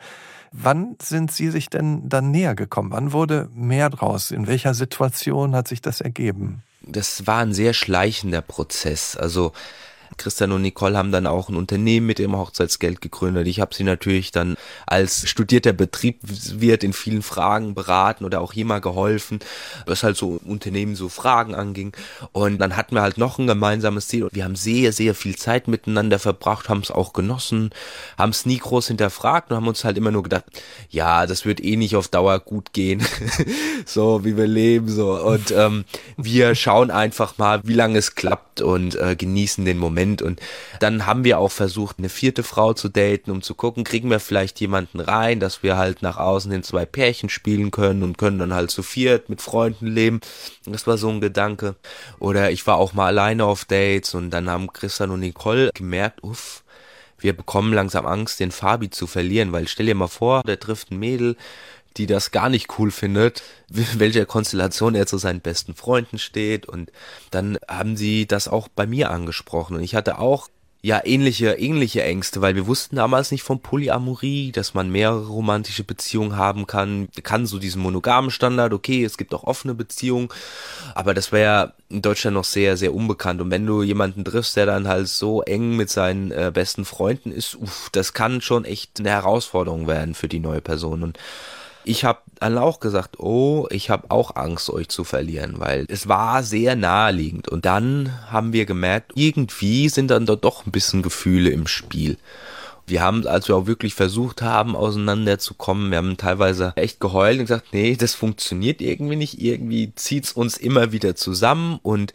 Wann 0.53 0.97
sind 1.01 1.31
Sie 1.31 1.51
sich 1.51 1.71
denn 1.71 2.09
dann 2.09 2.31
näher 2.31 2.55
gekommen? 2.55 2.93
Wann 2.93 3.13
wurde 3.13 3.49
mehr 3.55 3.91
draus? 3.91 4.31
In 4.31 4.47
welcher 4.47 4.75
Situation 4.75 5.55
hat 5.55 5.69
sich 5.69 5.83
das 5.83 6.01
ergeben? 6.01 6.63
Das 6.83 7.27
war 7.27 7.39
ein 7.39 7.53
sehr 7.53 7.75
schleichender 7.75 8.41
Prozess. 8.41 9.17
Also 9.17 9.53
Christian 10.19 10.53
und 10.53 10.63
Nicole 10.63 10.97
haben 10.97 11.13
dann 11.13 11.27
auch 11.27 11.49
ein 11.49 11.57
Unternehmen 11.57 12.07
mit 12.07 12.19
dem 12.19 12.37
Hochzeitsgeld 12.37 13.01
gegründet. 13.01 13.47
Ich 13.47 13.61
habe 13.61 13.75
sie 13.75 13.85
natürlich 13.85 14.31
dann 14.31 14.57
als 14.87 15.29
studierter 15.29 15.73
Betriebswirt 15.73 16.85
in 16.85 16.93
vielen 16.93 17.23
Fragen 17.23 17.75
beraten 17.75 18.25
oder 18.25 18.41
auch 18.41 18.53
hier 18.53 18.67
mal 18.67 18.81
geholfen, 18.81 19.39
was 19.87 20.03
halt 20.03 20.17
so 20.17 20.41
Unternehmen 20.45 20.97
so 20.97 21.09
Fragen 21.09 21.55
anging. 21.55 21.93
Und 22.33 22.59
dann 22.59 22.77
hatten 22.77 22.95
wir 22.95 23.03
halt 23.03 23.19
noch 23.19 23.39
ein 23.39 23.47
gemeinsames 23.47 24.09
Ziel. 24.09 24.29
Wir 24.33 24.45
haben 24.45 24.57
sehr, 24.57 24.93
sehr 24.93 25.15
viel 25.15 25.37
Zeit 25.37 25.69
miteinander 25.69 26.19
verbracht, 26.19 26.69
haben 26.69 26.81
es 26.81 26.91
auch 26.91 27.13
genossen, 27.13 27.71
haben 28.17 28.31
es 28.31 28.45
nie 28.47 28.59
groß 28.59 28.89
hinterfragt 28.89 29.51
und 29.51 29.57
haben 29.57 29.69
uns 29.69 29.85
halt 29.85 29.97
immer 29.97 30.11
nur 30.11 30.23
gedacht, 30.23 30.45
ja, 30.91 31.27
das 31.27 31.45
wird 31.45 31.63
eh 31.63 31.77
nicht 31.77 31.97
auf 31.97 32.09
Dauer 32.09 32.41
gut 32.41 32.73
gehen, 32.73 33.03
so 33.87 34.25
wie 34.25 34.37
wir 34.37 34.47
leben 34.47 34.89
so. 34.89 35.21
Und 35.21 35.53
ähm, 35.53 35.85
wir 36.17 36.55
schauen 36.55 36.91
einfach 36.91 37.39
mal, 37.39 37.61
wie 37.65 37.75
lange 37.75 37.99
es 37.99 38.15
klappt 38.15 38.61
und 38.61 38.97
äh, 38.97 39.17
genießen 39.17 39.65
den 39.65 39.79
Moment. 39.79 40.08
Und 40.17 40.41
dann 40.81 41.07
haben 41.07 41.25
wir 41.25 41.39
auch 41.39 41.51
versucht, 41.51 41.99
eine 41.99 42.09
vierte 42.09 42.43
Frau 42.43 42.73
zu 42.73 42.89
daten, 42.89 43.31
um 43.31 43.43
zu 43.43 43.55
gucken, 43.55 43.85
kriegen 43.85 44.11
wir 44.11 44.21
vielleicht 44.21 44.61
jemanden 44.61 45.01
rein, 45.01 45.41
dass 45.41 45.63
wir 45.63 45.77
halt 45.77 46.03
nach 46.03 46.17
außen 46.17 46.51
in 46.53 46.63
zwei 46.63 46.87
Pärchen 46.87 47.29
spielen 47.29 47.71
können 47.71 48.03
und 48.03 48.19
können 48.19 48.39
dann 48.39 48.55
halt 48.55 48.71
zu 48.71 48.83
viert 48.83 49.29
mit 49.29 49.43
Freunden 49.43 49.87
leben. 49.87 50.21
Das 50.65 50.87
war 50.87 50.99
so 50.99 51.09
ein 51.09 51.21
Gedanke. 51.21 51.77
Oder 52.19 52.51
ich 52.51 52.67
war 52.67 52.77
auch 52.77 52.93
mal 52.93 53.07
alleine 53.07 53.45
auf 53.45 53.65
Dates 53.65 54.15
und 54.15 54.31
dann 54.31 54.49
haben 54.51 54.73
Christian 54.73 55.11
und 55.11 55.21
Nicole 55.21 55.71
gemerkt, 55.75 56.23
uff, 56.23 56.63
wir 57.21 57.37
bekommen 57.37 57.73
langsam 57.73 58.07
Angst, 58.07 58.39
den 58.39 58.53
Fabi 58.53 58.91
zu 58.91 59.07
verlieren, 59.07 59.53
weil 59.53 59.67
stell 59.67 59.87
dir 59.87 59.95
mal 59.95 60.09
vor, 60.09 60.43
der 60.45 60.61
trifft 60.61 60.93
ein 60.93 60.99
Mädel, 60.99 61.37
die 61.99 62.07
das 62.07 62.31
gar 62.31 62.49
nicht 62.49 62.79
cool 62.79 62.91
findet, 62.91 63.43
welcher 63.69 64.25
Konstellation 64.25 64.95
er 64.95 65.07
zu 65.07 65.19
seinen 65.19 65.41
besten 65.41 65.75
Freunden 65.75 66.19
steht. 66.19 66.67
Und 66.67 66.91
dann 67.31 67.59
haben 67.69 67.97
sie 67.97 68.27
das 68.27 68.49
auch 68.49 68.69
bei 68.69 68.87
mir 68.87 69.11
angesprochen. 69.11 69.77
Und 69.77 69.83
ich 69.83 69.95
hatte 69.95 70.19
auch 70.19 70.49
ja 70.81 71.01
ähnliche 71.05 71.55
ähnliche 71.55 72.05
Ängste, 72.05 72.41
weil 72.41 72.55
wir 72.55 72.69
wussten 72.69 72.97
damals 72.97 73.33
nicht 73.33 73.43
von 73.43 73.61
Polyamorie, 73.61 74.53
dass 74.53 74.75
man 74.75 74.91
mehrere 74.91 75.27
romantische 75.27 75.83
Beziehungen 75.83 76.37
haben 76.37 76.67
kann. 76.67 77.09
Wir 77.15 77.25
kannten 77.25 77.49
so 77.49 77.59
diesen 77.59 77.83
monogamen 77.83 78.31
Standard, 78.31 78.73
okay, 78.73 79.05
es 79.05 79.19
gibt 79.19 79.35
auch 79.35 79.45
offene 79.45 79.75
Beziehungen, 79.75 80.29
aber 80.95 81.15
das 81.15 81.33
wäre 81.33 81.75
in 81.89 82.01
Deutschland 82.01 82.35
noch 82.35 82.45
sehr 82.45 82.77
sehr 82.77 82.95
unbekannt. 82.95 83.41
Und 83.41 83.51
wenn 83.51 83.67
du 83.67 83.83
jemanden 83.83 84.25
triffst, 84.25 84.57
der 84.57 84.67
dann 84.67 84.87
halt 84.87 85.09
so 85.09 85.43
eng 85.43 85.77
mit 85.77 85.91
seinen 85.91 86.31
äh, 86.31 86.53
besten 86.55 86.85
Freunden 86.85 87.33
ist, 87.33 87.57
uff, 87.57 87.89
das 87.91 88.13
kann 88.13 88.41
schon 88.41 88.65
echt 88.65 89.01
eine 89.01 89.11
Herausforderung 89.11 89.89
werden 89.89 90.15
für 90.15 90.29
die 90.29 90.41
neue 90.41 90.61
Person. 90.61 91.03
Und 91.03 91.19
ich 91.89 92.05
habe 92.05 92.21
dann 92.39 92.59
auch 92.59 92.81
gesagt, 92.81 93.19
oh, 93.19 93.67
ich 93.71 93.89
habe 93.89 94.11
auch 94.11 94.37
Angst, 94.37 94.69
euch 94.69 94.89
zu 94.89 95.05
verlieren, 95.05 95.55
weil 95.59 95.87
es 95.89 96.07
war 96.07 96.43
sehr 96.43 96.77
naheliegend. 96.77 97.49
Und 97.49 97.65
dann 97.65 98.13
haben 98.31 98.53
wir 98.53 98.67
gemerkt, 98.67 99.13
irgendwie 99.15 99.89
sind 99.89 100.11
dann 100.11 100.27
doch 100.27 100.67
ein 100.67 100.71
bisschen 100.71 101.03
Gefühle 101.03 101.51
im 101.51 101.67
Spiel. 101.67 102.19
Wir 102.89 103.03
haben, 103.03 103.27
als 103.27 103.49
wir 103.49 103.57
auch 103.57 103.67
wirklich 103.67 103.95
versucht 103.95 104.43
haben, 104.43 104.77
auseinanderzukommen, 104.77 105.91
wir 105.91 105.99
haben 105.99 106.17
teilweise 106.17 106.73
echt 106.77 107.01
geheult 107.01 107.39
und 107.39 107.47
gesagt, 107.47 107.69
nee, 107.73 107.97
das 107.97 108.15
funktioniert 108.15 108.81
irgendwie 108.81 109.17
nicht, 109.17 109.41
irgendwie 109.41 109.95
zieht's 109.95 110.33
uns 110.33 110.57
immer 110.57 110.93
wieder 110.93 111.15
zusammen 111.15 111.79
und 111.83 112.13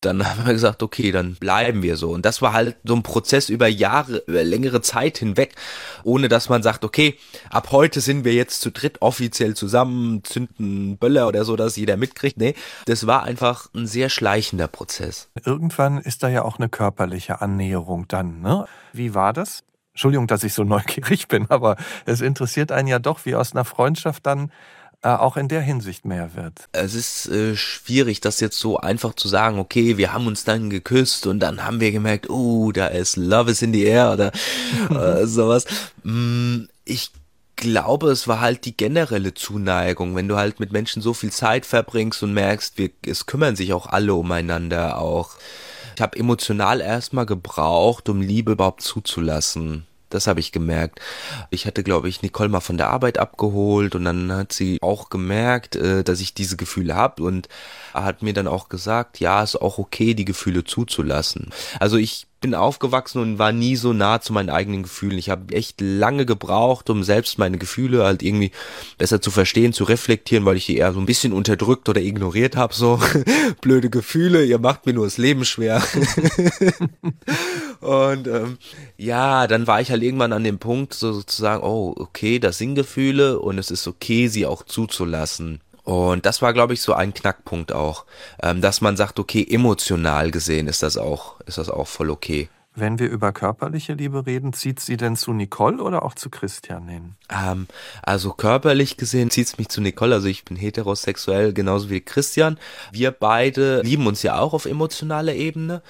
dann 0.00 0.26
haben 0.28 0.46
wir 0.46 0.52
gesagt, 0.52 0.82
okay, 0.82 1.12
dann 1.12 1.34
bleiben 1.34 1.82
wir 1.82 1.96
so. 1.96 2.10
Und 2.10 2.24
das 2.24 2.42
war 2.42 2.52
halt 2.52 2.76
so 2.84 2.94
ein 2.94 3.02
Prozess 3.02 3.48
über 3.48 3.68
Jahre, 3.68 4.22
über 4.26 4.44
längere 4.44 4.80
Zeit 4.80 5.18
hinweg, 5.18 5.54
ohne 6.02 6.28
dass 6.28 6.48
man 6.48 6.62
sagt, 6.62 6.84
okay, 6.84 7.16
ab 7.50 7.68
heute 7.70 8.00
sind 8.00 8.24
wir 8.24 8.34
jetzt 8.34 8.60
zu 8.60 8.70
dritt 8.70 9.02
offiziell 9.02 9.54
zusammen, 9.54 10.22
zünden 10.24 10.96
Böller 10.98 11.28
oder 11.28 11.44
so, 11.44 11.56
dass 11.56 11.76
jeder 11.76 11.96
mitkriegt. 11.96 12.38
Nee, 12.38 12.54
das 12.86 13.06
war 13.06 13.22
einfach 13.22 13.68
ein 13.74 13.86
sehr 13.86 14.08
schleichender 14.08 14.68
Prozess. 14.68 15.28
Irgendwann 15.44 15.98
ist 15.98 16.22
da 16.22 16.28
ja 16.28 16.42
auch 16.42 16.58
eine 16.58 16.68
körperliche 16.68 17.40
Annäherung 17.40 18.06
dann, 18.08 18.40
ne? 18.40 18.66
Wie 18.92 19.14
war 19.14 19.32
das? 19.32 19.64
Entschuldigung, 19.94 20.26
dass 20.26 20.44
ich 20.44 20.52
so 20.52 20.64
neugierig 20.64 21.28
bin, 21.28 21.46
aber 21.50 21.76
es 22.04 22.20
interessiert 22.20 22.72
einen 22.72 22.88
ja 22.88 22.98
doch, 22.98 23.24
wie 23.24 23.34
aus 23.34 23.52
einer 23.52 23.64
Freundschaft 23.64 24.26
dann 24.26 24.50
äh, 25.02 25.08
auch 25.08 25.36
in 25.36 25.48
der 25.48 25.60
Hinsicht 25.60 26.04
mehr 26.04 26.34
wird. 26.34 26.68
Es 26.72 26.94
ist 26.94 27.28
äh, 27.28 27.56
schwierig, 27.56 28.20
das 28.20 28.40
jetzt 28.40 28.58
so 28.58 28.78
einfach 28.78 29.14
zu 29.14 29.28
sagen, 29.28 29.58
okay, 29.58 29.96
wir 29.96 30.12
haben 30.12 30.26
uns 30.26 30.44
dann 30.44 30.70
geküsst 30.70 31.26
und 31.26 31.40
dann 31.40 31.64
haben 31.64 31.80
wir 31.80 31.92
gemerkt, 31.92 32.28
oh, 32.28 32.72
da 32.72 32.86
ist 32.88 33.16
Love 33.16 33.50
is 33.50 33.62
in 33.62 33.72
the 33.72 33.84
air 33.84 34.12
oder 34.12 34.32
äh, 34.90 35.26
sowas. 35.26 35.66
Mm, 36.02 36.64
ich 36.84 37.12
glaube, 37.56 38.10
es 38.10 38.26
war 38.26 38.40
halt 38.40 38.64
die 38.64 38.76
generelle 38.76 39.34
Zuneigung, 39.34 40.16
wenn 40.16 40.26
du 40.26 40.36
halt 40.36 40.58
mit 40.58 40.72
Menschen 40.72 41.02
so 41.02 41.14
viel 41.14 41.30
Zeit 41.30 41.66
verbringst 41.66 42.22
und 42.22 42.32
merkst, 42.32 42.78
wir, 42.78 42.90
es 43.06 43.26
kümmern 43.26 43.56
sich 43.56 43.72
auch 43.72 43.86
alle 43.86 44.14
umeinander 44.14 44.98
auch 44.98 45.36
ich 45.94 46.02
habe 46.02 46.18
emotional 46.18 46.80
erstmal 46.80 47.26
gebraucht, 47.26 48.08
um 48.08 48.20
Liebe 48.20 48.52
überhaupt 48.52 48.82
zuzulassen. 48.82 49.86
Das 50.10 50.28
habe 50.28 50.38
ich 50.38 50.52
gemerkt. 50.52 51.00
Ich 51.50 51.66
hatte, 51.66 51.82
glaube 51.82 52.08
ich, 52.08 52.22
Nicole 52.22 52.48
mal 52.48 52.60
von 52.60 52.76
der 52.76 52.90
Arbeit 52.90 53.18
abgeholt 53.18 53.96
und 53.96 54.04
dann 54.04 54.30
hat 54.32 54.52
sie 54.52 54.78
auch 54.80 55.10
gemerkt, 55.10 55.74
äh, 55.74 56.04
dass 56.04 56.20
ich 56.20 56.34
diese 56.34 56.56
Gefühle 56.56 56.94
habe 56.94 57.24
und 57.24 57.48
hat 57.92 58.22
mir 58.22 58.32
dann 58.32 58.46
auch 58.46 58.68
gesagt, 58.68 59.18
ja, 59.18 59.42
ist 59.42 59.56
auch 59.60 59.78
okay, 59.78 60.14
die 60.14 60.24
Gefühle 60.24 60.62
zuzulassen. 60.62 61.50
Also 61.80 61.96
ich 61.96 62.28
bin 62.44 62.54
aufgewachsen 62.54 63.22
und 63.22 63.38
war 63.38 63.52
nie 63.52 63.74
so 63.74 63.94
nah 63.94 64.20
zu 64.20 64.34
meinen 64.34 64.50
eigenen 64.50 64.82
Gefühlen. 64.82 65.16
Ich 65.16 65.30
habe 65.30 65.54
echt 65.54 65.80
lange 65.80 66.26
gebraucht, 66.26 66.90
um 66.90 67.02
selbst 67.02 67.38
meine 67.38 67.56
Gefühle 67.56 68.04
halt 68.04 68.22
irgendwie 68.22 68.50
besser 68.98 69.22
zu 69.22 69.30
verstehen, 69.30 69.72
zu 69.72 69.84
reflektieren, 69.84 70.44
weil 70.44 70.58
ich 70.58 70.66
die 70.66 70.76
eher 70.76 70.92
so 70.92 71.00
ein 71.00 71.06
bisschen 71.06 71.32
unterdrückt 71.32 71.88
oder 71.88 72.02
ignoriert 72.02 72.54
habe. 72.54 72.74
So 72.74 73.00
blöde 73.62 73.88
Gefühle, 73.88 74.44
ihr 74.44 74.58
macht 74.58 74.84
mir 74.84 74.92
nur 74.92 75.06
das 75.06 75.16
Leben 75.16 75.46
schwer. 75.46 75.82
und 77.80 78.26
ähm, 78.26 78.58
ja, 78.98 79.46
dann 79.46 79.66
war 79.66 79.80
ich 79.80 79.90
halt 79.90 80.02
irgendwann 80.02 80.34
an 80.34 80.44
dem 80.44 80.58
Punkt, 80.58 80.92
so 80.92 81.14
sozusagen, 81.14 81.62
oh, 81.62 81.94
okay, 81.96 82.40
das 82.40 82.58
sind 82.58 82.74
Gefühle 82.74 83.38
und 83.38 83.56
es 83.56 83.70
ist 83.70 83.88
okay, 83.88 84.28
sie 84.28 84.44
auch 84.44 84.64
zuzulassen. 84.64 85.62
Und 85.84 86.24
das 86.26 86.42
war, 86.42 86.52
glaube 86.52 86.74
ich, 86.74 86.80
so 86.80 86.94
ein 86.94 87.14
Knackpunkt 87.14 87.72
auch, 87.72 88.06
ähm, 88.42 88.60
dass 88.60 88.80
man 88.80 88.96
sagt, 88.96 89.18
okay, 89.18 89.46
emotional 89.48 90.30
gesehen 90.30 90.66
ist 90.66 90.82
das 90.82 90.96
auch, 90.96 91.40
ist 91.42 91.58
das 91.58 91.68
auch 91.68 91.86
voll 91.86 92.10
okay. 92.10 92.48
Wenn 92.76 92.98
wir 92.98 93.08
über 93.08 93.32
körperliche 93.32 93.92
Liebe 93.92 94.26
reden, 94.26 94.52
zieht 94.52 94.80
sie 94.80 94.96
denn 94.96 95.14
zu 95.14 95.32
Nicole 95.32 95.80
oder 95.80 96.02
auch 96.02 96.14
zu 96.14 96.28
Christian 96.28 96.88
hin? 96.88 97.14
Ähm, 97.30 97.68
also 98.02 98.32
körperlich 98.32 98.96
gesehen 98.96 99.30
zieht 99.30 99.46
es 99.46 99.58
mich 99.58 99.68
zu 99.68 99.80
Nicole. 99.80 100.12
Also 100.12 100.26
ich 100.26 100.44
bin 100.44 100.56
heterosexuell 100.56 101.52
genauso 101.52 101.88
wie 101.88 102.00
Christian. 102.00 102.58
Wir 102.90 103.12
beide 103.12 103.82
lieben 103.82 104.08
uns 104.08 104.24
ja 104.24 104.40
auch 104.40 104.54
auf 104.54 104.64
emotionaler 104.64 105.34
Ebene. 105.34 105.82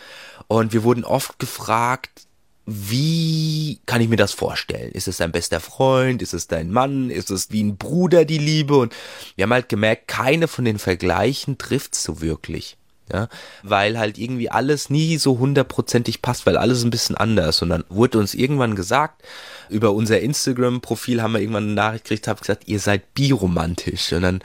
Und 0.46 0.74
wir 0.74 0.82
wurden 0.82 1.04
oft 1.04 1.38
gefragt, 1.38 2.23
wie 2.66 3.80
kann 3.86 4.00
ich 4.00 4.08
mir 4.08 4.16
das 4.16 4.32
vorstellen? 4.32 4.92
Ist 4.92 5.08
es 5.08 5.18
dein 5.18 5.32
bester 5.32 5.60
Freund? 5.60 6.22
Ist 6.22 6.32
es 6.32 6.46
dein 6.46 6.70
Mann? 6.70 7.10
Ist 7.10 7.30
es 7.30 7.50
wie 7.50 7.62
ein 7.62 7.76
Bruder 7.76 8.24
die 8.24 8.38
Liebe? 8.38 8.76
Und 8.76 8.94
wir 9.36 9.42
haben 9.42 9.52
halt 9.52 9.68
gemerkt, 9.68 10.08
keine 10.08 10.48
von 10.48 10.64
den 10.64 10.78
Vergleichen 10.78 11.58
trifft 11.58 11.94
so 11.94 12.20
wirklich. 12.20 12.76
Ja, 13.12 13.28
weil 13.62 13.98
halt 13.98 14.16
irgendwie 14.16 14.50
alles 14.50 14.88
nie 14.88 15.18
so 15.18 15.38
hundertprozentig 15.38 16.22
passt, 16.22 16.46
weil 16.46 16.56
alles 16.56 16.84
ein 16.84 16.90
bisschen 16.90 17.16
anders. 17.16 17.60
Und 17.60 17.68
dann 17.68 17.84
wurde 17.90 18.18
uns 18.18 18.32
irgendwann 18.32 18.74
gesagt, 18.74 19.22
über 19.68 19.92
unser 19.92 20.20
Instagram-Profil 20.20 21.22
haben 21.22 21.32
wir 21.32 21.40
irgendwann 21.40 21.64
eine 21.64 21.74
Nachricht 21.74 22.04
gekriegt, 22.04 22.28
habe 22.28 22.40
gesagt, 22.40 22.66
ihr 22.66 22.80
seid 22.80 23.12
biromantisch. 23.12 24.12
Und 24.14 24.22
dann 24.22 24.40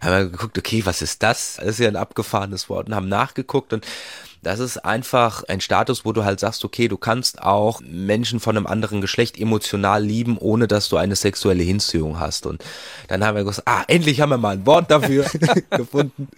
haben 0.00 0.12
wir 0.12 0.30
geguckt, 0.30 0.56
okay, 0.56 0.86
was 0.86 1.02
ist 1.02 1.24
das? 1.24 1.56
Das 1.56 1.66
ist 1.66 1.78
ja 1.80 1.88
ein 1.88 1.96
abgefahrenes 1.96 2.68
Wort 2.68 2.86
und 2.86 2.94
haben 2.94 3.08
nachgeguckt 3.08 3.72
und 3.72 3.84
das 4.46 4.60
ist 4.60 4.78
einfach 4.78 5.42
ein 5.48 5.60
Status, 5.60 6.04
wo 6.04 6.12
du 6.12 6.24
halt 6.24 6.38
sagst, 6.38 6.64
okay, 6.64 6.86
du 6.86 6.96
kannst 6.96 7.42
auch 7.42 7.80
Menschen 7.80 8.38
von 8.38 8.56
einem 8.56 8.68
anderen 8.68 9.00
Geschlecht 9.00 9.40
emotional 9.40 10.04
lieben, 10.04 10.38
ohne 10.38 10.68
dass 10.68 10.88
du 10.88 10.96
eine 10.98 11.16
sexuelle 11.16 11.64
Hinziehung 11.64 12.20
hast. 12.20 12.46
Und 12.46 12.64
dann 13.08 13.24
haben 13.24 13.36
wir 13.36 13.42
gesagt, 13.42 13.66
ah, 13.66 13.82
endlich 13.88 14.20
haben 14.20 14.30
wir 14.30 14.38
mal 14.38 14.56
ein 14.56 14.64
Wort 14.64 14.88
dafür 14.90 15.24
gefunden. 15.70 16.28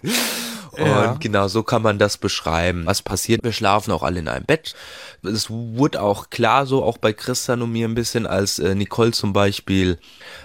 Und 0.79 0.87
ja. 0.87 1.17
genau 1.19 1.47
so 1.47 1.63
kann 1.63 1.81
man 1.81 1.99
das 1.99 2.17
beschreiben. 2.17 2.85
Was 2.85 3.01
passiert? 3.01 3.43
Wir 3.43 3.51
schlafen 3.51 3.91
auch 3.91 4.03
alle 4.03 4.19
in 4.19 4.27
einem 4.27 4.45
Bett. 4.45 4.75
Es 5.23 5.49
wurde 5.49 6.01
auch 6.01 6.29
klar, 6.29 6.65
so 6.65 6.83
auch 6.83 6.97
bei 6.97 7.13
Christian 7.13 7.61
und 7.61 7.71
mir 7.71 7.87
ein 7.87 7.95
bisschen, 7.95 8.25
als 8.25 8.59
äh, 8.59 8.75
Nicole 8.75 9.11
zum 9.11 9.33
Beispiel, 9.33 9.99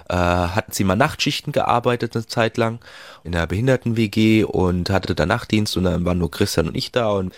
äh, 0.08 0.14
hat 0.14 0.74
sie 0.74 0.84
mal 0.84 0.96
Nachtschichten 0.96 1.52
gearbeitet 1.52 2.16
eine 2.16 2.26
Zeit 2.26 2.56
lang 2.56 2.80
in 3.22 3.32
der 3.32 3.46
Behinderten-WG 3.46 4.44
und 4.44 4.90
hatte 4.90 5.14
da 5.14 5.26
Nachtdienst 5.26 5.76
und 5.76 5.84
dann 5.84 6.04
waren 6.04 6.18
nur 6.18 6.30
Christian 6.30 6.68
und 6.68 6.76
ich 6.76 6.90
da 6.92 7.10
und 7.10 7.32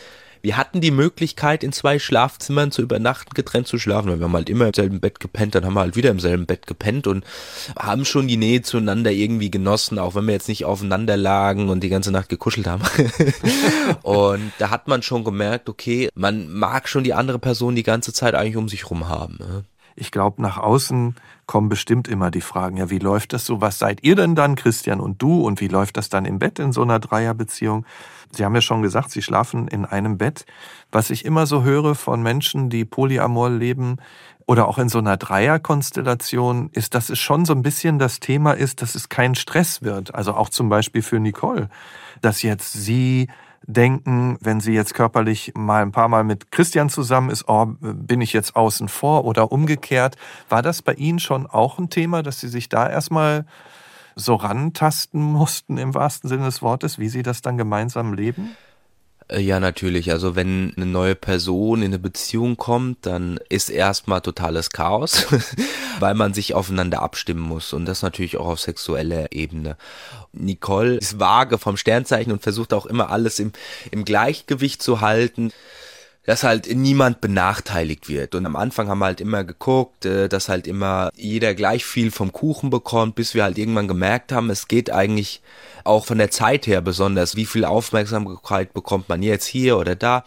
wir 0.46 0.56
hatten 0.56 0.80
die 0.80 0.92
Möglichkeit, 0.92 1.64
in 1.64 1.72
zwei 1.72 1.98
Schlafzimmern 1.98 2.70
zu 2.70 2.80
übernachten, 2.80 3.34
getrennt 3.34 3.66
zu 3.66 3.80
schlafen, 3.80 4.12
weil 4.12 4.20
wir 4.20 4.26
haben 4.26 4.32
halt 4.32 4.48
immer 4.48 4.68
im 4.68 4.74
selben 4.74 5.00
Bett 5.00 5.18
gepennt, 5.18 5.56
dann 5.56 5.64
haben 5.64 5.74
wir 5.74 5.80
halt 5.80 5.96
wieder 5.96 6.10
im 6.10 6.20
selben 6.20 6.46
Bett 6.46 6.68
gepennt 6.68 7.08
und 7.08 7.24
haben 7.76 8.04
schon 8.04 8.28
die 8.28 8.36
Nähe 8.36 8.62
zueinander 8.62 9.10
irgendwie 9.10 9.50
genossen, 9.50 9.98
auch 9.98 10.14
wenn 10.14 10.26
wir 10.26 10.34
jetzt 10.34 10.46
nicht 10.46 10.64
aufeinander 10.64 11.16
lagen 11.16 11.68
und 11.68 11.80
die 11.80 11.88
ganze 11.88 12.12
Nacht 12.12 12.28
gekuschelt 12.28 12.68
haben. 12.68 12.84
und 14.02 14.52
da 14.58 14.70
hat 14.70 14.86
man 14.86 15.02
schon 15.02 15.24
gemerkt, 15.24 15.68
okay, 15.68 16.10
man 16.14 16.48
mag 16.48 16.88
schon 16.88 17.02
die 17.02 17.12
andere 17.12 17.40
Person 17.40 17.74
die 17.74 17.82
ganze 17.82 18.12
Zeit 18.12 18.36
eigentlich 18.36 18.56
um 18.56 18.68
sich 18.68 18.88
rum 18.88 19.08
haben. 19.08 19.38
Ne? 19.40 19.64
Ich 19.96 20.10
glaube, 20.10 20.42
nach 20.42 20.58
außen 20.58 21.16
kommen 21.46 21.68
bestimmt 21.70 22.06
immer 22.06 22.30
die 22.30 22.42
Fragen, 22.42 22.76
ja, 22.76 22.90
wie 22.90 22.98
läuft 22.98 23.32
das 23.32 23.46
so? 23.46 23.62
Was 23.62 23.78
seid 23.78 24.04
ihr 24.04 24.14
denn 24.14 24.34
dann, 24.34 24.54
Christian 24.54 25.00
und 25.00 25.22
du? 25.22 25.40
Und 25.40 25.60
wie 25.60 25.68
läuft 25.68 25.96
das 25.96 26.10
dann 26.10 26.26
im 26.26 26.38
Bett 26.38 26.58
in 26.58 26.72
so 26.72 26.82
einer 26.82 26.98
Dreierbeziehung? 26.98 27.86
Sie 28.30 28.44
haben 28.44 28.54
ja 28.54 28.60
schon 28.60 28.82
gesagt, 28.82 29.10
Sie 29.10 29.22
schlafen 29.22 29.68
in 29.68 29.86
einem 29.86 30.18
Bett. 30.18 30.44
Was 30.92 31.08
ich 31.08 31.24
immer 31.24 31.46
so 31.46 31.62
höre 31.62 31.94
von 31.94 32.22
Menschen, 32.22 32.68
die 32.68 32.84
Polyamor 32.84 33.48
leben 33.50 33.96
oder 34.44 34.68
auch 34.68 34.78
in 34.78 34.88
so 34.88 34.98
einer 34.98 35.16
Dreierkonstellation, 35.16 36.68
ist, 36.72 36.94
dass 36.94 37.08
es 37.08 37.18
schon 37.18 37.44
so 37.46 37.54
ein 37.54 37.62
bisschen 37.62 37.98
das 37.98 38.20
Thema 38.20 38.52
ist, 38.52 38.82
dass 38.82 38.94
es 38.94 39.08
kein 39.08 39.34
Stress 39.34 39.82
wird. 39.82 40.14
Also 40.14 40.34
auch 40.34 40.50
zum 40.50 40.68
Beispiel 40.68 41.02
für 41.02 41.20
Nicole, 41.20 41.70
dass 42.20 42.42
jetzt 42.42 42.72
sie 42.72 43.28
denken, 43.66 44.38
wenn 44.40 44.60
sie 44.60 44.72
jetzt 44.72 44.94
körperlich 44.94 45.52
mal 45.56 45.82
ein 45.82 45.92
paar 45.92 46.08
Mal 46.08 46.24
mit 46.24 46.50
Christian 46.50 46.88
zusammen 46.88 47.30
ist, 47.30 47.48
oh, 47.48 47.66
bin 47.80 48.20
ich 48.20 48.32
jetzt 48.32 48.56
außen 48.56 48.88
vor 48.88 49.24
oder 49.24 49.52
umgekehrt. 49.52 50.16
War 50.48 50.62
das 50.62 50.82
bei 50.82 50.94
Ihnen 50.94 51.18
schon 51.18 51.46
auch 51.46 51.78
ein 51.78 51.90
Thema, 51.90 52.22
dass 52.22 52.40
Sie 52.40 52.48
sich 52.48 52.68
da 52.68 52.88
erstmal 52.88 53.44
so 54.14 54.34
rantasten 54.34 55.20
mussten 55.20 55.78
im 55.78 55.94
wahrsten 55.94 56.28
Sinne 56.28 56.44
des 56.44 56.62
Wortes, 56.62 56.98
wie 56.98 57.08
Sie 57.08 57.22
das 57.22 57.42
dann 57.42 57.58
gemeinsam 57.58 58.14
leben? 58.14 58.56
Äh, 59.28 59.40
ja, 59.40 59.60
natürlich. 59.60 60.10
Also 60.10 60.36
wenn 60.36 60.72
eine 60.76 60.86
neue 60.86 61.14
Person 61.14 61.82
in 61.82 61.86
eine 61.86 61.98
Beziehung 61.98 62.56
kommt, 62.56 63.06
dann 63.06 63.38
ist 63.48 63.70
erstmal 63.70 64.20
totales 64.20 64.70
Chaos, 64.70 65.26
weil 66.00 66.14
man 66.14 66.34
sich 66.34 66.54
aufeinander 66.54 67.02
abstimmen 67.02 67.42
muss 67.42 67.72
und 67.72 67.86
das 67.86 68.02
natürlich 68.02 68.36
auch 68.36 68.46
auf 68.46 68.60
sexueller 68.60 69.32
Ebene. 69.32 69.76
Nicole 70.32 70.96
ist 70.96 71.18
vage 71.18 71.58
vom 71.58 71.76
Sternzeichen 71.76 72.32
und 72.32 72.42
versucht 72.42 72.72
auch 72.72 72.86
immer 72.86 73.10
alles 73.10 73.38
im, 73.38 73.52
im 73.90 74.04
Gleichgewicht 74.04 74.82
zu 74.82 75.00
halten 75.00 75.52
dass 76.26 76.42
halt 76.42 76.68
niemand 76.74 77.20
benachteiligt 77.20 78.08
wird. 78.08 78.34
Und 78.34 78.46
am 78.46 78.56
Anfang 78.56 78.88
haben 78.88 78.98
wir 78.98 79.06
halt 79.06 79.20
immer 79.20 79.44
geguckt, 79.44 80.04
äh, 80.04 80.28
dass 80.28 80.48
halt 80.48 80.66
immer 80.66 81.10
jeder 81.14 81.54
gleich 81.54 81.84
viel 81.86 82.10
vom 82.10 82.32
Kuchen 82.32 82.68
bekommt, 82.68 83.14
bis 83.14 83.34
wir 83.34 83.44
halt 83.44 83.56
irgendwann 83.56 83.86
gemerkt 83.88 84.32
haben, 84.32 84.50
es 84.50 84.66
geht 84.66 84.90
eigentlich 84.90 85.40
auch 85.86 86.06
von 86.06 86.18
der 86.18 86.30
Zeit 86.30 86.66
her 86.66 86.80
besonders, 86.80 87.36
wie 87.36 87.46
viel 87.46 87.64
Aufmerksamkeit 87.64 88.74
bekommt 88.74 89.08
man 89.08 89.22
jetzt 89.22 89.46
hier 89.46 89.78
oder 89.78 89.96
da 89.96 90.24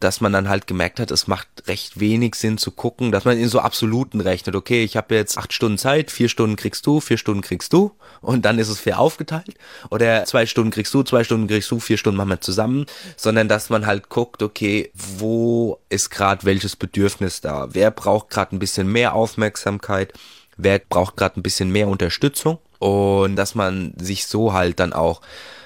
dass 0.00 0.20
man 0.20 0.32
dann 0.32 0.48
halt 0.48 0.66
gemerkt 0.66 1.00
hat, 1.00 1.10
es 1.10 1.26
macht 1.26 1.48
recht 1.66 1.98
wenig 1.98 2.34
Sinn 2.34 2.58
zu 2.58 2.70
gucken, 2.70 3.12
dass 3.12 3.24
man 3.24 3.38
in 3.38 3.48
so 3.48 3.60
Absoluten 3.60 4.20
rechnet. 4.20 4.54
Okay, 4.54 4.84
ich 4.84 4.96
habe 4.96 5.14
jetzt 5.14 5.38
acht 5.38 5.52
Stunden 5.52 5.78
Zeit, 5.78 6.10
vier 6.10 6.28
Stunden 6.28 6.56
kriegst 6.56 6.86
du, 6.86 7.00
vier 7.00 7.16
Stunden 7.16 7.40
kriegst 7.40 7.72
du 7.72 7.92
und 8.20 8.44
dann 8.44 8.58
ist 8.58 8.68
es 8.68 8.78
fair 8.78 8.98
aufgeteilt. 8.98 9.54
Oder 9.90 10.24
zwei 10.26 10.44
Stunden 10.44 10.70
kriegst 10.70 10.92
du, 10.92 11.02
zwei 11.02 11.24
Stunden 11.24 11.46
kriegst 11.46 11.70
du, 11.70 11.80
vier 11.80 11.96
Stunden 11.96 12.18
machen 12.18 12.28
wir 12.28 12.40
zusammen. 12.40 12.84
Sondern 13.16 13.48
dass 13.48 13.70
man 13.70 13.86
halt 13.86 14.10
guckt, 14.10 14.42
okay, 14.42 14.90
wo 14.94 15.78
ist 15.88 16.10
gerade 16.10 16.44
welches 16.44 16.76
Bedürfnis 16.76 17.40
da? 17.40 17.68
Wer 17.70 17.90
braucht 17.90 18.28
gerade 18.28 18.54
ein 18.54 18.58
bisschen 18.58 18.92
mehr 18.92 19.14
Aufmerksamkeit? 19.14 20.12
Wer 20.58 20.78
braucht 20.78 21.16
gerade 21.16 21.40
ein 21.40 21.42
bisschen 21.42 21.70
mehr 21.70 21.88
Unterstützung? 21.88 22.58
Und 22.78 23.36
dass 23.36 23.54
man 23.54 23.94
sich 23.98 24.26
so 24.26 24.52
halt 24.52 24.80
dann 24.80 24.92
auch 24.92 25.20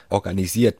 organisiert 0.08 0.78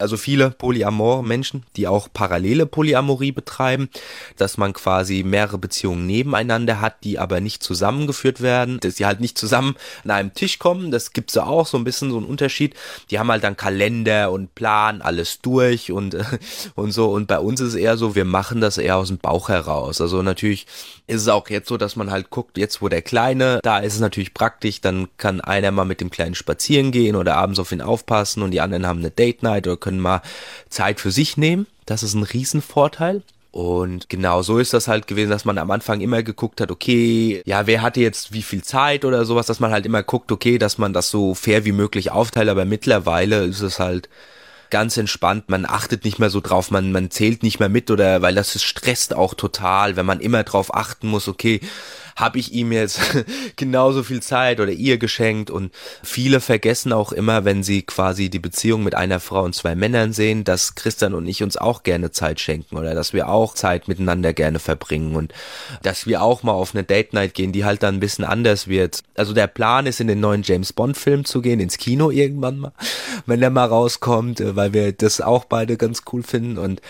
also 0.00 0.16
viele 0.16 0.50
Polyamor-Menschen, 0.50 1.64
die 1.76 1.88
auch 1.88 2.08
parallele 2.12 2.66
Polyamorie 2.66 3.32
betreiben, 3.32 3.88
dass 4.36 4.56
man 4.56 4.72
quasi 4.72 5.22
mehrere 5.22 5.58
Beziehungen 5.58 6.06
nebeneinander 6.06 6.80
hat, 6.80 7.04
die 7.04 7.18
aber 7.18 7.40
nicht 7.40 7.62
zusammengeführt 7.62 8.40
werden, 8.40 8.80
dass 8.80 8.96
sie 8.96 9.06
halt 9.06 9.20
nicht 9.20 9.38
zusammen 9.38 9.76
an 10.04 10.10
einem 10.10 10.34
Tisch 10.34 10.58
kommen. 10.58 10.90
Das 10.90 11.12
gibt's 11.12 11.34
ja 11.34 11.44
auch 11.44 11.66
so 11.66 11.78
ein 11.78 11.84
bisschen 11.84 12.10
so 12.10 12.16
einen 12.18 12.26
Unterschied. 12.26 12.74
Die 13.10 13.18
haben 13.18 13.30
halt 13.30 13.44
dann 13.44 13.56
Kalender 13.56 14.30
und 14.30 14.54
Plan, 14.54 15.02
alles 15.02 15.40
durch 15.40 15.92
und, 15.92 16.16
und 16.74 16.92
so. 16.92 17.10
Und 17.10 17.26
bei 17.26 17.38
uns 17.38 17.60
ist 17.60 17.68
es 17.68 17.74
eher 17.74 17.96
so, 17.96 18.14
wir 18.14 18.24
machen 18.24 18.60
das 18.60 18.78
eher 18.78 18.96
aus 18.96 19.08
dem 19.08 19.18
Bauch 19.18 19.48
heraus. 19.48 20.00
Also 20.00 20.22
natürlich 20.22 20.66
ist 21.06 21.22
es 21.22 21.28
auch 21.28 21.48
jetzt 21.48 21.68
so, 21.68 21.76
dass 21.76 21.96
man 21.96 22.10
halt 22.10 22.30
guckt, 22.30 22.58
jetzt 22.58 22.82
wo 22.82 22.88
der 22.88 23.02
Kleine, 23.02 23.60
da 23.62 23.78
ist 23.78 23.94
es 23.94 24.00
natürlich 24.00 24.34
praktisch, 24.34 24.80
dann 24.80 25.08
kann 25.16 25.40
einer 25.40 25.70
mal 25.70 25.84
mit 25.84 26.00
dem 26.00 26.10
Kleinen 26.10 26.34
spazieren 26.34 26.90
gehen 26.90 27.16
oder 27.16 27.36
abends 27.36 27.58
auf 27.58 27.72
ihn 27.72 27.80
aufpassen 27.80 28.42
und 28.42 28.50
die 28.50 28.60
anderen 28.60 28.86
haben 28.86 28.98
eine 28.98 29.10
Date 29.10 29.42
Night 29.42 29.66
oder 29.66 29.76
können 29.86 30.00
mal 30.00 30.20
Zeit 30.68 31.00
für 31.00 31.12
sich 31.12 31.36
nehmen. 31.36 31.66
Das 31.86 32.02
ist 32.02 32.14
ein 32.14 32.24
Riesenvorteil. 32.24 33.22
Und 33.52 34.10
genau 34.10 34.42
so 34.42 34.58
ist 34.58 34.74
das 34.74 34.86
halt 34.86 35.06
gewesen, 35.06 35.30
dass 35.30 35.46
man 35.46 35.56
am 35.56 35.70
Anfang 35.70 36.02
immer 36.02 36.22
geguckt 36.22 36.60
hat, 36.60 36.70
okay, 36.70 37.40
ja, 37.46 37.66
wer 37.66 37.80
hatte 37.80 38.00
jetzt 38.00 38.32
wie 38.34 38.42
viel 38.42 38.62
Zeit 38.62 39.04
oder 39.04 39.24
sowas, 39.24 39.46
dass 39.46 39.60
man 39.60 39.70
halt 39.70 39.86
immer 39.86 40.02
guckt, 40.02 40.30
okay, 40.30 40.58
dass 40.58 40.76
man 40.76 40.92
das 40.92 41.08
so 41.08 41.34
fair 41.34 41.64
wie 41.64 41.72
möglich 41.72 42.10
aufteilt, 42.10 42.50
aber 42.50 42.66
mittlerweile 42.66 43.44
ist 43.44 43.62
es 43.62 43.78
halt 43.78 44.10
ganz 44.68 44.96
entspannt, 44.98 45.48
man 45.48 45.64
achtet 45.64 46.04
nicht 46.04 46.18
mehr 46.18 46.28
so 46.28 46.40
drauf, 46.40 46.70
man, 46.70 46.92
man 46.92 47.10
zählt 47.10 47.42
nicht 47.42 47.58
mehr 47.58 47.68
mit 47.70 47.90
oder 47.90 48.20
weil 48.20 48.34
das 48.34 48.60
stresst 48.60 49.14
auch 49.14 49.32
total, 49.32 49.96
wenn 49.96 50.04
man 50.04 50.20
immer 50.20 50.42
drauf 50.42 50.74
achten 50.74 51.08
muss, 51.08 51.28
okay, 51.28 51.60
habe 52.16 52.38
ich 52.38 52.52
ihm 52.52 52.72
jetzt 52.72 52.98
genauso 53.56 54.02
viel 54.02 54.22
Zeit 54.22 54.58
oder 54.58 54.72
ihr 54.72 54.96
geschenkt 54.96 55.50
und 55.50 55.72
viele 56.02 56.40
vergessen 56.40 56.92
auch 56.92 57.12
immer, 57.12 57.44
wenn 57.44 57.62
sie 57.62 57.82
quasi 57.82 58.30
die 58.30 58.38
Beziehung 58.38 58.82
mit 58.82 58.94
einer 58.94 59.20
Frau 59.20 59.44
und 59.44 59.54
zwei 59.54 59.74
Männern 59.74 60.14
sehen, 60.14 60.42
dass 60.42 60.74
Christian 60.74 61.14
und 61.14 61.26
ich 61.26 61.42
uns 61.42 61.58
auch 61.58 61.82
gerne 61.82 62.10
Zeit 62.10 62.40
schenken 62.40 62.76
oder 62.76 62.94
dass 62.94 63.12
wir 63.12 63.28
auch 63.28 63.54
Zeit 63.54 63.86
miteinander 63.86 64.32
gerne 64.32 64.58
verbringen 64.58 65.14
und 65.14 65.34
dass 65.82 66.06
wir 66.06 66.22
auch 66.22 66.42
mal 66.42 66.52
auf 66.52 66.74
eine 66.74 66.84
Date 66.84 67.12
Night 67.12 67.34
gehen, 67.34 67.52
die 67.52 67.66
halt 67.66 67.82
dann 67.82 67.96
ein 67.96 68.00
bisschen 68.00 68.24
anders 68.24 68.66
wird. 68.66 69.02
Also 69.14 69.34
der 69.34 69.46
Plan 69.46 69.86
ist 69.86 70.00
in 70.00 70.08
den 70.08 70.20
neuen 70.20 70.42
James 70.42 70.72
Bond 70.72 70.96
Film 70.96 71.26
zu 71.26 71.42
gehen, 71.42 71.60
ins 71.60 71.76
Kino 71.76 72.10
irgendwann 72.10 72.58
mal, 72.58 72.72
wenn 73.26 73.40
der 73.40 73.50
mal 73.50 73.66
rauskommt, 73.66 74.40
äh, 74.40 74.56
weil 74.56 74.72
wir 74.72 74.92
das 74.92 75.20
auch 75.20 75.44
beide 75.44 75.76
ganz 75.76 76.02
cool 76.10 76.22
finden 76.22 76.56
und 76.56 76.80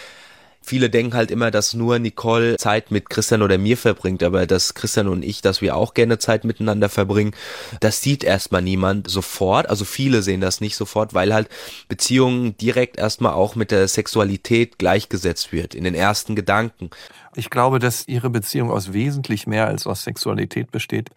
viele 0.66 0.90
denken 0.90 1.14
halt 1.14 1.30
immer, 1.30 1.50
dass 1.50 1.74
nur 1.74 1.98
Nicole 1.98 2.56
Zeit 2.56 2.90
mit 2.90 3.08
Christian 3.08 3.42
oder 3.42 3.56
mir 3.56 3.76
verbringt, 3.76 4.22
aber 4.22 4.46
dass 4.46 4.74
Christian 4.74 5.08
und 5.08 5.22
ich, 5.22 5.40
dass 5.40 5.62
wir 5.62 5.76
auch 5.76 5.94
gerne 5.94 6.18
Zeit 6.18 6.44
miteinander 6.44 6.88
verbringen, 6.88 7.34
das 7.80 8.02
sieht 8.02 8.24
erstmal 8.24 8.62
niemand 8.62 9.08
sofort. 9.08 9.70
Also 9.70 9.84
viele 9.84 10.22
sehen 10.22 10.40
das 10.40 10.60
nicht 10.60 10.76
sofort, 10.76 11.14
weil 11.14 11.32
halt 11.32 11.48
Beziehungen 11.88 12.56
direkt 12.56 12.98
erstmal 12.98 13.32
auch 13.32 13.54
mit 13.54 13.70
der 13.70 13.86
Sexualität 13.86 14.78
gleichgesetzt 14.78 15.52
wird, 15.52 15.74
in 15.74 15.84
den 15.84 15.94
ersten 15.94 16.34
Gedanken. 16.34 16.90
Ich 17.36 17.50
glaube, 17.50 17.78
dass 17.78 18.08
ihre 18.08 18.30
Beziehung 18.30 18.70
aus 18.70 18.92
wesentlich 18.92 19.46
mehr 19.46 19.68
als 19.68 19.86
aus 19.86 20.02
Sexualität 20.02 20.72
besteht. 20.72 21.10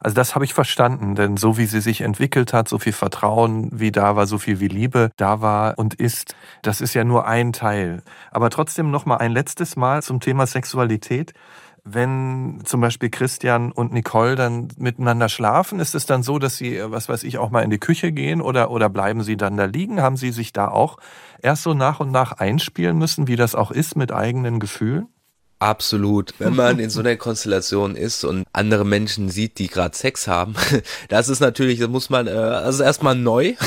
Also 0.00 0.14
das 0.14 0.34
habe 0.34 0.44
ich 0.44 0.54
verstanden, 0.54 1.14
denn 1.14 1.36
so 1.36 1.58
wie 1.58 1.66
sie 1.66 1.80
sich 1.80 2.00
entwickelt 2.02 2.52
hat, 2.52 2.68
so 2.68 2.78
viel 2.78 2.92
Vertrauen 2.92 3.70
wie 3.72 3.92
da 3.92 4.16
war, 4.16 4.26
so 4.26 4.38
viel 4.38 4.60
wie 4.60 4.68
Liebe 4.68 5.10
da 5.16 5.40
war 5.40 5.78
und 5.78 5.94
ist, 5.94 6.34
das 6.62 6.80
ist 6.80 6.94
ja 6.94 7.04
nur 7.04 7.26
ein 7.26 7.52
Teil. 7.52 8.02
Aber 8.30 8.50
trotzdem 8.50 8.90
noch 8.90 9.06
mal 9.06 9.16
ein 9.16 9.32
letztes 9.32 9.76
Mal 9.76 10.02
zum 10.02 10.20
Thema 10.20 10.46
Sexualität. 10.46 11.32
Wenn 11.88 12.62
zum 12.64 12.80
Beispiel 12.80 13.10
Christian 13.10 13.70
und 13.70 13.92
Nicole 13.92 14.34
dann 14.34 14.68
miteinander 14.76 15.28
schlafen, 15.28 15.78
ist 15.78 15.94
es 15.94 16.04
dann 16.04 16.24
so, 16.24 16.40
dass 16.40 16.56
sie, 16.56 16.80
was 16.84 17.08
weiß 17.08 17.22
ich, 17.22 17.38
auch 17.38 17.50
mal 17.50 17.62
in 17.62 17.70
die 17.70 17.78
Küche 17.78 18.10
gehen 18.10 18.40
oder, 18.40 18.72
oder 18.72 18.88
bleiben 18.88 19.22
sie 19.22 19.36
dann 19.36 19.56
da 19.56 19.66
liegen? 19.66 20.02
Haben 20.02 20.16
sie 20.16 20.32
sich 20.32 20.52
da 20.52 20.66
auch 20.68 20.96
erst 21.42 21.62
so 21.62 21.74
nach 21.74 22.00
und 22.00 22.10
nach 22.10 22.32
einspielen 22.32 22.98
müssen, 22.98 23.28
wie 23.28 23.36
das 23.36 23.54
auch 23.54 23.70
ist 23.70 23.94
mit 23.96 24.12
eigenen 24.12 24.58
Gefühlen? 24.58 25.08
Absolut. 25.58 26.34
Wenn 26.38 26.54
man 26.54 26.78
in 26.78 26.90
so 26.90 27.00
einer 27.00 27.16
Konstellation 27.16 27.96
ist 27.96 28.24
und 28.24 28.44
andere 28.52 28.84
Menschen 28.84 29.30
sieht, 29.30 29.58
die 29.58 29.68
gerade 29.68 29.96
Sex 29.96 30.28
haben, 30.28 30.54
das 31.08 31.28
ist 31.28 31.40
natürlich, 31.40 31.78
das 31.78 31.88
muss 31.88 32.10
man, 32.10 32.26
äh, 32.26 32.30
also 32.30 32.82
erstmal 32.82 33.14
neu. 33.14 33.54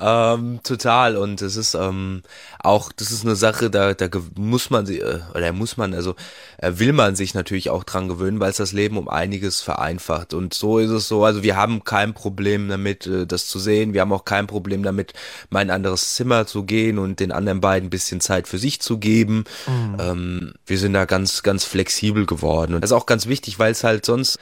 Ähm, 0.00 0.60
total. 0.62 1.16
Und 1.16 1.42
es 1.42 1.56
ist 1.56 1.74
ähm, 1.74 2.22
auch, 2.60 2.92
das 2.92 3.10
ist 3.10 3.24
eine 3.24 3.36
Sache, 3.36 3.70
da, 3.70 3.94
da 3.94 4.08
muss 4.36 4.70
man 4.70 4.86
sie, 4.86 5.00
äh, 5.00 5.20
oder 5.34 5.52
muss 5.52 5.76
man, 5.76 5.94
also 5.94 6.14
äh, 6.58 6.72
will 6.76 6.92
man 6.92 7.16
sich 7.16 7.34
natürlich 7.34 7.70
auch 7.70 7.84
dran 7.84 8.08
gewöhnen, 8.08 8.40
weil 8.40 8.50
es 8.50 8.58
das 8.58 8.72
Leben 8.72 8.96
um 8.96 9.08
einiges 9.08 9.60
vereinfacht. 9.60 10.34
Und 10.34 10.54
so 10.54 10.78
ist 10.78 10.90
es 10.90 11.08
so, 11.08 11.24
also 11.24 11.42
wir 11.42 11.56
haben 11.56 11.84
kein 11.84 12.14
Problem 12.14 12.68
damit, 12.68 13.06
äh, 13.06 13.26
das 13.26 13.46
zu 13.46 13.58
sehen. 13.58 13.92
Wir 13.92 14.02
haben 14.02 14.12
auch 14.12 14.24
kein 14.24 14.46
Problem 14.46 14.82
damit, 14.82 15.12
mal 15.50 15.62
in 15.62 15.70
ein 15.70 15.76
anderes 15.76 16.14
Zimmer 16.14 16.46
zu 16.46 16.64
gehen 16.64 16.98
und 16.98 17.20
den 17.20 17.32
anderen 17.32 17.60
beiden 17.60 17.88
ein 17.88 17.90
bisschen 17.90 18.20
Zeit 18.20 18.48
für 18.48 18.58
sich 18.58 18.80
zu 18.80 18.98
geben. 18.98 19.44
Mhm. 19.66 19.96
Ähm, 19.98 20.52
wir 20.66 20.78
sind 20.78 20.92
da 20.92 21.04
ganz, 21.04 21.42
ganz 21.42 21.64
flexibel 21.64 22.26
geworden. 22.26 22.74
Und 22.74 22.82
das 22.82 22.90
ist 22.90 22.96
auch 22.96 23.06
ganz 23.06 23.26
wichtig, 23.26 23.58
weil 23.58 23.72
es 23.72 23.84
halt 23.84 24.04
sonst 24.04 24.38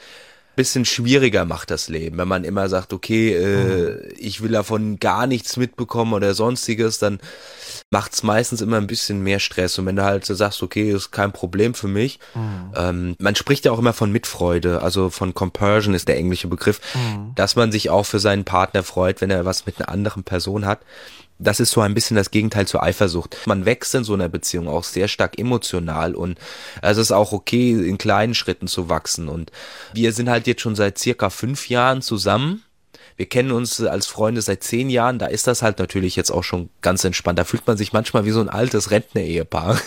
bisschen 0.57 0.83
schwieriger 0.83 1.45
macht 1.45 1.71
das 1.71 1.87
Leben. 1.87 2.17
Wenn 2.17 2.27
man 2.27 2.43
immer 2.43 2.67
sagt, 2.67 2.91
okay, 2.91 3.33
äh, 3.33 3.91
mhm. 3.91 4.13
ich 4.17 4.41
will 4.41 4.51
davon 4.51 4.99
gar 4.99 5.25
nichts 5.27 5.55
mitbekommen 5.55 6.11
oder 6.11 6.33
sonstiges, 6.33 6.99
dann 6.99 7.19
macht 7.89 8.13
es 8.13 8.23
meistens 8.23 8.59
immer 8.59 8.75
ein 8.75 8.87
bisschen 8.87 9.23
mehr 9.23 9.39
Stress. 9.39 9.79
Und 9.79 9.85
wenn 9.85 9.95
du 9.95 10.03
halt 10.03 10.25
so 10.25 10.33
sagst, 10.33 10.61
okay, 10.61 10.91
ist 10.91 11.11
kein 11.11 11.31
Problem 11.31 11.73
für 11.73 11.87
mich, 11.87 12.19
mhm. 12.35 12.73
ähm, 12.75 13.15
man 13.19 13.35
spricht 13.35 13.63
ja 13.63 13.71
auch 13.71 13.79
immer 13.79 13.93
von 13.93 14.11
Mitfreude, 14.11 14.81
also 14.81 15.09
von 15.09 15.33
Compersion 15.33 15.93
ist 15.93 16.09
der 16.09 16.17
englische 16.17 16.49
Begriff, 16.49 16.81
mhm. 16.93 17.33
dass 17.35 17.55
man 17.55 17.71
sich 17.71 17.89
auch 17.89 18.05
für 18.05 18.19
seinen 18.19 18.43
Partner 18.43 18.83
freut, 18.83 19.21
wenn 19.21 19.29
er 19.29 19.45
was 19.45 19.65
mit 19.65 19.79
einer 19.79 19.89
anderen 19.89 20.23
Person 20.23 20.65
hat 20.65 20.79
das 21.39 21.59
ist 21.59 21.71
so 21.71 21.81
ein 21.81 21.93
bisschen 21.93 22.17
das 22.17 22.31
Gegenteil 22.31 22.67
zur 22.67 22.83
Eifersucht. 22.83 23.37
Man 23.45 23.65
wächst 23.65 23.93
in 23.95 24.03
so 24.03 24.13
einer 24.13 24.29
Beziehung 24.29 24.67
auch 24.67 24.83
sehr 24.83 25.07
stark 25.07 25.37
emotional 25.37 26.15
und 26.15 26.39
es 26.81 26.97
ist 26.97 27.11
auch 27.11 27.31
okay, 27.31 27.71
in 27.71 27.97
kleinen 27.97 28.33
Schritten 28.33 28.67
zu 28.67 28.89
wachsen. 28.89 29.29
Und 29.29 29.51
wir 29.93 30.13
sind 30.13 30.29
halt 30.29 30.47
jetzt 30.47 30.61
schon 30.61 30.75
seit 30.75 30.97
circa 30.97 31.29
fünf 31.29 31.69
Jahren 31.69 32.01
zusammen 32.01 32.63
wir 33.15 33.27
kennen 33.27 33.51
uns 33.51 33.81
als 33.81 34.07
Freunde 34.07 34.41
seit 34.41 34.63
zehn 34.63 34.89
Jahren, 34.89 35.19
da 35.19 35.25
ist 35.25 35.47
das 35.47 35.61
halt 35.63 35.79
natürlich 35.79 36.15
jetzt 36.15 36.31
auch 36.31 36.43
schon 36.43 36.69
ganz 36.81 37.03
entspannt. 37.03 37.39
Da 37.39 37.43
fühlt 37.43 37.65
man 37.65 37.75
sich 37.75 37.91
manchmal 37.91 38.25
wie 38.25 38.31
so 38.31 38.39
ein 38.39 38.49
altes 38.49 38.91
Rentner-Ehepaar. 38.91 39.79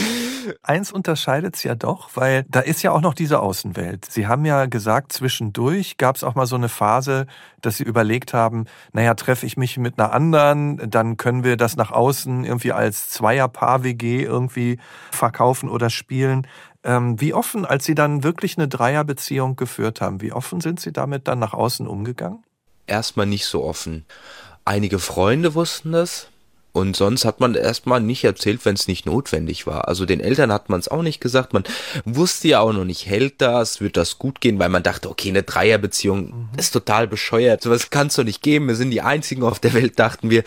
Eins 0.62 0.92
unterscheidet 0.92 1.56
es 1.56 1.62
ja 1.64 1.74
doch, 1.74 2.10
weil 2.14 2.44
da 2.48 2.60
ist 2.60 2.82
ja 2.82 2.92
auch 2.92 3.00
noch 3.00 3.14
diese 3.14 3.40
Außenwelt. 3.40 4.06
Sie 4.10 4.26
haben 4.26 4.44
ja 4.44 4.66
gesagt, 4.66 5.12
zwischendurch 5.12 5.96
gab 5.96 6.16
es 6.16 6.24
auch 6.24 6.36
mal 6.36 6.46
so 6.46 6.56
eine 6.56 6.68
Phase, 6.68 7.26
dass 7.60 7.78
Sie 7.78 7.84
überlegt 7.84 8.32
haben, 8.32 8.66
naja, 8.92 9.14
treffe 9.14 9.44
ich 9.44 9.56
mich 9.56 9.76
mit 9.76 9.98
einer 9.98 10.12
anderen, 10.12 10.90
dann 10.90 11.16
können 11.16 11.44
wir 11.44 11.56
das 11.56 11.76
nach 11.76 11.90
außen 11.90 12.44
irgendwie 12.44 12.72
als 12.72 13.10
Zweierpaar-WG 13.10 14.22
irgendwie 14.22 14.78
verkaufen 15.10 15.68
oder 15.68 15.90
spielen. 15.90 16.46
Ähm, 16.84 17.20
wie 17.20 17.34
offen, 17.34 17.64
als 17.64 17.84
Sie 17.84 17.94
dann 17.94 18.22
wirklich 18.22 18.56
eine 18.56 18.68
Dreierbeziehung 18.68 19.56
geführt 19.56 20.00
haben, 20.00 20.20
wie 20.20 20.32
offen 20.32 20.60
sind 20.60 20.80
Sie 20.80 20.92
damit 20.92 21.28
dann 21.28 21.38
nach 21.38 21.54
außen 21.54 21.86
umgegangen? 21.86 22.44
erstmal 22.88 23.26
nicht 23.26 23.46
so 23.46 23.62
offen. 23.62 24.04
Einige 24.64 24.98
Freunde 24.98 25.54
wussten 25.54 25.92
das, 25.92 26.28
und 26.72 26.94
sonst 26.94 27.24
hat 27.24 27.40
man 27.40 27.54
erstmal 27.54 28.00
nicht 28.00 28.22
erzählt, 28.22 28.64
wenn 28.64 28.74
es 28.74 28.86
nicht 28.86 29.04
notwendig 29.04 29.66
war. 29.66 29.88
Also 29.88 30.04
den 30.04 30.20
Eltern 30.20 30.52
hat 30.52 30.68
man 30.68 30.78
es 30.78 30.86
auch 30.86 31.02
nicht 31.02 31.20
gesagt. 31.20 31.52
Man 31.52 31.64
wusste 32.04 32.46
ja 32.46 32.60
auch 32.60 32.72
noch 32.72 32.84
nicht, 32.84 33.06
hält 33.06 33.40
das, 33.40 33.80
wird 33.80 33.96
das 33.96 34.18
gut 34.18 34.40
gehen, 34.40 34.58
weil 34.60 34.68
man 34.68 34.84
dachte, 34.84 35.10
okay, 35.10 35.30
eine 35.30 35.42
Dreierbeziehung 35.42 36.26
mhm. 36.26 36.48
ist 36.56 36.70
total 36.70 37.08
bescheuert. 37.08 37.62
Sowas 37.62 37.90
kann 37.90 38.08
es 38.08 38.14
doch 38.14 38.22
nicht 38.22 38.42
geben. 38.42 38.68
Wir 38.68 38.76
sind 38.76 38.90
die 38.90 39.00
einzigen 39.00 39.42
auf 39.42 39.58
der 39.58 39.72
Welt, 39.72 39.98
dachten 39.98 40.30
wir. 40.30 40.44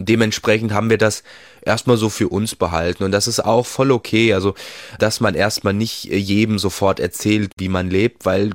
Und 0.00 0.08
dementsprechend 0.08 0.72
haben 0.72 0.88
wir 0.88 0.96
das 0.96 1.22
erstmal 1.62 1.98
so 1.98 2.08
für 2.08 2.28
uns 2.28 2.54
behalten. 2.54 3.04
Und 3.04 3.12
das 3.12 3.28
ist 3.28 3.40
auch 3.40 3.66
voll 3.66 3.90
okay. 3.90 4.32
Also, 4.32 4.54
dass 4.98 5.20
man 5.20 5.34
erstmal 5.34 5.74
nicht 5.74 6.04
jedem 6.04 6.58
sofort 6.58 7.00
erzählt, 7.00 7.52
wie 7.58 7.68
man 7.68 7.90
lebt, 7.90 8.24
weil 8.24 8.52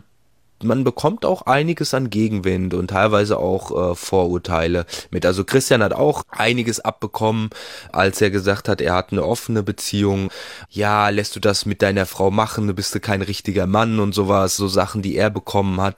man 0.64 0.84
bekommt 0.84 1.26
auch 1.26 1.44
einiges 1.44 1.94
an 1.94 2.10
Gegenwind 2.10 2.74
und 2.74 2.90
teilweise 2.90 3.38
auch 3.38 3.92
äh, 3.92 3.96
Vorurteile 3.96 4.86
mit. 5.12 5.26
Also 5.26 5.44
Christian 5.44 5.84
hat 5.84 5.94
auch 5.94 6.24
einiges 6.30 6.80
abbekommen, 6.80 7.50
als 7.92 8.22
er 8.22 8.30
gesagt 8.30 8.70
hat, 8.70 8.82
er 8.82 8.94
hat 8.94 9.12
eine 9.12 9.24
offene 9.24 9.64
Beziehung. 9.64 10.30
Ja, 10.70 11.10
lässt 11.10 11.36
du 11.36 11.40
das 11.40 11.66
mit 11.66 11.82
deiner 11.82 12.06
Frau 12.06 12.32
machen, 12.32 12.68
du 12.68 12.74
bist 12.74 12.96
du 12.96 13.00
kein 13.00 13.22
richtiger 13.22 13.68
Mann 13.68 14.00
und 14.00 14.14
sowas, 14.14 14.56
so 14.56 14.68
Sachen, 14.68 15.02
die 15.02 15.18
er 15.18 15.30
bekommen 15.30 15.82
hat. 15.82 15.98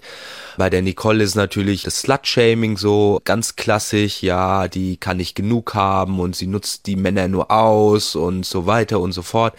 Bei 0.58 0.72
der 0.72 0.82
Nicole 0.82 1.24
ist 1.24 1.36
natürlich 1.36 1.84
das 1.84 2.02
Slut-Shaming 2.02 2.78
so 2.78 3.22
ganz 3.26 3.56
klassisch, 3.56 4.24
ja, 4.24 4.68
die 4.68 4.98
kann 4.98 5.18
nicht 5.18 5.36
genug 5.36 5.76
haben 5.76 6.20
und 6.20 6.36
sie 6.36 6.48
nutzt 6.48 6.88
die 6.88 6.96
Männer 6.96 7.28
nur 7.28 7.52
aus 7.52 8.16
und 8.16 8.44
so 8.44 8.66
weiter 8.66 9.00
und 9.00 9.12
so 9.12 9.22
fort. 9.22 9.54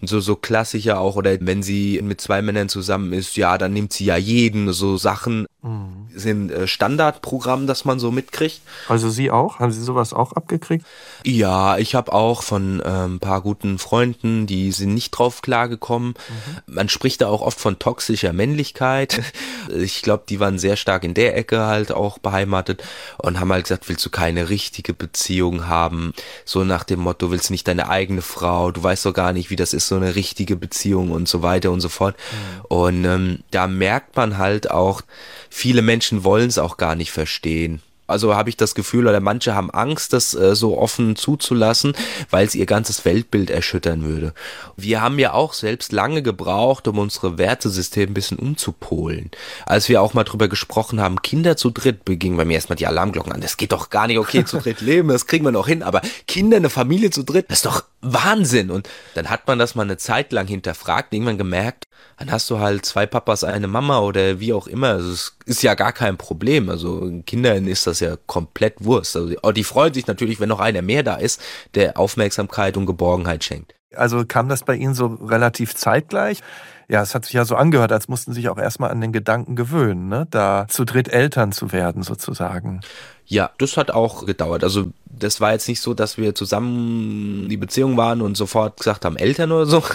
Mhm. 0.00 0.06
So, 0.06 0.20
so 0.20 0.36
klassischer 0.36 1.00
auch, 1.00 1.16
oder 1.16 1.36
wenn 1.40 1.64
sie 1.64 2.00
mit 2.00 2.20
zwei 2.20 2.42
Männern 2.42 2.68
zusammen 2.68 3.12
ist, 3.12 3.36
ja, 3.36 3.58
dann 3.58 3.72
nimmt 3.72 3.92
sie 3.92 4.04
ja 4.04 4.16
jeden, 4.16 4.35
so 4.72 4.96
Sachen 4.96 5.46
mhm. 5.62 6.08
sind 6.14 6.50
äh, 6.50 6.66
Standardprogramm, 6.66 7.66
das 7.66 7.84
man 7.84 7.98
so 7.98 8.10
mitkriegt. 8.10 8.60
Also 8.88 9.10
Sie 9.10 9.30
auch? 9.30 9.58
Haben 9.58 9.72
Sie 9.72 9.82
sowas 9.82 10.12
auch 10.12 10.32
abgekriegt? 10.32 10.84
Ja, 11.24 11.78
ich 11.78 11.94
habe 11.94 12.12
auch 12.12 12.42
von 12.42 12.80
äh, 12.80 12.84
ein 12.84 13.18
paar 13.18 13.40
guten 13.40 13.78
Freunden, 13.78 14.46
die 14.46 14.72
sind 14.72 14.94
nicht 14.94 15.10
drauf 15.10 15.42
klargekommen. 15.42 16.10
Mhm. 16.10 16.74
Man 16.74 16.88
spricht 16.88 17.20
da 17.20 17.28
auch 17.28 17.42
oft 17.42 17.58
von 17.58 17.78
toxischer 17.78 18.32
Männlichkeit. 18.32 19.22
Ich 19.68 20.02
glaube, 20.02 20.24
die 20.28 20.38
waren 20.38 20.58
sehr 20.58 20.76
stark 20.76 21.02
in 21.02 21.14
der 21.14 21.36
Ecke 21.36 21.66
halt 21.66 21.90
auch 21.90 22.18
beheimatet 22.18 22.84
und 23.18 23.40
haben 23.40 23.52
halt 23.52 23.64
gesagt, 23.64 23.88
willst 23.88 24.04
du 24.06 24.10
keine 24.10 24.48
richtige 24.48 24.94
Beziehung 24.94 25.66
haben? 25.66 26.12
So 26.44 26.62
nach 26.64 26.84
dem 26.84 27.00
Motto, 27.00 27.30
willst 27.30 27.48
du 27.48 27.52
nicht 27.52 27.66
deine 27.66 27.88
eigene 27.88 28.22
Frau? 28.22 28.70
Du 28.70 28.82
weißt 28.82 29.06
doch 29.06 29.12
gar 29.12 29.32
nicht, 29.32 29.50
wie 29.50 29.56
das 29.56 29.72
ist, 29.72 29.88
so 29.88 29.96
eine 29.96 30.14
richtige 30.14 30.56
Beziehung 30.56 31.10
und 31.10 31.28
so 31.28 31.42
weiter 31.42 31.70
und 31.72 31.80
so 31.80 31.88
fort. 31.88 32.16
Mhm. 32.16 32.64
Und 32.68 33.04
ähm, 33.04 33.38
da 33.50 33.66
merkt 33.66 34.16
man 34.16 34.25
halt 34.38 34.70
auch, 34.70 35.02
viele 35.50 35.82
Menschen 35.82 36.24
wollen 36.24 36.48
es 36.48 36.58
auch 36.58 36.76
gar 36.76 36.94
nicht 36.94 37.12
verstehen. 37.12 37.80
Also 38.06 38.36
habe 38.36 38.48
ich 38.48 38.56
das 38.56 38.74
Gefühl, 38.74 39.08
oder 39.08 39.20
manche 39.20 39.54
haben 39.54 39.70
Angst, 39.70 40.12
das 40.12 40.34
äh, 40.34 40.54
so 40.54 40.78
offen 40.78 41.16
zuzulassen, 41.16 41.94
weil 42.30 42.46
es 42.46 42.54
ihr 42.54 42.66
ganzes 42.66 43.04
Weltbild 43.04 43.50
erschüttern 43.50 44.04
würde. 44.04 44.32
Wir 44.76 45.00
haben 45.00 45.18
ja 45.18 45.32
auch 45.32 45.52
selbst 45.52 45.92
lange 45.92 46.22
gebraucht, 46.22 46.86
um 46.86 46.98
unsere 46.98 47.36
Wertesystem 47.38 48.10
ein 48.10 48.14
bisschen 48.14 48.38
umzupolen. 48.38 49.30
Als 49.64 49.88
wir 49.88 50.02
auch 50.02 50.14
mal 50.14 50.24
drüber 50.24 50.46
gesprochen 50.46 51.00
haben, 51.00 51.22
Kinder 51.22 51.56
zu 51.56 51.70
dritt, 51.70 52.04
begingen 52.04 52.36
bei 52.36 52.44
mir 52.44 52.54
erstmal 52.54 52.76
die 52.76 52.86
Alarmglocken 52.86 53.32
an. 53.32 53.40
Das 53.40 53.56
geht 53.56 53.72
doch 53.72 53.90
gar 53.90 54.06
nicht, 54.06 54.18
okay, 54.18 54.44
zu 54.44 54.58
dritt 54.58 54.80
leben, 54.80 55.08
das 55.08 55.26
kriegen 55.26 55.44
wir 55.44 55.52
noch 55.52 55.66
hin, 55.66 55.82
aber 55.82 56.00
Kinder, 56.28 56.58
eine 56.58 56.70
Familie 56.70 57.10
zu 57.10 57.24
dritt, 57.24 57.46
das 57.50 57.58
ist 57.58 57.66
doch 57.66 57.84
Wahnsinn. 58.02 58.70
Und 58.70 58.88
dann 59.14 59.30
hat 59.30 59.48
man 59.48 59.58
das 59.58 59.74
mal 59.74 59.82
eine 59.82 59.96
Zeit 59.96 60.30
lang 60.30 60.46
hinterfragt, 60.46 61.12
irgendwann 61.12 61.38
gemerkt, 61.38 61.85
dann 62.18 62.30
hast 62.30 62.48
du 62.50 62.58
halt 62.58 62.86
zwei 62.86 63.06
Papas, 63.06 63.44
eine 63.44 63.68
Mama 63.68 64.00
oder 64.00 64.40
wie 64.40 64.52
auch 64.52 64.66
immer. 64.66 64.88
Also 64.88 65.12
es 65.12 65.36
ist 65.44 65.62
ja 65.62 65.74
gar 65.74 65.92
kein 65.92 66.16
Problem. 66.16 66.70
Also 66.70 67.22
Kindern 67.26 67.66
ist 67.66 67.86
das 67.86 68.00
ja 68.00 68.16
komplett 68.26 68.84
Wurst. 68.84 69.16
Also 69.16 69.34
die 69.52 69.64
freuen 69.64 69.92
sich 69.92 70.06
natürlich, 70.06 70.40
wenn 70.40 70.48
noch 70.48 70.60
einer 70.60 70.82
mehr 70.82 71.02
da 71.02 71.16
ist, 71.16 71.40
der 71.74 71.98
Aufmerksamkeit 71.98 72.76
und 72.76 72.86
Geborgenheit 72.86 73.44
schenkt. 73.44 73.74
Also 73.94 74.24
kam 74.26 74.48
das 74.48 74.64
bei 74.64 74.76
Ihnen 74.76 74.94
so 74.94 75.06
relativ 75.06 75.74
zeitgleich? 75.74 76.42
Ja, 76.88 77.02
es 77.02 77.14
hat 77.14 77.24
sich 77.24 77.34
ja 77.34 77.44
so 77.44 77.56
angehört, 77.56 77.90
als 77.90 78.06
mussten 78.06 78.32
Sie 78.32 78.40
sich 78.40 78.48
auch 78.48 78.58
erstmal 78.58 78.90
an 78.90 79.00
den 79.00 79.12
Gedanken 79.12 79.56
gewöhnen, 79.56 80.08
ne? 80.08 80.26
da 80.30 80.66
zu 80.68 80.84
dritt 80.84 81.08
Eltern 81.08 81.50
zu 81.50 81.72
werden 81.72 82.04
sozusagen. 82.04 82.80
Ja, 83.26 83.50
das 83.58 83.76
hat 83.76 83.90
auch 83.90 84.24
gedauert. 84.24 84.62
Also 84.62 84.86
das 85.04 85.40
war 85.40 85.52
jetzt 85.52 85.66
nicht 85.66 85.80
so, 85.80 85.94
dass 85.94 86.16
wir 86.16 86.36
zusammen 86.36 87.48
die 87.48 87.56
Beziehung 87.56 87.96
waren 87.96 88.20
und 88.20 88.36
sofort 88.36 88.78
gesagt 88.78 89.04
haben, 89.04 89.16
Eltern 89.16 89.52
oder 89.52 89.66
so. 89.66 89.82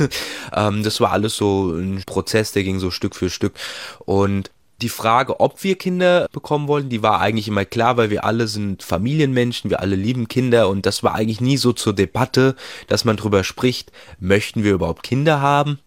Ähm, 0.54 0.84
das 0.84 1.00
war 1.00 1.12
alles 1.12 1.38
so 1.38 1.72
ein 1.72 2.04
Prozess, 2.06 2.52
der 2.52 2.64
ging 2.64 2.80
so 2.80 2.92
Stück 2.92 3.16
für 3.16 3.30
Stück. 3.30 3.54
Und 4.00 4.52
die 4.82 4.90
Frage, 4.90 5.40
ob 5.40 5.64
wir 5.64 5.78
Kinder 5.78 6.28
bekommen 6.34 6.68
wollen, 6.68 6.90
die 6.90 7.04
war 7.04 7.22
eigentlich 7.22 7.48
immer 7.48 7.64
klar, 7.64 7.96
weil 7.96 8.10
wir 8.10 8.26
alle 8.26 8.48
sind 8.48 8.84
Familienmenschen, 8.84 9.70
wir 9.70 9.80
alle 9.80 9.96
lieben 9.96 10.28
Kinder 10.28 10.68
und 10.68 10.86
das 10.86 11.04
war 11.04 11.16
eigentlich 11.16 11.40
nie 11.40 11.58
so 11.58 11.72
zur 11.72 11.94
Debatte, 11.94 12.56
dass 12.88 13.06
man 13.06 13.16
drüber 13.16 13.44
spricht, 13.44 13.92
möchten 14.20 14.64
wir 14.64 14.74
überhaupt 14.74 15.04
Kinder 15.04 15.40
haben? 15.40 15.80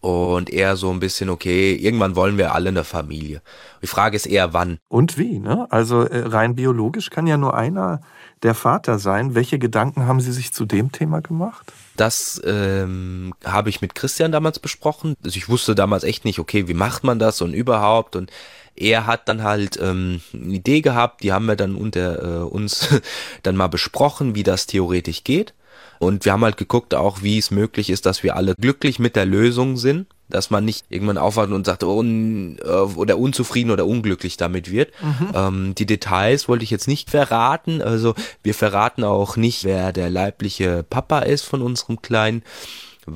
Und 0.00 0.50
eher 0.50 0.76
so 0.76 0.90
ein 0.90 1.00
bisschen, 1.00 1.28
okay, 1.28 1.74
irgendwann 1.74 2.14
wollen 2.14 2.38
wir 2.38 2.54
alle 2.54 2.68
eine 2.68 2.84
Familie. 2.84 3.42
Die 3.82 3.86
Frage 3.86 4.16
ist 4.16 4.26
eher, 4.26 4.52
wann. 4.52 4.78
Und 4.88 5.18
wie, 5.18 5.38
ne? 5.38 5.66
Also 5.70 6.02
äh, 6.02 6.26
rein 6.26 6.54
biologisch 6.54 7.10
kann 7.10 7.26
ja 7.26 7.36
nur 7.36 7.56
einer 7.56 8.00
der 8.42 8.54
Vater 8.54 8.98
sein. 8.98 9.34
Welche 9.34 9.58
Gedanken 9.58 10.06
haben 10.06 10.20
Sie 10.20 10.32
sich 10.32 10.52
zu 10.52 10.64
dem 10.64 10.92
Thema 10.92 11.20
gemacht? 11.20 11.72
Das 11.96 12.40
ähm, 12.44 13.34
habe 13.44 13.70
ich 13.70 13.80
mit 13.80 13.96
Christian 13.96 14.30
damals 14.30 14.60
besprochen. 14.60 15.16
Also 15.24 15.36
ich 15.36 15.48
wusste 15.48 15.74
damals 15.74 16.04
echt 16.04 16.24
nicht, 16.24 16.38
okay, 16.38 16.68
wie 16.68 16.74
macht 16.74 17.02
man 17.02 17.18
das 17.18 17.40
und 17.42 17.52
überhaupt 17.52 18.14
und 18.14 18.30
er 18.76 19.06
hat 19.06 19.28
dann 19.28 19.42
halt 19.42 19.78
ähm, 19.82 20.20
eine 20.32 20.54
Idee 20.54 20.80
gehabt, 20.80 21.24
die 21.24 21.32
haben 21.32 21.46
wir 21.46 21.56
dann 21.56 21.74
unter 21.74 22.22
äh, 22.22 22.44
uns 22.44 22.88
dann 23.42 23.56
mal 23.56 23.66
besprochen, 23.66 24.36
wie 24.36 24.44
das 24.44 24.66
theoretisch 24.66 25.24
geht. 25.24 25.54
Und 25.98 26.24
wir 26.24 26.32
haben 26.32 26.44
halt 26.44 26.56
geguckt 26.56 26.94
auch, 26.94 27.22
wie 27.22 27.38
es 27.38 27.50
möglich 27.50 27.90
ist, 27.90 28.06
dass 28.06 28.22
wir 28.22 28.36
alle 28.36 28.54
glücklich 28.54 28.98
mit 28.98 29.16
der 29.16 29.26
Lösung 29.26 29.76
sind 29.76 30.06
dass 30.28 30.50
man 30.50 30.64
nicht 30.64 30.86
irgendwann 30.90 31.18
aufwacht 31.18 31.50
und 31.50 31.64
sagt, 31.66 31.82
un, 31.82 32.58
äh, 32.62 32.68
oder 32.68 33.18
unzufrieden 33.18 33.70
oder 33.70 33.86
unglücklich 33.86 34.36
damit 34.36 34.70
wird. 34.70 34.92
Mhm. 35.02 35.28
Ähm, 35.34 35.74
die 35.74 35.86
Details 35.86 36.48
wollte 36.48 36.64
ich 36.64 36.70
jetzt 36.70 36.88
nicht 36.88 37.10
verraten. 37.10 37.82
Also 37.82 38.14
wir 38.42 38.54
verraten 38.54 39.04
auch 39.04 39.36
nicht, 39.36 39.64
wer 39.64 39.92
der 39.92 40.10
leibliche 40.10 40.82
Papa 40.82 41.20
ist 41.20 41.44
von 41.44 41.62
unserem 41.62 42.02
Kleinen 42.02 42.42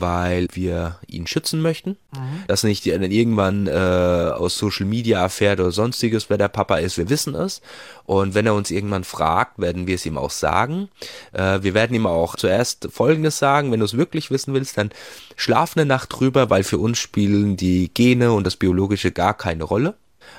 weil 0.00 0.48
wir 0.52 0.98
ihn 1.07 1.26
schützen 1.26 1.61
möchten, 1.61 1.96
mhm. 2.14 2.44
dass 2.46 2.64
nicht 2.64 2.87
dann 2.87 3.02
irgendwann 3.02 3.66
äh, 3.66 3.70
aus 3.70 4.57
Social 4.57 4.87
Media 4.87 5.20
erfährt 5.20 5.61
oder 5.61 5.70
sonstiges, 5.70 6.31
wer 6.31 6.38
der 6.38 6.48
Papa 6.48 6.76
ist. 6.76 6.98
Wir 6.98 7.09
wissen 7.09 7.35
es. 7.35 7.61
Und 8.05 8.35
wenn 8.35 8.46
er 8.46 8.55
uns 8.55 8.70
irgendwann 8.70 9.05
fragt, 9.05 9.59
werden 9.59 9.87
wir 9.87 9.94
es 9.94 10.07
ihm 10.07 10.18
auch 10.18 10.31
sagen. 10.31 10.88
Äh, 11.33 11.62
wir 11.62 11.74
werden 11.74 11.94
ihm 11.94 12.07
auch 12.07 12.37
zuerst 12.37 12.88
Folgendes 12.90 13.38
sagen, 13.38 13.70
wenn 13.72 13.81
du 13.81 13.87
es 13.87 13.96
wirklich 13.96 14.31
wissen 14.31 14.55
willst, 14.55 14.78
dann 14.78 14.90
schlaf 15.37 15.76
eine 15.76 15.87
Nacht 15.87 16.12
drüber, 16.12 16.50
weil 16.50 16.64
für 16.64 16.78
uns 16.78 16.98
spielen 16.98 17.57
die 17.57 17.90
Gene 17.92 18.33
und 18.33 18.46
das 18.46 18.57
Biologische 18.57 19.12
gar 19.12 19.35
keine 19.35 19.64
Rolle. 19.64 19.94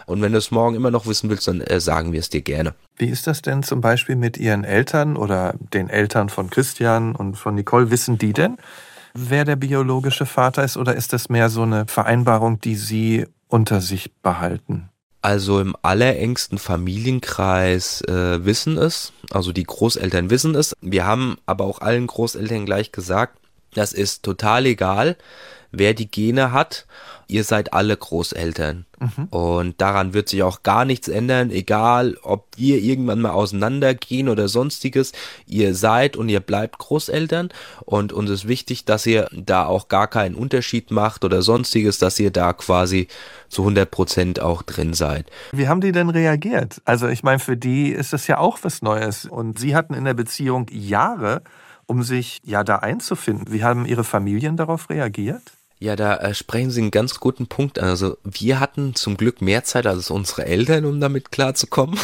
Und 0.05 0.21
wenn 0.21 0.31
du 0.31 0.37
es 0.37 0.51
morgen 0.51 0.75
immer 0.75 0.91
noch 0.91 1.07
wissen 1.07 1.29
willst, 1.29 1.47
dann 1.47 1.61
äh, 1.61 1.79
sagen 1.79 2.11
wir 2.11 2.19
es 2.19 2.29
dir 2.29 2.41
gerne. 2.41 2.73
Wie 2.97 3.07
ist 3.07 3.27
das 3.27 3.41
denn 3.41 3.63
zum 3.63 3.81
Beispiel 3.81 4.15
mit 4.15 4.37
Ihren 4.37 4.63
Eltern 4.63 5.15
oder 5.15 5.55
den 5.73 5.89
Eltern 5.89 6.29
von 6.29 6.49
Christian 6.49 7.15
und 7.15 7.35
von 7.35 7.55
Nicole? 7.55 7.91
Wissen 7.91 8.17
die 8.17 8.33
denn, 8.33 8.57
wer 9.13 9.45
der 9.45 9.55
biologische 9.55 10.25
Vater 10.25 10.63
ist, 10.63 10.77
oder 10.77 10.95
ist 10.95 11.13
das 11.13 11.29
mehr 11.29 11.49
so 11.49 11.63
eine 11.63 11.85
Vereinbarung, 11.87 12.59
die 12.59 12.75
Sie 12.75 13.25
unter 13.47 13.81
sich 13.81 14.11
behalten? 14.21 14.89
Also 15.21 15.61
im 15.61 15.75
allerengsten 15.81 16.57
Familienkreis 16.57 18.01
äh, 18.01 18.43
wissen 18.43 18.77
es, 18.77 19.13
also 19.31 19.53
die 19.53 19.63
Großeltern 19.63 20.29
wissen 20.29 20.53
es. 20.53 20.75
Wir 20.81 21.05
haben 21.05 21.37
aber 21.45 21.63
auch 21.63 21.79
allen 21.79 22.07
Großeltern 22.07 22.65
gleich 22.65 22.91
gesagt, 22.91 23.37
Das 23.73 23.93
ist 23.93 24.23
total 24.23 24.65
egal, 24.65 25.17
wer 25.73 25.93
die 25.93 26.09
Gene 26.09 26.53
hat. 26.53 26.85
Ihr 27.27 27.43
seid 27.43 27.73
alle 27.73 27.97
Großeltern. 27.97 28.85
Mhm. 28.99 29.25
Und 29.29 29.81
daran 29.81 30.13
wird 30.13 30.29
sich 30.29 30.43
auch 30.43 30.61
gar 30.61 30.85
nichts 30.85 31.07
ändern, 31.07 31.49
egal 31.49 32.17
ob 32.21 32.47
ihr 32.57 32.77
irgendwann 32.77 33.21
mal 33.21 33.31
auseinandergehen 33.31 34.29
oder 34.29 34.47
sonstiges. 34.47 35.13
Ihr 35.47 35.73
seid 35.73 36.15
und 36.15 36.29
ihr 36.29 36.41
bleibt 36.41 36.77
Großeltern. 36.77 37.49
Und 37.85 38.13
uns 38.13 38.29
ist 38.29 38.47
wichtig, 38.47 38.85
dass 38.85 39.05
ihr 39.05 39.29
da 39.31 39.65
auch 39.65 39.87
gar 39.87 40.07
keinen 40.07 40.35
Unterschied 40.35 40.91
macht 40.91 41.25
oder 41.25 41.41
sonstiges, 41.41 41.97
dass 41.97 42.19
ihr 42.19 42.29
da 42.29 42.53
quasi 42.53 43.07
zu 43.49 43.63
100 43.63 43.89
Prozent 43.89 44.39
auch 44.39 44.61
drin 44.61 44.93
seid. 44.93 45.25
Wie 45.53 45.67
haben 45.67 45.81
die 45.81 45.91
denn 45.91 46.09
reagiert? 46.09 46.81
Also 46.85 47.07
ich 47.07 47.23
meine, 47.23 47.39
für 47.39 47.57
die 47.57 47.89
ist 47.89 48.13
das 48.13 48.27
ja 48.27 48.37
auch 48.37 48.59
was 48.61 48.83
Neues. 48.83 49.25
Und 49.25 49.57
sie 49.57 49.75
hatten 49.75 49.95
in 49.95 50.05
der 50.05 50.13
Beziehung 50.13 50.67
Jahre 50.69 51.41
um 51.85 52.03
sich 52.03 52.41
ja 52.45 52.63
da 52.63 52.77
einzufinden. 52.77 53.51
Wie 53.51 53.63
haben 53.63 53.85
Ihre 53.85 54.03
Familien 54.03 54.57
darauf 54.57 54.89
reagiert? 54.89 55.41
Ja, 55.79 55.95
da 55.95 56.17
äh, 56.17 56.33
sprechen 56.33 56.71
Sie 56.71 56.81
einen 56.81 56.91
ganz 56.91 57.19
guten 57.19 57.47
Punkt 57.47 57.79
an. 57.79 57.89
Also 57.89 58.17
wir 58.23 58.59
hatten 58.59 58.95
zum 58.95 59.17
Glück 59.17 59.41
mehr 59.41 59.63
Zeit 59.63 59.85
als 59.85 60.09
unsere 60.09 60.45
Eltern, 60.45 60.85
um 60.85 61.01
damit 61.01 61.31
klarzukommen. 61.31 61.99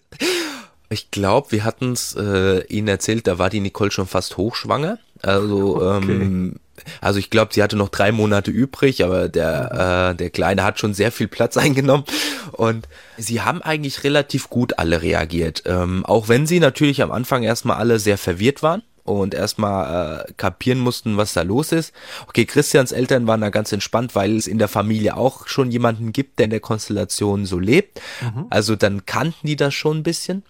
ich 0.88 1.10
glaube, 1.10 1.52
wir 1.52 1.64
hatten 1.64 1.92
es 1.92 2.14
äh, 2.14 2.64
Ihnen 2.68 2.88
erzählt, 2.88 3.26
da 3.26 3.38
war 3.38 3.50
die 3.50 3.60
Nicole 3.60 3.90
schon 3.90 4.06
fast 4.06 4.36
hochschwanger. 4.36 4.98
Also 5.22 5.76
okay. 5.82 6.12
ähm, 6.12 6.56
also 7.00 7.18
ich 7.18 7.30
glaube, 7.30 7.54
sie 7.54 7.62
hatte 7.62 7.76
noch 7.76 7.88
drei 7.88 8.12
Monate 8.12 8.50
übrig, 8.50 9.04
aber 9.04 9.28
der, 9.28 10.10
äh, 10.12 10.16
der 10.16 10.30
Kleine 10.30 10.64
hat 10.64 10.78
schon 10.78 10.94
sehr 10.94 11.12
viel 11.12 11.28
Platz 11.28 11.56
eingenommen. 11.56 12.04
Und 12.52 12.88
sie 13.16 13.42
haben 13.42 13.62
eigentlich 13.62 14.04
relativ 14.04 14.48
gut 14.48 14.78
alle 14.78 15.02
reagiert. 15.02 15.64
Ähm, 15.66 16.04
auch 16.06 16.28
wenn 16.28 16.46
sie 16.46 16.60
natürlich 16.60 17.02
am 17.02 17.12
Anfang 17.12 17.42
erstmal 17.42 17.76
alle 17.76 17.98
sehr 17.98 18.18
verwirrt 18.18 18.62
waren 18.62 18.82
und 19.06 19.34
erstmal 19.34 20.26
äh, 20.26 20.32
kapieren 20.36 20.78
mussten, 20.78 21.16
was 21.16 21.32
da 21.32 21.42
los 21.42 21.72
ist. 21.72 21.92
Okay, 22.26 22.44
Christians 22.44 22.92
Eltern 22.92 23.26
waren 23.26 23.40
da 23.40 23.50
ganz 23.50 23.72
entspannt, 23.72 24.14
weil 24.14 24.36
es 24.36 24.46
in 24.46 24.58
der 24.58 24.68
Familie 24.68 25.16
auch 25.16 25.46
schon 25.46 25.70
jemanden 25.70 26.12
gibt, 26.12 26.38
der 26.38 26.44
in 26.44 26.50
der 26.50 26.60
Konstellation 26.60 27.46
so 27.46 27.58
lebt. 27.58 28.00
Mhm. 28.20 28.46
Also 28.50 28.76
dann 28.76 29.06
kannten 29.06 29.46
die 29.46 29.56
das 29.56 29.74
schon 29.74 29.98
ein 29.98 30.02
bisschen. 30.02 30.42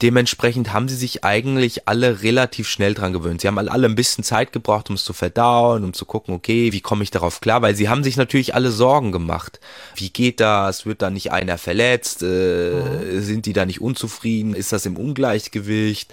Dementsprechend 0.00 0.72
haben 0.72 0.88
sie 0.88 0.96
sich 0.96 1.24
eigentlich 1.24 1.88
alle 1.88 2.22
relativ 2.22 2.68
schnell 2.68 2.94
dran 2.94 3.12
gewöhnt. 3.12 3.40
Sie 3.40 3.48
haben 3.48 3.58
alle 3.58 3.86
ein 3.86 3.94
bisschen 3.94 4.24
Zeit 4.24 4.52
gebraucht, 4.52 4.90
um 4.90 4.96
es 4.96 5.04
zu 5.04 5.12
verdauen, 5.12 5.84
um 5.84 5.92
zu 5.92 6.04
gucken, 6.04 6.34
okay, 6.34 6.72
wie 6.72 6.80
komme 6.80 7.02
ich 7.02 7.10
darauf 7.10 7.40
klar? 7.40 7.62
Weil 7.62 7.74
sie 7.74 7.88
haben 7.88 8.04
sich 8.04 8.16
natürlich 8.16 8.54
alle 8.54 8.70
Sorgen 8.70 9.12
gemacht. 9.12 9.60
Wie 9.96 10.10
geht 10.10 10.40
das? 10.40 10.86
Wird 10.86 11.02
da 11.02 11.10
nicht 11.10 11.32
einer 11.32 11.58
verletzt? 11.58 12.22
Äh, 12.22 12.26
mhm. 12.26 13.20
Sind 13.20 13.46
die 13.46 13.52
da 13.52 13.66
nicht 13.66 13.80
unzufrieden? 13.80 14.54
Ist 14.54 14.72
das 14.72 14.86
im 14.86 14.96
Ungleichgewicht? 14.96 16.12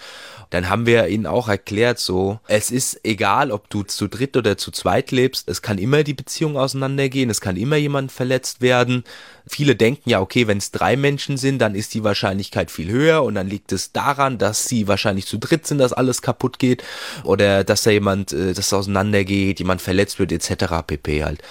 Dann 0.50 0.68
haben 0.68 0.88
wir 0.88 1.08
ihnen 1.08 1.28
auch 1.28 1.48
erklärt, 1.48 2.00
so, 2.00 2.40
es 2.48 2.72
ist 2.72 3.02
egal, 3.04 3.52
ob 3.52 3.70
du 3.70 3.84
zu 3.84 4.08
dritt 4.08 4.36
oder 4.36 4.58
zu 4.58 4.72
zweit 4.72 5.12
lebst, 5.12 5.48
es 5.48 5.62
kann 5.62 5.78
immer 5.78 6.04
die 6.04 6.16
Beziehung 6.16 6.58
auseinandergehen, 6.58 7.30
es 7.30 7.40
kann 7.40 7.56
immer 7.56 7.76
jemand 7.76 8.12
verletzt 8.12 8.62
werden. 8.62 9.04
Viele 9.48 9.76
denken 9.76 10.10
ja, 10.10 10.22
okay, 10.22 10.48
wenn 10.48 10.58
es 10.58 10.72
drei 10.72 10.96
Menschen 10.96 11.38
sind, 11.38 11.60
dann 11.60 11.76
ist 11.76 11.94
die 11.94 12.04
Wahrscheinlichkeit 12.04 12.72
viel 12.72 12.90
höher 12.90 13.24
und 13.24 13.36
dann 13.36 13.48
liegt 13.48 13.72
es 13.72 13.92
daran, 13.92 14.40
dass 14.40 14.66
sie 14.66 14.88
wahrscheinlich 14.88 15.28
zu 15.28 15.38
dritt 15.38 15.68
sind, 15.68 15.78
dass 15.78 15.94
alles 15.94 16.22
kaputt 16.24 16.58
geht 16.58 16.84
oder 17.24 17.64
dass 17.64 17.84
da 17.84 17.92
jemand, 17.92 18.34
äh, 18.34 18.54
dass 18.54 18.74
auseinandergeht, 18.74 19.60
jemand 19.60 19.82
verletzt 19.82 20.18
wird 20.18 20.32
etc. 20.32 20.84
pp 20.86 21.24
halt. 21.24 21.44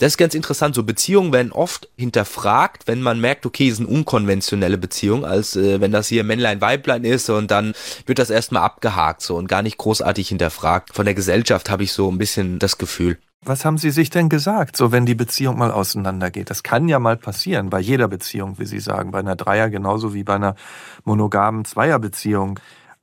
Das 0.00 0.14
ist 0.14 0.16
ganz 0.16 0.34
interessant. 0.34 0.74
So 0.74 0.82
Beziehungen 0.82 1.30
werden 1.30 1.52
oft 1.52 1.90
hinterfragt, 1.94 2.86
wenn 2.86 3.02
man 3.02 3.20
merkt, 3.20 3.44
okay, 3.44 3.68
es 3.68 3.74
ist 3.74 3.80
eine 3.80 3.88
unkonventionelle 3.88 4.78
Beziehung, 4.78 5.26
als 5.26 5.56
äh, 5.56 5.82
wenn 5.82 5.92
das 5.92 6.08
hier 6.08 6.24
Männlein, 6.24 6.62
Weiblein 6.62 7.04
ist 7.04 7.28
und 7.28 7.50
dann 7.50 7.74
wird 8.06 8.18
das 8.18 8.30
erstmal 8.30 8.62
abgehakt 8.62 9.20
so 9.20 9.36
und 9.36 9.46
gar 9.46 9.60
nicht 9.60 9.76
großartig 9.76 10.28
hinterfragt. 10.28 10.94
Von 10.94 11.04
der 11.04 11.14
Gesellschaft 11.14 11.68
habe 11.68 11.82
ich 11.82 11.92
so 11.92 12.10
ein 12.10 12.16
bisschen 12.16 12.58
das 12.58 12.78
Gefühl. 12.78 13.18
Was 13.44 13.66
haben 13.66 13.76
Sie 13.76 13.90
sich 13.90 14.08
denn 14.08 14.30
gesagt, 14.30 14.74
so 14.74 14.90
wenn 14.90 15.04
die 15.04 15.14
Beziehung 15.14 15.58
mal 15.58 15.70
auseinandergeht? 15.70 16.48
Das 16.48 16.62
kann 16.62 16.88
ja 16.88 16.98
mal 16.98 17.18
passieren, 17.18 17.68
bei 17.68 17.80
jeder 17.80 18.08
Beziehung, 18.08 18.58
wie 18.58 18.66
Sie 18.66 18.80
sagen, 18.80 19.10
bei 19.10 19.18
einer 19.18 19.36
Dreier 19.36 19.68
genauso 19.68 20.14
wie 20.14 20.24
bei 20.24 20.36
einer 20.36 20.56
monogamen 21.04 21.66
Zweierbeziehung. 21.66 22.58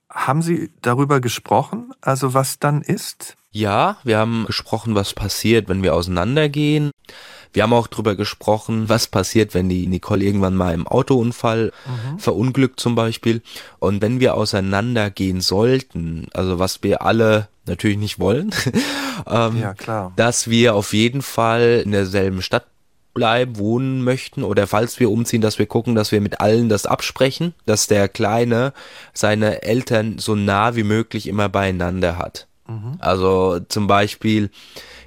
Haben 0.09 0.41
Sie 0.41 0.71
darüber 0.81 1.21
gesprochen, 1.21 1.91
also 2.01 2.33
was 2.33 2.57
dann 2.57 2.81
ist? 2.81 3.35
Ja, 3.57 3.97
wir 4.03 4.19
haben 4.19 4.45
gesprochen, 4.45 4.93
was 4.93 5.13
passiert, 5.13 5.67
wenn 5.67 5.81
wir 5.81 5.95
auseinandergehen. 5.95 6.91
Wir 7.53 7.63
haben 7.63 7.73
auch 7.73 7.87
drüber 7.87 8.13
gesprochen, 8.15 8.87
was 8.87 9.07
passiert, 9.07 9.55
wenn 9.55 9.67
die 9.67 9.87
Nicole 9.87 10.23
irgendwann 10.23 10.53
mal 10.53 10.75
im 10.75 10.85
Autounfall 10.85 11.71
mhm. 11.87 12.19
verunglückt 12.19 12.79
zum 12.79 12.93
Beispiel. 12.93 13.41
Und 13.79 14.03
wenn 14.03 14.19
wir 14.19 14.35
auseinandergehen 14.35 15.41
sollten, 15.41 16.27
also 16.33 16.59
was 16.59 16.83
wir 16.83 17.01
alle 17.01 17.47
natürlich 17.65 17.97
nicht 17.97 18.19
wollen, 18.19 18.51
ähm, 19.27 19.59
ja, 19.59 19.73
klar. 19.73 20.13
dass 20.15 20.47
wir 20.51 20.75
auf 20.75 20.93
jeden 20.93 21.23
Fall 21.23 21.81
in 21.83 21.93
derselben 21.93 22.43
Stadt 22.43 22.67
bleiben, 23.15 23.57
wohnen 23.57 24.03
möchten 24.03 24.43
oder 24.43 24.67
falls 24.67 24.99
wir 24.99 25.09
umziehen, 25.09 25.41
dass 25.41 25.57
wir 25.57 25.65
gucken, 25.65 25.95
dass 25.95 26.11
wir 26.11 26.21
mit 26.21 26.41
allen 26.41 26.69
das 26.69 26.85
absprechen, 26.85 27.55
dass 27.65 27.87
der 27.87 28.07
Kleine 28.07 28.71
seine 29.13 29.63
Eltern 29.63 30.19
so 30.19 30.35
nah 30.35 30.75
wie 30.75 30.83
möglich 30.83 31.25
immer 31.25 31.49
beieinander 31.49 32.19
hat. 32.19 32.45
Mhm. 32.67 32.97
Also 32.99 33.59
zum 33.69 33.87
Beispiel 33.87 34.49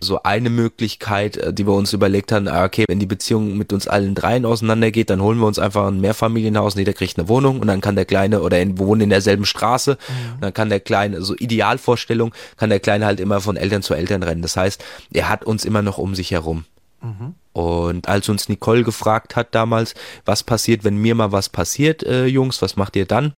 so 0.01 0.23
eine 0.23 0.51
Möglichkeit, 0.51 1.37
äh, 1.37 1.53
die 1.53 1.67
wir 1.67 1.75
uns 1.75 1.93
überlegt 1.93 2.33
haben, 2.33 2.49
ah, 2.49 2.65
okay, 2.65 2.85
wenn 2.89 2.99
die 2.99 3.07
Beziehung 3.07 3.57
mit 3.57 3.73
uns 3.73 3.87
allen 3.87 4.15
dreien 4.15 4.47
auseinandergeht, 4.47 5.11
dann 5.11 5.21
holen 5.21 5.39
wir 5.39 5.47
uns 5.47 5.59
einfach 5.59 5.87
ein 5.87 6.01
Mehrfamilienhaus 6.01 6.75
und 6.75 6.79
jeder 6.79 6.95
kriegt 6.95 7.19
eine 7.19 7.29
Wohnung 7.29 7.61
und 7.61 7.67
dann 7.67 7.81
kann 7.81 7.97
der 7.97 8.07
Kleine 8.07 8.41
oder 8.41 8.61
in, 8.61 8.79
wir 8.79 8.87
wohnen 8.87 9.03
in 9.03 9.11
derselben 9.11 9.45
Straße 9.45 9.93
mhm. 9.93 10.35
und 10.35 10.43
dann 10.43 10.55
kann 10.55 10.71
der 10.71 10.81
Kleine, 10.81 11.23
so 11.23 11.35
Idealvorstellung, 11.37 12.35
kann 12.57 12.71
der 12.71 12.81
Kleine 12.81 13.07
halt 13.07 13.21
immer 13.21 13.41
von 13.41 13.57
Eltern 13.57 13.83
zu 13.83 13.95
Eltern 13.95 14.23
rennen. 14.23 14.43
Das 14.43 14.57
heißt, 14.57 14.83
er 15.13 15.29
hat 15.29 15.45
uns 15.45 15.65
immer 15.65 15.83
noch 15.83 15.99
um 15.99 16.15
sich 16.15 16.31
herum. 16.31 16.65
Mhm. 17.03 17.35
Und 17.53 18.09
als 18.09 18.29
uns 18.29 18.49
Nicole 18.49 18.85
gefragt 18.85 19.37
hat 19.37 19.55
damals, 19.55 19.95
was 20.25 20.45
passiert, 20.45 20.85
wenn 20.85 20.97
mir 20.97 21.15
mal 21.15 21.33
was 21.33 21.49
passiert, 21.49 22.03
äh, 22.05 22.27
Jungs, 22.27 22.63
was 22.63 22.77
macht 22.77 22.97
ihr 22.97 23.07
dann? 23.07 23.33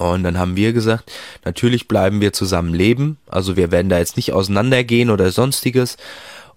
Und 0.00 0.22
dann 0.22 0.38
haben 0.38 0.54
wir 0.54 0.72
gesagt, 0.72 1.10
natürlich 1.44 1.88
bleiben 1.88 2.20
wir 2.20 2.32
zusammen 2.32 2.72
leben. 2.72 3.18
Also 3.26 3.56
wir 3.56 3.72
werden 3.72 3.88
da 3.88 3.98
jetzt 3.98 4.16
nicht 4.16 4.32
auseinandergehen 4.32 5.10
oder 5.10 5.32
sonstiges 5.32 5.96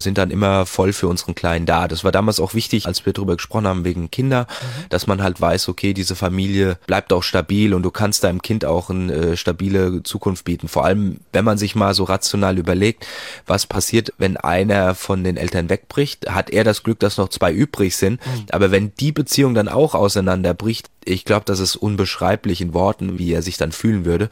sind 0.01 0.17
dann 0.17 0.31
immer 0.31 0.65
voll 0.65 0.93
für 0.93 1.07
unseren 1.07 1.35
Kleinen 1.35 1.65
da. 1.65 1.87
Das 1.87 2.03
war 2.03 2.11
damals 2.11 2.39
auch 2.39 2.53
wichtig, 2.53 2.85
als 2.85 3.05
wir 3.05 3.13
darüber 3.13 3.35
gesprochen 3.35 3.67
haben 3.67 3.85
wegen 3.85 4.11
Kinder, 4.11 4.47
mhm. 4.49 4.85
dass 4.89 5.07
man 5.07 5.21
halt 5.21 5.39
weiß, 5.39 5.69
okay, 5.69 5.93
diese 5.93 6.15
Familie 6.15 6.77
bleibt 6.87 7.13
auch 7.13 7.23
stabil 7.23 7.73
und 7.73 7.83
du 7.83 7.91
kannst 7.91 8.23
deinem 8.23 8.41
Kind 8.41 8.65
auch 8.65 8.89
eine 8.89 9.13
äh, 9.13 9.37
stabile 9.37 10.03
Zukunft 10.03 10.45
bieten. 10.45 10.67
Vor 10.67 10.85
allem, 10.85 11.19
wenn 11.31 11.45
man 11.45 11.57
sich 11.57 11.75
mal 11.75 11.93
so 11.93 12.03
rational 12.03 12.57
überlegt, 12.57 13.07
was 13.45 13.65
passiert, 13.65 14.13
wenn 14.17 14.37
einer 14.37 14.95
von 14.95 15.23
den 15.23 15.37
Eltern 15.37 15.69
wegbricht, 15.69 16.29
hat 16.29 16.49
er 16.49 16.63
das 16.63 16.83
Glück, 16.83 16.99
dass 16.99 17.17
noch 17.17 17.29
zwei 17.29 17.51
übrig 17.51 17.95
sind. 17.95 18.19
Mhm. 18.25 18.45
Aber 18.51 18.71
wenn 18.71 18.93
die 18.95 19.11
Beziehung 19.11 19.53
dann 19.53 19.67
auch 19.67 19.95
auseinanderbricht, 19.95 20.89
ich 21.05 21.25
glaube, 21.25 21.45
das 21.45 21.59
ist 21.59 21.75
unbeschreiblich 21.75 22.61
in 22.61 22.73
Worten, 22.73 23.17
wie 23.17 23.31
er 23.31 23.41
sich 23.41 23.57
dann 23.57 23.71
fühlen 23.71 24.05
würde. 24.05 24.29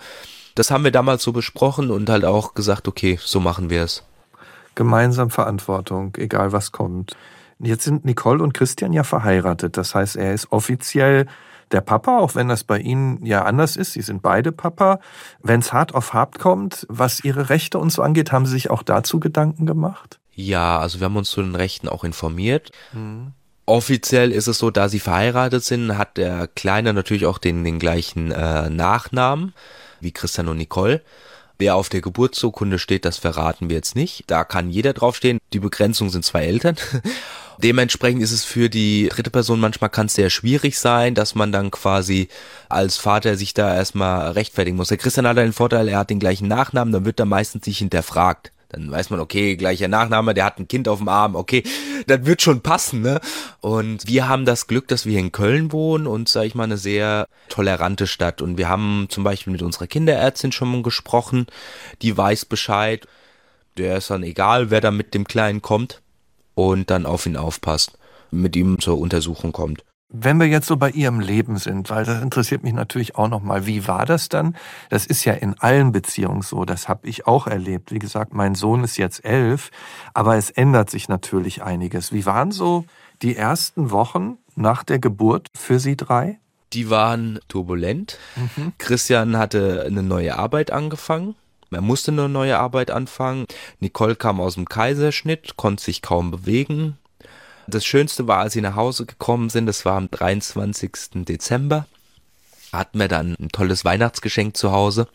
Das 0.55 0.71
haben 0.71 0.83
wir 0.83 0.91
damals 0.91 1.23
so 1.23 1.31
besprochen 1.31 1.89
und 1.89 2.09
halt 2.09 2.25
auch 2.25 2.53
gesagt, 2.53 2.87
okay, 2.87 3.17
so 3.23 3.39
machen 3.39 3.69
wir 3.69 3.83
es 3.83 4.03
gemeinsam 4.79 5.29
Verantwortung, 5.29 6.15
egal 6.17 6.53
was 6.53 6.71
kommt. 6.71 7.17
Jetzt 7.59 7.83
sind 7.83 8.05
Nicole 8.05 8.41
und 8.41 8.53
Christian 8.53 8.93
ja 8.93 9.03
verheiratet. 9.03 9.75
Das 9.75 9.93
heißt, 9.93 10.15
er 10.15 10.33
ist 10.33 10.53
offiziell 10.53 11.25
der 11.71 11.81
Papa, 11.81 12.19
auch 12.19 12.33
wenn 12.35 12.47
das 12.47 12.63
bei 12.63 12.79
Ihnen 12.79 13.25
ja 13.25 13.43
anders 13.43 13.75
ist. 13.75 13.91
Sie 13.91 14.01
sind 14.01 14.21
beide 14.21 14.53
Papa. 14.53 15.01
Wenn 15.43 15.59
es 15.59 15.73
hart 15.73 15.93
auf 15.93 16.13
hart 16.13 16.39
kommt, 16.39 16.87
was 16.87 17.21
Ihre 17.25 17.49
Rechte 17.49 17.77
und 17.77 17.91
so 17.91 18.01
angeht, 18.01 18.31
haben 18.31 18.45
Sie 18.45 18.53
sich 18.53 18.69
auch 18.69 18.81
dazu 18.81 19.19
Gedanken 19.19 19.65
gemacht? 19.65 20.21
Ja, 20.33 20.79
also 20.79 21.01
wir 21.01 21.05
haben 21.05 21.17
uns 21.17 21.29
zu 21.29 21.41
den 21.41 21.55
Rechten 21.55 21.89
auch 21.89 22.05
informiert. 22.05 22.71
Mhm. 22.93 23.33
Offiziell 23.65 24.31
ist 24.31 24.47
es 24.47 24.59
so, 24.59 24.71
da 24.71 24.87
sie 24.87 24.99
verheiratet 25.01 25.65
sind, 25.65 25.97
hat 25.97 26.15
der 26.15 26.47
Kleine 26.47 26.93
natürlich 26.93 27.25
auch 27.25 27.37
den, 27.37 27.65
den 27.65 27.79
gleichen 27.79 28.31
äh, 28.31 28.69
Nachnamen 28.69 29.53
wie 29.99 30.13
Christian 30.13 30.47
und 30.47 30.57
Nicole. 30.57 31.03
Wer 31.59 31.75
auf 31.75 31.89
der 31.89 31.99
Geburtsurkunde 31.99 32.79
steht, 32.79 33.03
das 33.03 33.17
verraten 33.17 33.69
wir 33.69 33.75
jetzt 33.75 33.93
nicht. 33.93 34.23
Da 34.27 34.45
kann 34.45 34.69
jeder 34.69 34.93
draufstehen. 34.93 35.39
Die 35.51 35.59
Begrenzung 35.59 36.09
sind 36.09 36.23
zwei 36.23 36.45
Eltern. 36.45 36.77
Dementsprechend 37.57 38.21
ist 38.21 38.31
es 38.31 38.45
für 38.45 38.69
die 38.69 39.09
dritte 39.09 39.29
Person 39.29 39.59
manchmal 39.59 39.89
kann 39.89 40.05
es 40.05 40.13
sehr 40.13 40.29
schwierig 40.29 40.79
sein, 40.79 41.15
dass 41.15 41.35
man 41.35 41.51
dann 41.51 41.69
quasi 41.69 42.29
als 42.69 42.95
Vater 42.95 43.35
sich 43.35 43.53
da 43.53 43.75
erstmal 43.75 44.31
rechtfertigen 44.31 44.77
muss. 44.77 44.87
Der 44.87 44.97
Christian 44.97 45.27
hat 45.27 45.35
den 45.35 45.51
Vorteil, 45.51 45.89
er 45.89 45.99
hat 45.99 46.09
den 46.09 46.19
gleichen 46.19 46.47
Nachnamen, 46.47 46.93
dann 46.93 47.03
wird 47.03 47.19
er 47.19 47.25
meistens 47.25 47.67
nicht 47.67 47.79
hinterfragt. 47.79 48.53
Dann 48.69 48.91
weiß 48.91 49.09
man, 49.09 49.19
okay, 49.19 49.55
gleicher 49.55 49.87
Nachname, 49.87 50.35
der 50.35 50.45
hat 50.45 50.59
ein 50.59 50.67
Kind 50.67 50.87
auf 50.87 50.99
dem 50.99 51.07
Arm, 51.07 51.35
okay, 51.35 51.63
das 52.05 52.25
wird 52.25 52.41
schon 52.43 52.61
passen, 52.61 53.01
ne? 53.01 53.19
Und 53.61 54.07
wir 54.07 54.27
haben 54.27 54.45
das 54.45 54.67
Glück, 54.67 54.87
dass 54.87 55.07
wir 55.07 55.19
in 55.19 55.31
Köln 55.31 55.71
wohnen 55.71 56.05
und, 56.05 56.29
sag 56.29 56.43
ich 56.43 56.53
mal, 56.53 56.65
eine 56.65 56.77
sehr 56.77 57.27
tolerante 57.49 58.05
Stadt. 58.05 58.43
Und 58.43 58.57
wir 58.59 58.69
haben 58.69 59.07
zum 59.09 59.23
Beispiel 59.23 59.51
mit 59.51 59.63
unserer 59.63 59.87
Kinderärztin 59.87 60.51
schon 60.51 60.83
gesprochen, 60.83 61.47
die 62.03 62.15
weiß 62.15 62.45
Bescheid. 62.45 63.07
Der 63.77 63.97
ist 63.97 64.11
dann 64.11 64.23
egal, 64.23 64.69
wer 64.69 64.81
da 64.81 64.91
mit 64.91 65.15
dem 65.15 65.25
Kleinen 65.25 65.61
kommt 65.63 66.01
und 66.53 66.91
dann 66.91 67.07
auf 67.07 67.25
ihn 67.25 67.37
aufpasst, 67.37 67.97
mit 68.29 68.55
ihm 68.55 68.79
zur 68.79 68.99
Untersuchung 68.99 69.51
kommt. 69.51 69.83
Wenn 70.11 70.39
wir 70.39 70.47
jetzt 70.47 70.65
so 70.65 70.75
bei 70.75 70.89
Ihrem 70.89 71.19
Leben 71.19 71.57
sind, 71.57 71.91
weil 71.91 72.03
das 72.03 72.23
interessiert 72.23 72.63
mich 72.63 72.73
natürlich 72.73 73.15
auch 73.15 73.27
nochmal, 73.27 73.67
wie 73.67 73.87
war 73.87 74.07
das 74.07 74.27
dann? 74.27 74.55
Das 74.89 75.05
ist 75.05 75.23
ja 75.23 75.33
in 75.33 75.53
allen 75.59 75.91
Beziehungen 75.91 76.41
so, 76.41 76.65
das 76.65 76.89
habe 76.89 77.07
ich 77.07 77.27
auch 77.27 77.45
erlebt. 77.45 77.91
Wie 77.91 77.99
gesagt, 77.99 78.33
mein 78.33 78.55
Sohn 78.55 78.83
ist 78.83 78.97
jetzt 78.97 79.23
elf, 79.23 79.69
aber 80.15 80.35
es 80.35 80.49
ändert 80.49 80.89
sich 80.89 81.09
natürlich 81.09 81.61
einiges. 81.61 82.11
Wie 82.11 82.25
waren 82.25 82.51
so 82.51 82.85
die 83.21 83.35
ersten 83.35 83.91
Wochen 83.91 84.39
nach 84.55 84.83
der 84.83 84.97
Geburt 84.97 85.47
für 85.55 85.79
Sie 85.79 85.95
drei? 85.95 86.39
Die 86.73 86.89
waren 86.89 87.39
turbulent. 87.47 88.17
Mhm. 88.35 88.73
Christian 88.79 89.37
hatte 89.37 89.83
eine 89.85 90.01
neue 90.01 90.37
Arbeit 90.37 90.71
angefangen. 90.71 91.35
Er 91.69 91.81
musste 91.81 92.11
eine 92.11 92.29
neue 92.29 92.57
Arbeit 92.57 92.89
anfangen. 92.89 93.45
Nicole 93.79 94.15
kam 94.15 94.41
aus 94.41 94.55
dem 94.55 94.67
Kaiserschnitt, 94.67 95.55
konnte 95.55 95.83
sich 95.83 96.01
kaum 96.01 96.31
bewegen. 96.31 96.97
Das 97.69 97.85
Schönste 97.85 98.27
war, 98.27 98.39
als 98.39 98.53
sie 98.53 98.61
nach 98.61 98.75
Hause 98.75 99.05
gekommen 99.05 99.49
sind, 99.49 99.67
das 99.67 99.85
war 99.85 99.95
am 99.95 100.09
23. 100.09 100.91
Dezember, 101.25 101.85
hatten 102.73 102.99
wir 102.99 103.07
dann 103.07 103.35
ein 103.39 103.49
tolles 103.49 103.85
Weihnachtsgeschenk 103.85 104.57
zu 104.57 104.71
Hause. 104.71 105.07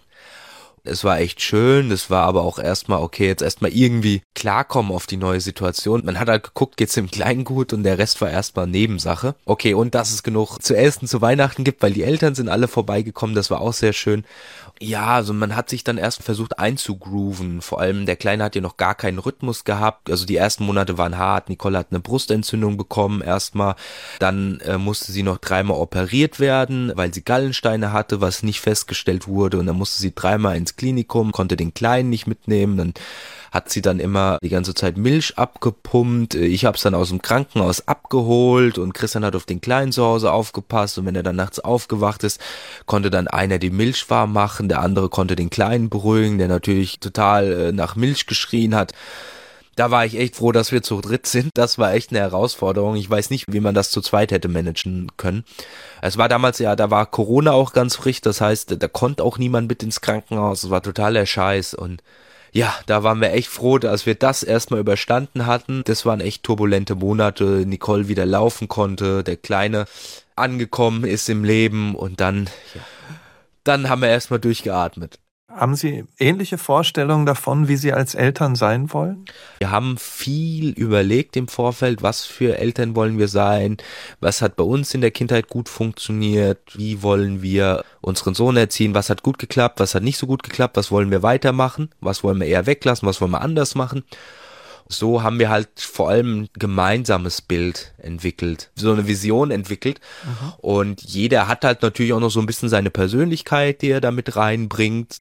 Es 0.87 1.03
war 1.03 1.19
echt 1.19 1.41
schön, 1.41 1.91
es 1.91 2.11
war 2.11 2.25
aber 2.27 2.43
auch 2.43 2.59
erstmal 2.59 3.01
okay, 3.01 3.27
jetzt 3.27 3.41
erstmal 3.41 3.73
irgendwie 3.73 4.21
klarkommen 4.35 4.93
auf 4.93 5.07
die 5.07 5.17
neue 5.17 5.41
Situation. 5.41 6.05
Man 6.05 6.21
hat 6.21 6.29
halt 6.29 6.45
geguckt, 6.45 6.77
geht's 6.77 6.93
dem 6.93 7.11
Kleinen 7.11 7.45
gut 7.45 7.73
und 7.73 7.85
der 7.85 7.97
Rest 7.97 8.21
war 8.21 8.31
erstmal 8.31 8.67
Nebensache. 8.67 9.35
Okay, 9.47 9.73
und 9.73 9.95
dass 9.95 10.13
es 10.13 10.23
genug 10.23 10.59
zu 10.59 10.77
essen 10.77 11.09
zu 11.09 11.23
Weihnachten 11.23 11.65
gibt, 11.65 11.83
weil 11.83 11.95
die 11.95 12.03
Eltern 12.03 12.35
sind 12.35 12.51
alle 12.51 12.69
vorbeigekommen, 12.69 13.35
das 13.35 13.51
war 13.51 13.63
auch 13.63 13.73
sehr 13.73 13.95
schön. 13.95 14.25
Ja, 14.81 15.07
also 15.15 15.33
man 15.33 15.55
hat 15.55 15.71
sich 15.71 15.85
dann 15.85 15.99
erst 15.99 16.23
versucht 16.23 16.59
einzugrooven. 16.59 17.63
Vor 17.63 17.81
allem 17.81 18.07
der 18.07 18.17
Kleine 18.17 18.43
hat 18.43 18.57
ja 18.57 18.61
noch 18.61 18.77
gar 18.77 18.97
keinen 18.97 19.21
Rhythmus 19.21 19.63
gehabt. 19.63 20.11
Also 20.11 20.27
die 20.27 20.37
ersten 20.37 20.65
Monate 20.65 20.99
waren 20.99 21.17
hart. 21.17 21.49
Nicole 21.49 21.79
hat 21.79 21.89
eine 21.91 22.01
Brustentzündung 22.01 22.77
bekommen 22.77 23.23
erstmal. 23.23 23.77
Dann 24.19 24.59
äh, 24.61 24.77
musste 24.77 25.13
sie 25.13 25.23
noch 25.23 25.39
dreimal 25.39 25.79
operiert 25.79 26.41
werden, 26.41 26.93
weil 26.97 27.15
sie 27.15 27.23
Gallensteine 27.23 27.93
hatte, 27.93 28.21
was 28.21 28.43
nicht 28.43 28.61
festgestellt 28.61 29.29
wurde. 29.29 29.59
Und 29.59 29.67
dann 29.67 29.77
musste 29.77 30.03
sie 30.03 30.13
dreimal 30.13 30.57
ins 30.57 30.75
Klinikum, 30.75 31.31
konnte 31.31 31.57
den 31.57 31.73
Kleinen 31.73 32.11
nicht 32.11 32.27
mitnehmen. 32.27 32.77
Dann 32.77 32.95
hat 33.55 33.71
sie 33.71 33.83
dann 33.83 34.01
immer 34.01 34.39
die 34.43 34.49
ganze 34.49 34.75
Zeit 34.75 34.97
Milch 34.97 35.39
abgepumpt. 35.39 36.35
Ich 36.35 36.65
habe 36.65 36.77
es 36.77 36.83
dann 36.83 36.97
aus 36.97 37.11
dem 37.11 37.23
Krankenhaus 37.23 37.87
abgeholt 37.87 38.79
und 38.79 38.95
Christian 38.95 39.25
hat 39.25 39.37
auf 39.37 39.45
den 39.45 39.61
Kleinen 39.61 39.93
zu 39.93 40.05
Hause 40.05 40.33
aufgepasst 40.33 40.99
und 40.99 41.07
wenn 41.07 41.15
er 41.15 41.23
dann 41.23 41.37
nachts 41.37 41.61
aufgewacht 41.61 42.25
ist, 42.25 42.41
konnte 42.87 43.11
dann 43.11 43.29
einer 43.29 43.61
die 43.61 43.71
Milch 43.71 44.11
warm 44.11 44.33
machen, 44.33 44.69
der 44.69 44.81
andere 44.81 45.09
konnte 45.09 45.37
den 45.37 45.51
Kleinen 45.51 45.89
beruhigen, 45.89 46.39
der 46.39 46.49
natürlich 46.49 46.99
total 46.99 47.53
äh, 47.53 47.73
nach 47.73 47.95
Milch 47.95 48.27
geschrien 48.27 48.75
hat. 48.75 48.93
Da 49.77 49.93
war 49.93 50.05
ich 50.05 50.19
echt 50.19 50.35
froh, 50.35 50.51
dass 50.51 50.73
wir 50.73 50.83
zu 50.83 51.01
dritt 51.01 51.27
sind. 51.27 51.51
Das 51.55 51.79
war 51.79 51.95
echt 51.95 52.11
eine 52.11 52.21
Herausforderung. 52.21 52.97
Ich 52.97 53.09
weiß 53.09 53.31
nicht, 53.31 53.45
wie 53.49 53.61
man 53.61 53.75
das 53.75 53.91
zu 53.91 54.01
zweit 54.01 54.33
hätte 54.33 54.49
managen 54.49 55.13
können. 55.17 55.45
Es 56.03 56.17
war 56.17 56.29
damals 56.29 56.59
ja, 56.59 56.75
da 56.75 56.91
war 56.91 57.07
Corona 57.07 57.53
auch 57.53 57.73
ganz 57.73 57.95
frisch. 57.95 58.21
Das 58.21 58.41
heißt, 58.41 58.77
da 58.81 58.89
konnte 58.89 59.23
auch 59.23 59.39
niemand 59.39 59.69
mit 59.69 59.83
ins 59.85 60.01
Krankenhaus. 60.01 60.65
Es 60.65 60.71
war 60.71 60.83
totaler 60.83 61.27
Scheiß 61.27 61.75
und 61.75 62.03
ja, 62.55 62.73
da 62.87 63.03
waren 63.03 63.21
wir 63.21 63.33
echt 63.33 63.49
froh, 63.49 63.79
dass 63.79 64.07
wir 64.07 64.15
das 64.15 64.45
erstmal 64.45 64.79
überstanden 64.79 65.45
hatten. 65.45 65.83
Das 65.87 66.07
waren 66.07 66.21
echt 66.21 66.45
turbulente 66.45 66.95
Monate. 66.95 67.67
Nicole 67.67 68.07
wieder 68.07 68.27
laufen 68.27 68.69
konnte, 68.69 69.25
der 69.25 69.37
Kleine 69.37 69.87
angekommen 70.37 71.05
ist 71.05 71.29
im 71.29 71.43
Leben 71.43 71.97
und 71.97 72.21
dann, 72.21 72.49
ja, 72.75 72.81
dann 73.65 73.89
haben 73.89 74.03
wir 74.03 74.09
erstmal 74.09 74.39
durchgeatmet. 74.39 75.19
Haben 75.57 75.77
Sie 75.77 76.05
ähnliche 76.19 76.59
Vorstellungen 76.59 77.27
davon, 77.27 77.69
wie 77.69 77.77
Sie 77.77 77.93
als 77.93 78.17
Eltern 78.17 78.57
sein 78.57 78.93
wollen? 78.93 79.25
Wir 79.59 79.71
haben 79.71 79.97
viel 79.99 80.71
überlegt 80.71 81.37
im 81.37 81.47
Vorfeld, 81.47 82.03
was 82.03 82.25
für 82.25 82.59
Eltern 82.59 82.97
wollen 82.97 83.19
wir 83.19 83.29
sein, 83.29 83.77
was 84.19 84.43
hat 84.43 84.57
bei 84.57 84.65
uns 84.65 84.95
in 84.95 85.01
der 85.01 85.13
Kindheit 85.13 85.49
gut 85.49 85.69
funktioniert, 85.69 86.59
wie 86.77 87.03
wollen 87.03 87.41
wir 87.41 87.85
unseren 88.01 88.35
Sohn 88.35 88.57
erziehen, 88.57 88.95
was 88.95 89.11
hat 89.11 89.23
gut 89.23 89.39
geklappt, 89.39 89.79
was 89.79 89.95
hat 89.95 90.03
nicht 90.03 90.19
so 90.19 90.27
gut 90.27 90.43
geklappt, 90.43 90.77
was 90.77 90.91
wollen 90.91 91.13
wir 91.13 91.23
weitermachen, 91.23 91.91
was 92.01 92.25
wollen 92.25 92.41
wir 92.41 92.49
eher 92.49 92.67
weglassen, 92.67 93.07
was 93.07 93.21
wollen 93.21 93.31
wir 93.31 93.41
anders 93.41 93.77
machen 93.77 94.03
so 94.89 95.23
haben 95.23 95.39
wir 95.39 95.49
halt 95.49 95.69
vor 95.77 96.11
allem 96.11 96.43
ein 96.43 96.49
gemeinsames 96.55 97.41
Bild 97.41 97.93
entwickelt, 97.99 98.71
so 98.75 98.93
eine 98.93 99.07
Vision 99.07 99.51
entwickelt. 99.51 100.01
Mhm. 100.25 100.53
Und 100.59 101.03
jeder 101.03 101.49
hat 101.49 101.65
halt 101.65 101.83
natürlich 101.83 102.13
auch 102.13 102.21
noch 102.21 102.31
so 102.31 102.41
ein 102.41 102.47
bisschen 102.47 102.69
seine 102.69 102.91
Persönlichkeit, 102.91 103.83
die 103.83 103.91
er 103.91 104.01
damit 104.01 104.37
reinbringt. 104.37 105.19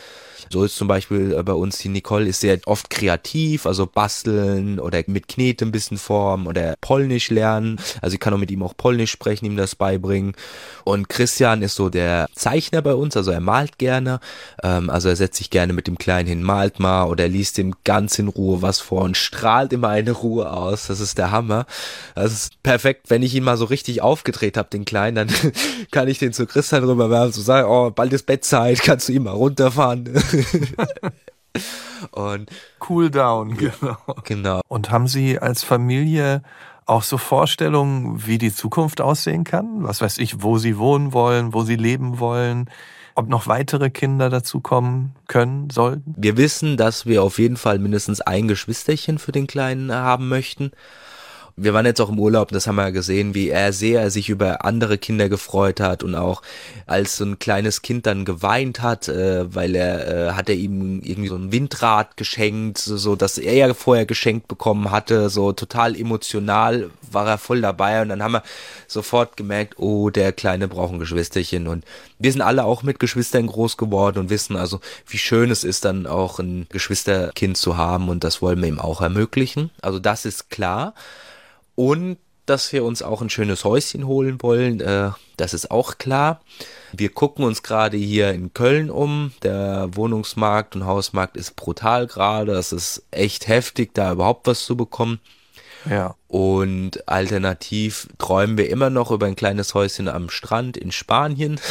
So 0.50 0.64
ist 0.66 0.76
zum 0.76 0.88
Beispiel 0.88 1.34
äh, 1.34 1.44
bei 1.44 1.54
uns 1.54 1.78
die 1.78 1.90
Nicole 1.90 2.28
ist 2.28 2.42
sehr 2.42 2.60
oft 2.66 2.90
kreativ, 2.90 3.66
also 3.66 3.88
basteln 3.88 4.80
oder 4.80 5.02
mit 5.08 5.28
Knete 5.28 5.66
ein 5.66 5.72
bisschen 5.72 5.98
formen 5.98 6.48
oder 6.48 6.76
Polnisch 6.82 7.30
lernen. 7.30 7.80
Also 8.02 8.16
ich 8.16 8.20
kann 8.20 8.34
auch 8.34 8.38
mit 8.38 8.52
ihm 8.52 8.64
auch 8.64 8.76
Polnisch 8.76 9.12
sprechen, 9.12 9.46
ihm 9.46 9.58
das 9.58 9.76
beibringen. 9.76 10.34
Und 10.84 11.08
Christian 11.08 11.62
ist 11.62 11.76
so 11.76 11.90
der 11.90 12.28
Zeichner 12.36 12.82
bei 12.82 12.94
uns, 12.94 13.16
also 13.16 13.32
er 13.32 13.40
malt 13.40 13.78
gerne. 13.78 14.20
Ähm, 14.62 14.90
also 14.90 15.10
er 15.10 15.16
setzt 15.16 15.38
sich 15.38 15.50
gerne 15.50 15.72
mit 15.72 15.88
dem 15.88 15.98
Kleinen 15.98 16.28
hin, 16.28 16.44
malt 16.44 16.80
mal 16.80 17.06
oder 17.06 17.28
liest 17.28 17.58
ihm 17.58 17.76
ganz 17.86 18.20
in 18.20 18.28
Ruhe 18.28 18.62
was 18.62 18.80
vor 18.80 19.02
und 19.02 19.16
strahlt 19.16 19.53
strahlt 19.54 19.74
immer 19.74 19.90
eine 19.90 20.12
Ruhe 20.12 20.52
aus. 20.52 20.88
Das 20.88 21.00
ist 21.00 21.18
der 21.20 21.30
Hammer. 21.32 21.66
Das 22.16 22.32
ist 22.32 22.64
perfekt, 22.64 23.10
wenn 23.10 23.22
ich 23.22 23.36
ihn 23.36 23.44
mal 23.44 23.58
so 23.58 23.66
richtig 23.66 24.02
aufgedreht 24.02 24.58
habe, 24.58 24.70
den 24.70 24.84
Kleinen, 24.84 25.28
dann 25.28 25.54
kann 25.92 26.08
ich 26.08 26.18
den 26.18 26.34
zu 26.34 26.48
Christian 26.48 26.84
rüberwerfen, 26.84 27.34
so 27.34 27.42
sagen, 27.42 27.68
oh, 27.70 27.92
bald 27.92 28.14
ist 28.14 28.26
Bettzeit, 28.26 28.82
kannst 28.82 29.10
du 29.10 29.14
ihn 29.14 29.24
mal 29.24 29.32
runterfahren. 29.32 30.10
Und 32.12 32.50
Cool 32.90 33.12
down, 33.12 33.56
genau. 33.56 33.98
Genau. 34.24 34.62
Und 34.68 34.90
haben 34.90 35.08
Sie 35.08 35.38
als 35.38 35.64
Familie 35.64 36.42
auch 36.86 37.04
so 37.04 37.20
Vorstellungen, 37.20 38.26
wie 38.26 38.40
die 38.40 38.54
Zukunft 38.54 39.02
aussehen 39.02 39.44
kann? 39.44 39.84
Was 39.84 40.02
weiß 40.02 40.18
ich, 40.18 40.42
wo 40.42 40.58
Sie 40.58 40.78
wohnen 40.80 41.14
wollen, 41.14 41.54
wo 41.54 41.64
Sie 41.64 41.76
leben 41.76 42.20
wollen? 42.20 42.70
Ob 43.16 43.30
noch 43.30 43.48
weitere 43.48 43.90
Kinder 43.90 44.30
dazukommen 44.30 45.16
können, 45.28 45.70
sollten? 45.70 46.14
Wir 46.18 46.38
wissen, 46.38 46.78
dass 46.78 47.06
wir 47.06 47.24
auf 47.24 47.40
jeden 47.40 47.58
Fall 47.58 47.80
mindestens 47.80 48.22
ein 48.22 48.48
Geschwisterchen 48.48 49.20
für 49.20 49.32
den 49.32 49.48
Kleinen 49.48 49.92
haben 49.92 50.30
möchten. 50.30 50.72
Wir 51.56 51.74
waren 51.76 51.86
jetzt 51.86 52.02
auch 52.02 52.10
im 52.10 52.20
Urlaub, 52.20 52.50
das 52.50 52.66
haben 52.66 52.78
wir 52.78 52.92
gesehen, 52.92 53.36
wie 53.36 53.50
er 53.50 53.74
sehr 53.74 54.10
sich 54.10 54.30
über 54.30 54.66
andere 54.66 54.98
Kinder 54.98 55.30
gefreut 55.30 55.80
hat 55.80 56.02
und 56.02 56.16
auch 56.16 56.42
als 56.88 57.18
so 57.18 57.26
ein 57.26 57.38
kleines 57.38 57.84
Kind 57.84 58.08
dann 58.08 58.26
geweint 58.26 58.82
hat, 58.82 59.08
äh, 59.08 59.54
weil 59.54 59.76
er 59.76 60.08
äh, 60.08 60.32
hat 60.32 60.50
er 60.50 60.56
ihm 60.56 61.02
irgendwie 61.04 61.30
so 61.30 61.36
ein 61.36 61.52
Windrad 61.52 62.18
geschenkt, 62.18 62.80
so, 62.80 62.98
so 62.98 63.16
dass 63.16 63.38
er 63.38 63.54
ja 63.54 63.74
vorher 63.76 64.08
geschenkt 64.08 64.48
bekommen 64.48 64.90
hatte, 64.90 65.30
so 65.30 65.54
total 65.54 65.96
emotional 65.96 66.90
war 67.12 67.28
er 67.28 67.38
voll 67.38 67.62
dabei 67.62 68.02
und 68.02 68.10
dann 68.10 68.24
haben 68.24 68.34
wir 68.34 68.44
sofort 68.88 69.38
gemerkt, 69.38 69.78
oh, 69.78 70.10
der 70.10 70.34
Kleine 70.34 70.68
braucht 70.68 70.94
ein 70.94 71.00
Geschwisterchen 71.00 71.68
und 71.68 71.86
wir 72.18 72.32
sind 72.32 72.42
alle 72.42 72.66
auch 72.66 72.84
mit 72.84 73.00
Geschwistern 73.00 73.48
groß 73.48 73.78
geworden 73.78 74.18
und 74.18 74.30
wissen 74.30 74.56
also, 74.56 74.80
wie 75.08 75.18
schön 75.18 75.52
es 75.52 75.64
ist, 75.64 75.86
dann 75.86 76.08
auch 76.08 76.40
ein 76.40 76.66
Geschwisterkind 76.70 77.58
zu 77.58 77.78
haben 77.78 78.10
und 78.10 78.24
das 78.24 78.42
wollen 78.42 78.62
wir 78.62 78.70
ihm 78.70 78.80
auch 78.80 79.02
ermöglichen. 79.02 79.70
Also 79.82 80.00
das 80.00 80.26
ist 80.26 80.50
klar. 80.50 80.94
Und 81.76 82.18
dass 82.46 82.74
wir 82.74 82.84
uns 82.84 83.02
auch 83.02 83.22
ein 83.22 83.30
schönes 83.30 83.64
Häuschen 83.64 84.06
holen 84.06 84.42
wollen, 84.42 84.82
äh, 84.82 85.12
das 85.38 85.54
ist 85.54 85.72
auch 85.72 85.98
klar. 85.98 86.42
Wir 86.92 87.10
gucken 87.10 87.46
uns 87.46 87.64
gerade 87.64 87.98
hier 87.98 88.32
in 88.32 88.54
Köln 88.54 88.90
um. 88.90 89.32
Der 89.44 89.90
Wohnungsmarkt 89.94 90.76
und 90.76 90.86
Hausmarkt 90.86 91.38
ist 91.38 91.56
brutal 91.56 92.08
gerade. 92.08 92.54
Das 92.54 92.72
ist 92.72 93.04
echt 93.12 93.48
heftig, 93.48 93.94
da 93.94 94.12
überhaupt 94.12 94.46
was 94.46 94.66
zu 94.66 94.76
bekommen. 94.76 95.20
Ja. 95.90 96.16
Und 96.28 97.08
alternativ 97.10 98.08
träumen 98.18 98.58
wir 98.58 98.70
immer 98.70 98.90
noch 98.90 99.12
über 99.12 99.26
ein 99.26 99.36
kleines 99.36 99.74
Häuschen 99.74 100.08
am 100.08 100.30
Strand 100.30 100.78
in 100.78 100.92
Spanien. 100.92 101.60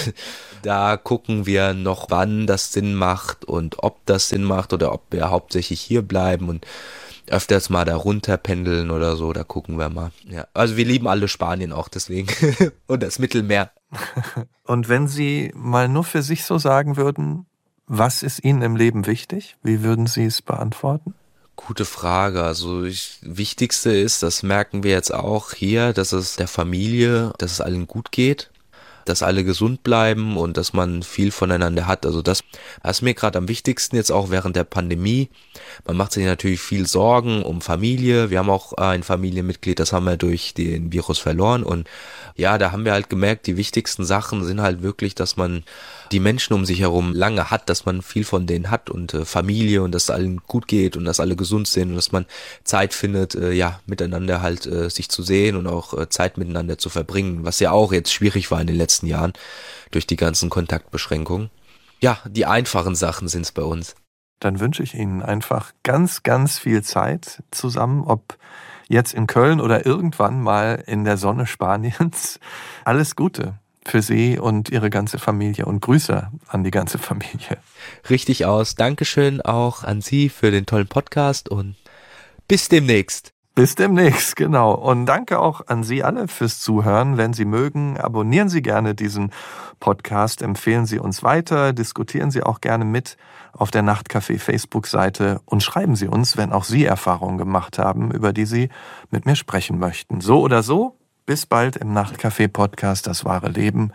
Da 0.63 0.97
gucken 0.97 1.45
wir 1.45 1.75
noch, 1.75 2.07
wann 2.11 2.47
das 2.47 2.73
Sinn 2.73 2.95
macht 2.95 3.45
und 3.45 3.83
ob 3.83 4.07
das 4.07 4.29
Sinn 4.29 4.45
macht 4.45 4.73
oder 4.73 4.93
ob 4.93 5.03
wir 5.11 5.29
hauptsächlich 5.29 5.81
hier 5.81 6.03
bleiben 6.03 6.49
und 6.49 6.65
öfters 7.33 7.71
mal 7.71 7.85
da 7.85 7.97
runter 7.97 8.37
pendeln 8.37 8.91
oder 8.91 9.17
so, 9.17 9.33
da 9.33 9.43
gucken 9.43 9.79
wir 9.79 9.89
mal. 9.89 10.13
Ja, 10.29 10.47
also 10.55 10.77
wir 10.77 10.85
lieben 10.85 11.09
alle 11.09 11.29
Spanien 11.29 11.73
auch 11.73 11.89
deswegen 11.89 12.29
und 12.87 13.03
das 13.03 13.19
Mittelmeer. 13.19 13.71
Und 14.65 14.89
wenn 14.89 15.09
Sie 15.09 15.53
mal 15.55 15.89
nur 15.89 16.05
für 16.05 16.23
sich 16.23 16.45
so 16.45 16.57
sagen 16.57 16.97
würden, 16.97 17.47
was 17.87 18.23
ist 18.23 18.43
Ihnen 18.45 18.63
im 18.63 18.77
Leben 18.77 19.07
wichtig? 19.07 19.57
Wie 19.63 19.83
würden 19.83 20.07
Sie 20.07 20.25
es 20.25 20.41
beantworten? 20.41 21.15
Gute 21.57 21.85
Frage. 21.85 22.43
Also 22.45 22.87
das 22.87 23.19
Wichtigste 23.23 23.91
ist, 23.91 24.23
das 24.23 24.43
merken 24.43 24.83
wir 24.83 24.93
jetzt 24.93 25.13
auch 25.13 25.53
hier, 25.53 25.93
dass 25.93 26.13
es 26.13 26.37
der 26.37 26.49
Familie, 26.49 27.33
dass 27.39 27.53
es 27.53 27.61
allen 27.61 27.87
gut 27.87 28.13
geht. 28.13 28.52
Dass 29.05 29.23
alle 29.23 29.45
gesund 29.45 29.83
bleiben 29.83 30.37
und 30.37 30.57
dass 30.57 30.73
man 30.73 31.03
viel 31.03 31.31
voneinander 31.31 31.87
hat. 31.87 32.07
Also 32.07 32.23
das, 32.23 32.43
ist 32.85 33.03
mir 33.03 33.15
gerade 33.15 33.39
am 33.39 33.49
wichtigsten 33.49 33.97
jetzt 33.97 34.13
auch 34.13 34.31
während 34.31 34.57
der 34.57 34.65
Pandemie. 34.65 35.29
Man 35.87 35.97
macht 35.97 36.13
sich 36.13 36.25
natürlich 36.25 36.61
viel 36.61 36.87
Sorgen 36.87 37.43
um 37.43 37.61
Familie. 37.61 38.31
Wir 38.31 38.39
haben 38.39 38.51
auch 38.51 38.75
ein 38.75 39.03
Familienmitglied, 39.03 39.79
das 39.79 39.93
haben 39.93 40.05
wir 40.05 40.17
durch 40.17 40.55
den 40.55 40.93
Virus 40.93 41.19
verloren 41.19 41.63
und 41.63 41.89
ja, 42.37 42.59
da 42.59 42.73
haben 42.73 42.85
wir 42.85 42.93
halt 42.93 43.11
gemerkt, 43.11 43.47
die 43.47 43.57
wichtigsten 43.57 44.05
Sachen 44.05 44.45
sind 44.45 44.63
halt 44.63 44.83
wirklich, 44.83 45.15
dass 45.15 45.37
man 45.37 45.65
die 46.13 46.21
Menschen 46.21 46.55
um 46.55 46.65
sich 46.65 46.81
herum 46.81 47.15
lange 47.15 47.51
hat, 47.51 47.69
dass 47.69 47.87
man 47.87 48.03
viel 48.03 48.25
von 48.25 48.47
denen 48.47 48.71
hat 48.71 48.91
und 48.91 49.15
äh, 49.15 49.25
Familie 49.25 49.83
und 49.83 49.93
dass 49.93 50.05
es 50.05 50.11
allen 50.11 50.43
gut 50.47 50.69
geht 50.69 50.97
und 50.97 51.05
dass 51.05 51.21
alle 51.21 51.37
gesund 51.37 51.67
sind 51.67 51.91
und 51.91 51.97
dass 51.97 52.13
man 52.13 52.27
Zeit 52.65 52.95
findet, 52.95 53.35
äh, 53.35 53.53
ja, 53.53 53.81
miteinander 53.87 54.43
halt 54.43 54.67
äh, 54.67 54.91
sich 54.91 55.09
zu 55.09 55.23
sehen 55.23 55.57
und 55.57 55.67
auch 55.67 56.07
Zeit 56.09 56.37
miteinander 56.39 56.79
zu 56.79 56.91
verbringen, 56.91 57.45
was 57.45 57.61
ja 57.61 57.71
auch 57.71 57.93
jetzt 57.93 58.13
schwierig 58.13 58.51
war 58.51 58.61
in 58.61 58.67
den 58.67 58.77
letzten 58.77 58.92
Jahren 59.01 59.33
durch 59.91 60.07
die 60.07 60.17
ganzen 60.17 60.51
Kontaktbeschränkungen. 60.51 61.51
Ja, 62.01 62.19
die 62.29 62.47
einfachen 62.47 62.95
Sachen 62.95 63.29
sind 63.29 63.43
es 63.43 63.53
bei 63.53 63.63
uns. 63.63 63.95
Dann 64.41 64.59
wünsche 64.59 64.83
ich 64.83 64.95
Ihnen 64.95 65.23
einfach 65.23 65.73
ganz, 65.85 66.25
ganz 66.25 66.59
viel 66.59 66.83
Zeit 66.83 67.45
zusammen, 67.53 68.05
ob 68.05 68.37
jetzt 68.89 69.15
in 69.15 69.27
Köln 69.27 69.61
oder 69.61 69.87
irgendwann 69.87 70.43
mal 70.43 70.83
in 70.87 71.05
der 71.05 71.17
Sonne 71.17 71.47
Spaniens. 71.47 72.41
Alles 72.85 73.15
Gute 73.17 73.59
für 73.85 74.03
Sie 74.03 74.39
und 74.39 74.69
Ihre 74.69 74.91
ganze 74.91 75.19
Familie 75.19 75.67
und 75.67 75.81
Grüße 75.81 76.31
an 76.49 76.65
die 76.65 76.71
ganze 76.71 76.99
Familie. 76.99 77.59
Richtig 78.11 78.45
aus. 78.47 78.75
Dankeschön 78.75 79.41
auch 79.41 79.85
an 79.85 80.01
Sie 80.01 80.29
für 80.29 80.51
den 80.51 80.67
tollen 80.67 80.89
Podcast 80.89 81.49
und 81.49 81.77
bis 82.49 82.69
demnächst. 82.69 83.33
Bis 83.55 83.75
demnächst, 83.75 84.37
genau. 84.37 84.73
Und 84.73 85.05
danke 85.05 85.39
auch 85.39 85.67
an 85.67 85.85
Sie 85.85 86.03
alle 86.03 86.27
fürs 86.27 86.61
Zuhören. 86.61 87.19
Wenn 87.19 87.35
Sie 87.35 87.45
mögen, 87.45 87.99
abonnieren 87.99 88.49
Sie 88.49 88.63
gerne 88.63 88.95
diesen 88.95 89.31
Podcast, 89.79 90.41
empfehlen 90.41 90.87
Sie 90.87 90.99
uns 90.99 91.23
weiter, 91.23 91.75
diskutieren 91.75 92.31
Sie 92.31 92.43
auch 92.43 92.63
gerne 92.63 92.87
mit 92.87 93.19
auf 93.53 93.71
der 93.71 93.83
Nachtcafé 93.83 94.39
Facebook-Seite 94.39 95.41
und 95.45 95.63
schreiben 95.63 95.97
Sie 95.97 96.09
uns, 96.09 96.39
wenn 96.39 96.51
auch 96.51 96.65
Sie 96.65 96.87
Erfahrungen 96.87 97.37
gemacht 97.37 97.79
haben, 97.79 98.11
über 98.11 98.33
die 98.33 98.47
Sie 98.47 98.71
mit 99.11 99.27
mir 99.27 99.37
sprechen 99.37 99.79
möchten. 99.79 100.23
So 100.23 100.41
oder 100.41 100.63
so, 100.63 100.97
bis 101.27 101.45
bald 101.45 101.77
im 101.77 101.93
Nachtcafé 101.93 102.49
Podcast 102.49 103.07
Das 103.07 103.27
wahre 103.27 103.51
Leben. 103.51 103.93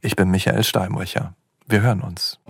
Ich 0.00 0.16
bin 0.16 0.30
Michael 0.30 0.64
Steinbrücher. 0.64 1.34
Wir 1.68 1.80
hören 1.82 2.00
uns. 2.00 2.40